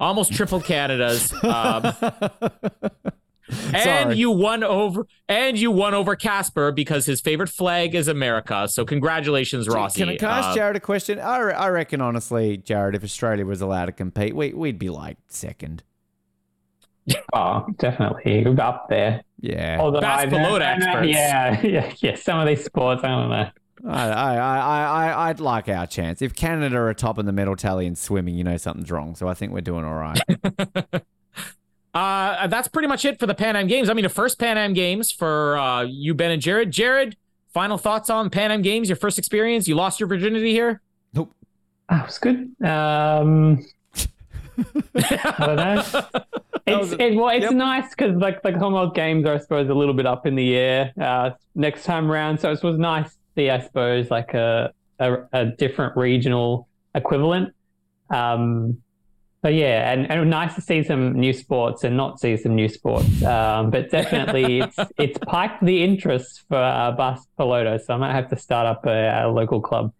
[0.00, 1.32] almost tripled Canada's.
[1.44, 1.92] Um,
[3.74, 8.66] and you won over, and you won over Casper because his favorite flag is America.
[8.68, 10.00] So congratulations, Rossi.
[10.00, 11.18] Can I, can I ask Uh, Jared a question?
[11.18, 14.88] I, re- I reckon, honestly, Jared, if Australia was allowed to compete, we, we'd be
[14.90, 15.82] like second.
[17.34, 19.22] Oh, definitely up there.
[19.40, 19.78] Yeah.
[19.80, 21.08] Although That's I below I don't experts.
[21.08, 22.14] Yeah, yeah, yeah.
[22.14, 23.50] Some of these sports, I don't know.
[23.86, 26.22] I, I, I, I, I'd like our chance.
[26.22, 29.16] If Canada are top in the medal tally in swimming, you know something's wrong.
[29.16, 30.20] So I think we're doing all right.
[31.94, 33.90] Uh, that's pretty much it for the Pan Am Games.
[33.90, 36.70] I mean, the first Pan Am Games for uh, you, Ben and Jared.
[36.70, 37.16] Jared,
[37.52, 38.88] final thoughts on Pan Am Games?
[38.88, 39.68] Your first experience?
[39.68, 40.80] You lost your virginity here?
[41.12, 41.34] nope.
[41.90, 42.50] That was good.
[42.64, 43.62] Um,
[44.94, 45.82] I don't know.
[46.64, 47.54] It's was- it, well, it's yep.
[47.54, 50.54] nice because like the Commonwealth Games are I suppose a little bit up in the
[50.54, 52.38] air uh, next time round.
[52.40, 57.54] So it was nice to see I suppose like a a, a different regional equivalent.
[58.10, 58.82] Um,
[59.42, 62.36] but yeah, and, and it was nice to see some new sports and not see
[62.36, 63.24] some new sports.
[63.24, 67.84] Um, but definitely it's it's piqued the interest for uh, Basque Pelota.
[67.84, 69.92] So I might have to start up a, a local club.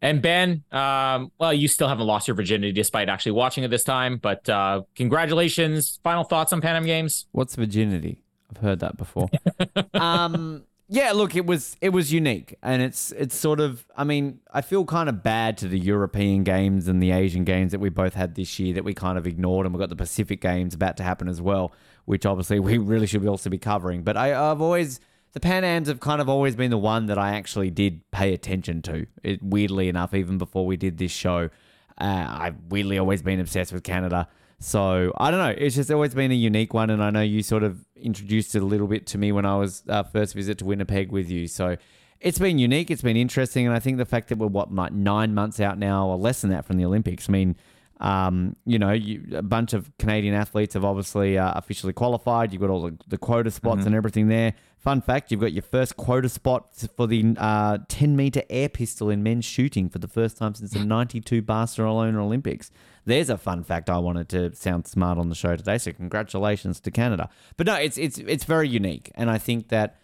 [0.00, 3.84] And Ben, um, well, you still haven't lost your virginity despite actually watching it this
[3.84, 4.18] time.
[4.18, 5.98] But uh, congratulations.
[6.04, 7.26] Final thoughts on Pan Am Games?
[7.32, 8.22] What's virginity?
[8.50, 9.30] I've heard that before.
[9.94, 13.86] um, yeah, look, it was it was unique, and it's it's sort of.
[13.96, 17.72] I mean, I feel kind of bad to the European games and the Asian games
[17.72, 19.96] that we both had this year that we kind of ignored, and we've got the
[19.96, 21.72] Pacific games about to happen as well,
[22.04, 24.02] which obviously we really should also be covering.
[24.02, 25.00] But I, I've always
[25.32, 28.34] the Pan Ams have kind of always been the one that I actually did pay
[28.34, 29.06] attention to.
[29.22, 31.48] It weirdly enough, even before we did this show,
[31.96, 34.28] uh, I've weirdly always been obsessed with Canada.
[34.62, 35.54] So I don't know.
[35.58, 38.62] It's just always been a unique one, and I know you sort of introduced it
[38.62, 41.48] a little bit to me when I was uh, first visit to Winnipeg with you.
[41.48, 41.76] So
[42.20, 42.88] it's been unique.
[42.88, 45.78] It's been interesting, and I think the fact that we're what like nine months out
[45.78, 47.28] now, or less than that, from the Olympics.
[47.28, 47.56] I mean,
[47.98, 52.52] um, you know, you, a bunch of Canadian athletes have obviously uh, officially qualified.
[52.52, 54.54] You've got all the, the quota spots and everything there.
[54.78, 59.10] Fun fact: you've got your first quota spot for the uh, 10 meter air pistol
[59.10, 62.70] in men's shooting for the first time since the 92 Barcelona Olympics.
[63.04, 65.78] There's a fun fact I wanted to sound smart on the show today.
[65.78, 67.28] So congratulations to Canada.
[67.56, 69.98] But no, it's it's it's very unique, and I think that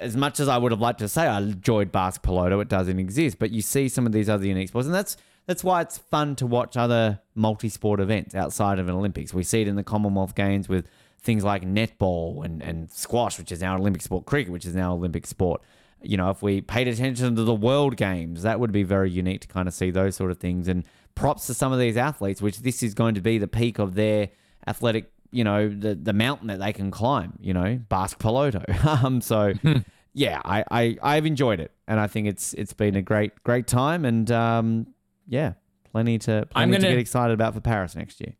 [0.00, 2.98] as much as I would have liked to say I enjoyed Basque Pelota, it doesn't
[2.98, 3.38] exist.
[3.38, 5.16] But you see some of these other unique sports, and that's
[5.46, 9.34] that's why it's fun to watch other multi-sport events outside of an Olympics.
[9.34, 10.88] We see it in the Commonwealth Games with
[11.20, 14.94] things like netball and, and squash, which is now Olympic sport, cricket, which is now
[14.94, 15.62] Olympic sport.
[16.00, 19.42] You know, if we paid attention to the World Games, that would be very unique
[19.42, 20.66] to kind of see those sort of things.
[20.66, 20.84] And
[21.14, 23.94] props to some of these athletes, which this is going to be the peak of
[23.94, 24.28] their
[24.66, 27.34] athletic, you know, the the mountain that they can climb.
[27.40, 28.84] You know, Basque Pelota.
[29.04, 29.52] um, so
[30.14, 33.66] yeah, I, I I've enjoyed it, and I think it's it's been a great great
[33.66, 34.86] time, and um,
[35.28, 35.54] yeah,
[35.90, 38.34] plenty to I'm plenty to gonna- get excited about for Paris next year.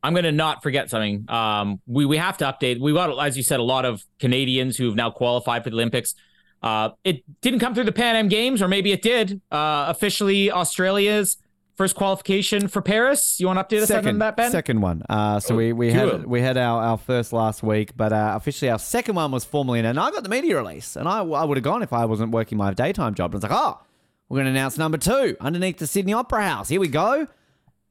[0.00, 1.24] I'm going to not forget something.
[1.28, 2.78] Um, we we have to update.
[2.80, 5.74] We got, as you said, a lot of Canadians who have now qualified for the
[5.74, 6.14] Olympics.
[6.62, 9.40] Uh, it didn't come through the Pan Am Games, or maybe it did.
[9.50, 11.36] Uh, officially, Australia's
[11.78, 13.38] first qualification for Paris.
[13.40, 14.50] You want to update us on that, Ben?
[14.50, 15.02] second one.
[15.08, 16.12] Uh, so Oh, we, we good.
[16.12, 19.44] had we had our, our first last week, but uh, officially our second one was
[19.44, 19.96] formally announced.
[19.98, 22.32] And I got the media release, and I, I would have gone if I wasn't
[22.32, 23.32] working my daytime job.
[23.34, 23.80] And it's like, oh,
[24.28, 26.68] we're going to announce number two underneath the Sydney Opera House.
[26.68, 27.26] Here we go,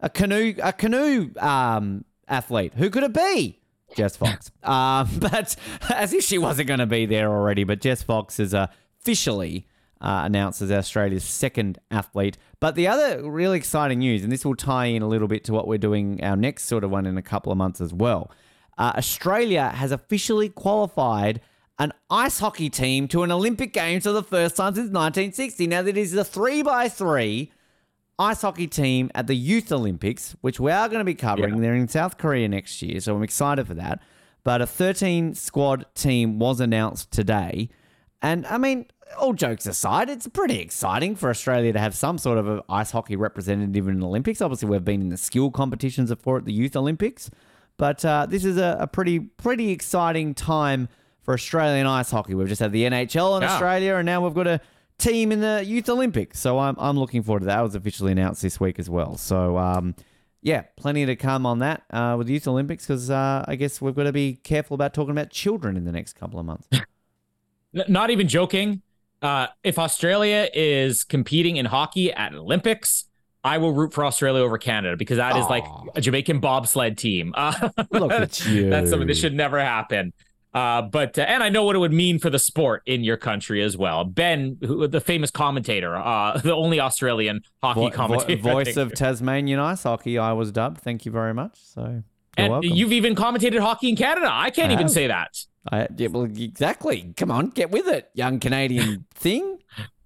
[0.01, 2.73] a canoe a canoe um, athlete.
[2.75, 3.59] Who could it be?
[3.95, 4.51] Jess Fox.
[4.63, 5.55] um, but
[5.89, 8.67] as if she wasn't going to be there already, but Jess Fox is uh,
[9.01, 9.65] officially
[10.01, 12.37] uh, announced as Australia's second athlete.
[12.59, 15.53] But the other really exciting news, and this will tie in a little bit to
[15.53, 18.31] what we're doing our next sort of one in a couple of months as well.
[18.77, 21.41] Uh, Australia has officially qualified
[21.79, 25.67] an ice hockey team to an Olympic Games for the first time since 1960.
[25.67, 27.51] Now, that is a three by three
[28.19, 31.55] ice hockey team at the Youth Olympics, which we are going to be covering.
[31.55, 31.61] Yeah.
[31.61, 34.01] They're in South Korea next year, so I'm excited for that.
[34.43, 37.69] But a 13 squad team was announced today.
[38.21, 38.85] And I mean,
[39.19, 42.91] all jokes aside, it's pretty exciting for Australia to have some sort of an ice
[42.91, 44.41] hockey representative in the Olympics.
[44.41, 47.29] Obviously, we've been in the skill competitions before at the Youth Olympics,
[47.77, 50.87] but uh, this is a, a pretty pretty exciting time
[51.21, 52.33] for Australian ice hockey.
[52.35, 53.53] We've just had the NHL in Yeah.
[53.53, 54.61] Australia, and now we've got a
[54.97, 56.39] team in the Youth Olympics.
[56.39, 57.55] So I'm I'm looking forward to that.
[57.57, 59.17] That was officially announced this week as well.
[59.17, 59.95] So um,
[60.41, 63.81] yeah, plenty to come on that uh, with the Youth Olympics because uh, I guess
[63.81, 66.67] we've got to be careful about talking about children in the next couple of months.
[67.87, 68.81] Not even joking.
[69.21, 73.05] Uh, if Australia is competing in hockey at Olympics,
[73.43, 75.63] I will root for Australia over Canada because that is like
[75.95, 77.33] a Jamaican bobsled team.
[77.35, 78.69] Uh, Look at you.
[78.69, 80.13] That's something that should never happen.
[80.53, 83.17] Uh, but uh, and I know what it would mean for the sport in your
[83.17, 84.03] country as well.
[84.05, 88.77] Ben, who, the famous commentator, uh, the only Australian hockey Vo- vo- commentator, I voice
[88.77, 90.17] of Tasmanian ice hockey.
[90.17, 90.79] I was dubbed.
[90.79, 91.57] Thank you very much.
[91.61, 92.03] So
[92.37, 92.71] and welcome.
[92.71, 94.29] you've even commentated hockey in Canada.
[94.31, 94.91] I can't I even have.
[94.91, 95.37] say that.
[95.71, 97.13] I, yeah, well, exactly.
[97.17, 99.59] Come on, get with it, young Canadian thing.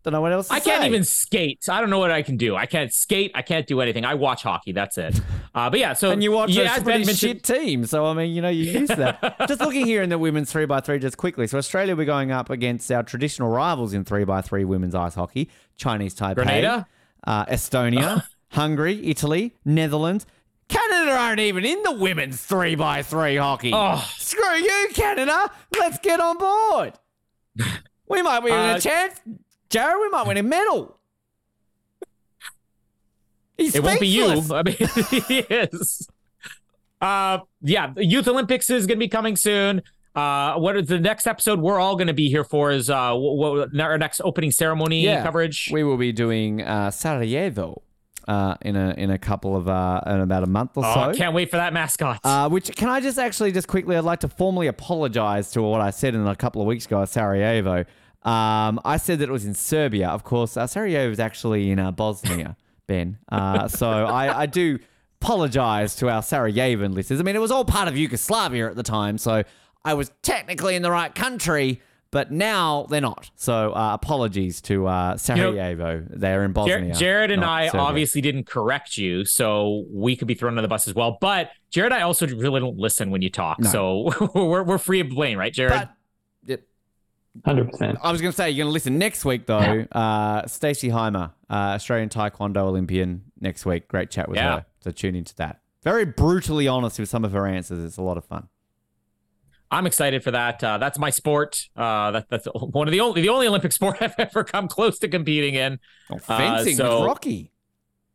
[0.04, 0.48] Don't know what else.
[0.48, 1.70] To I can't even skate.
[1.70, 2.56] I don't know what I can do.
[2.56, 3.32] I can't skate.
[3.36, 4.04] I can't do anything.
[4.04, 4.72] I watch hockey.
[4.72, 5.20] That's it.
[5.54, 8.34] Uh, but yeah, so And you watch yeah, a pretty shit team, so I mean,
[8.34, 9.36] you know, you use that.
[9.50, 11.46] just looking here in the women's three x three, just quickly.
[11.46, 15.16] So Australia, we're going up against our traditional rivals in three x three women's ice
[15.16, 16.88] hockey: Chinese Taipei, Grenada?
[17.28, 20.26] uh, Estonia, Hungary, Italy, Netherlands.
[21.12, 23.72] Canada aren't even in the women's three x three hockey.
[23.74, 24.04] Oh.
[24.18, 25.52] Screw you, Canada!
[25.78, 26.94] Let's get on board.
[28.08, 29.20] We might win Uh, a chance,
[29.70, 29.98] Jared.
[30.02, 30.98] We might win a medal.
[33.58, 34.42] He's It won't be you.
[34.54, 34.76] I mean,
[35.28, 36.08] he is.
[37.00, 39.82] Uh, yeah, the Youth Olympics is going to be coming soon.
[40.16, 42.72] Uh, what is the next episode we're all going to be here for?
[42.72, 45.24] Is uh, what, our next opening ceremony Yeah.
[45.24, 45.70] coverage?
[45.72, 47.82] We will be doing uh, Sarajevo
[48.28, 51.18] uh, in a in a couple of uh, in about a month or oh, so.
[51.18, 52.20] can't wait for that mascot.
[52.24, 53.96] Uh, which can I just actually just quickly?
[53.96, 57.02] I'd like to formally apologise to what I said in a couple of weeks ago
[57.02, 57.86] at Sarajevo.
[58.24, 60.10] Um, I said that it was in Serbia.
[60.10, 62.56] Of course, uh, Sarajevo is actually in uh, Bosnia,
[62.88, 63.18] Ben.
[63.32, 64.78] Uh, so I, I do
[65.22, 67.20] apologise to our Sarajevan listeners.
[67.20, 69.44] I mean, it was all part of Yugoslavia at the time, so
[69.84, 71.82] I was technically in the right country,
[72.12, 73.32] but now they're not.
[73.36, 76.06] So uh, apologies to uh, Sarajevo.
[76.10, 76.94] They're in Jar- Bosnia.
[76.94, 77.82] Jared and I Serbia.
[77.82, 81.18] obviously didn't correct you, so we could be thrown under the bus as well.
[81.22, 83.70] But Jared, and I also really don't listen when you talk, No.
[83.70, 85.72] so we're we're free of blame, right, Jared?
[85.72, 85.90] But
[86.52, 86.68] it,
[87.46, 87.98] Hundred percent.
[88.04, 89.86] I was going to say you're going to listen next week though.
[89.92, 93.88] Uh, Stacey Hymer, uh, Australian Taekwondo Olympian, next week.
[93.88, 94.56] Great chat with Yeah.
[94.58, 94.66] her.
[94.82, 95.62] So tune into that.
[95.82, 97.84] Very brutally honest with some of her answers.
[97.86, 98.50] It's a lot of fun.
[99.72, 100.64] I'm excited for that.
[100.64, 101.70] Uh, that's my sport.
[101.76, 105.00] Uh, that, that's one of the only the only Olympic sport I've ever come close
[105.00, 105.80] to competing in.
[106.12, 107.52] Oh, fencing so- with Rocky.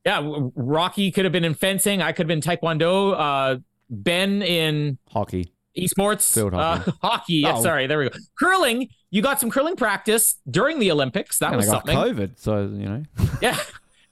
[0.04, 0.22] Yeah,
[0.54, 2.00] Rocky could have been in fencing.
[2.00, 3.14] I could have been Taekwondo.
[3.18, 3.58] Uh,
[3.90, 5.52] Ben in Hockey.
[5.76, 6.32] esports.
[6.32, 6.90] Field hockey.
[6.90, 7.34] Uh, hockey.
[7.34, 7.62] Yeah, Oh.
[7.62, 7.88] sorry.
[7.88, 8.16] There we go.
[8.38, 8.88] Curling.
[9.10, 11.38] You got some curling practice during the Olympics.
[11.38, 11.96] That and was something.
[11.96, 13.02] COVID, so you know.
[13.42, 13.58] Yeah.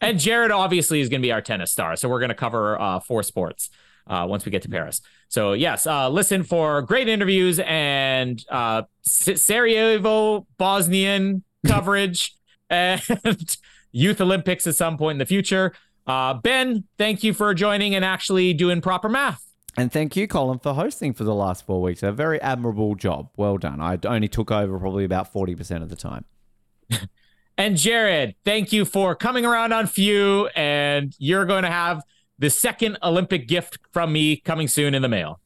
[0.01, 1.95] And Jared obviously is going to be our tennis star.
[1.97, 3.71] So we're going to cover uh, four sports
[4.07, 5.01] uh, once we get to Paris.
[5.29, 12.35] So, yes, uh, listen for great interviews and uh, Sarajevo, Bosnian coverage
[12.71, 13.03] and
[13.93, 15.73] Youth Olympics at some point in the future.
[16.07, 19.43] Uh, ben, thank you for joining and actually doing proper math.
[19.77, 22.03] And thank you, Colin, for hosting for the last four weeks.
[22.03, 23.31] A very admirable job.
[23.37, 23.81] Well done.
[23.81, 26.25] I only took over probably about forty percent of the time.
[27.57, 30.49] And Jared, thank you for coming around on Fiu.
[30.57, 32.03] And you're going to have
[32.39, 35.41] the second Olympic gift from me coming soon in the mail.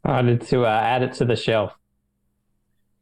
[0.00, 1.72] Started to uh, add it to the shelf.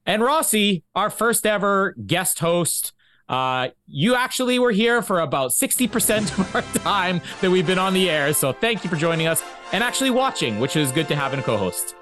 [0.07, 2.93] And Rossi, our first ever guest host.
[3.29, 7.95] Uh, you actually were here for about 60% of our time that we've been on
[7.95, 8.33] the air.
[8.35, 9.43] So thank you for joining us
[9.73, 11.95] and actually watching, which is good to have in a co host.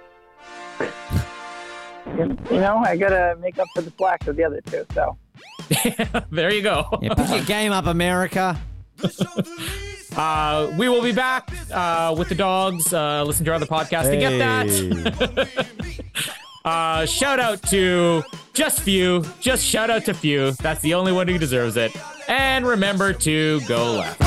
[2.16, 4.86] You know, I gotta make up for the slack of the other two.
[4.94, 5.18] So
[6.30, 6.98] there you go.
[7.02, 8.58] Yeah, pick your game up, America.
[10.16, 12.92] Uh, we will be back uh, with the dogs.
[12.92, 15.48] Uh, listen to our other podcast to get that.
[16.64, 18.22] Uh, shout out to
[18.52, 20.50] just Fiu, just shout out to Fiu.
[20.50, 21.96] That's the only one who deserves it.
[22.28, 24.20] And remember to go left.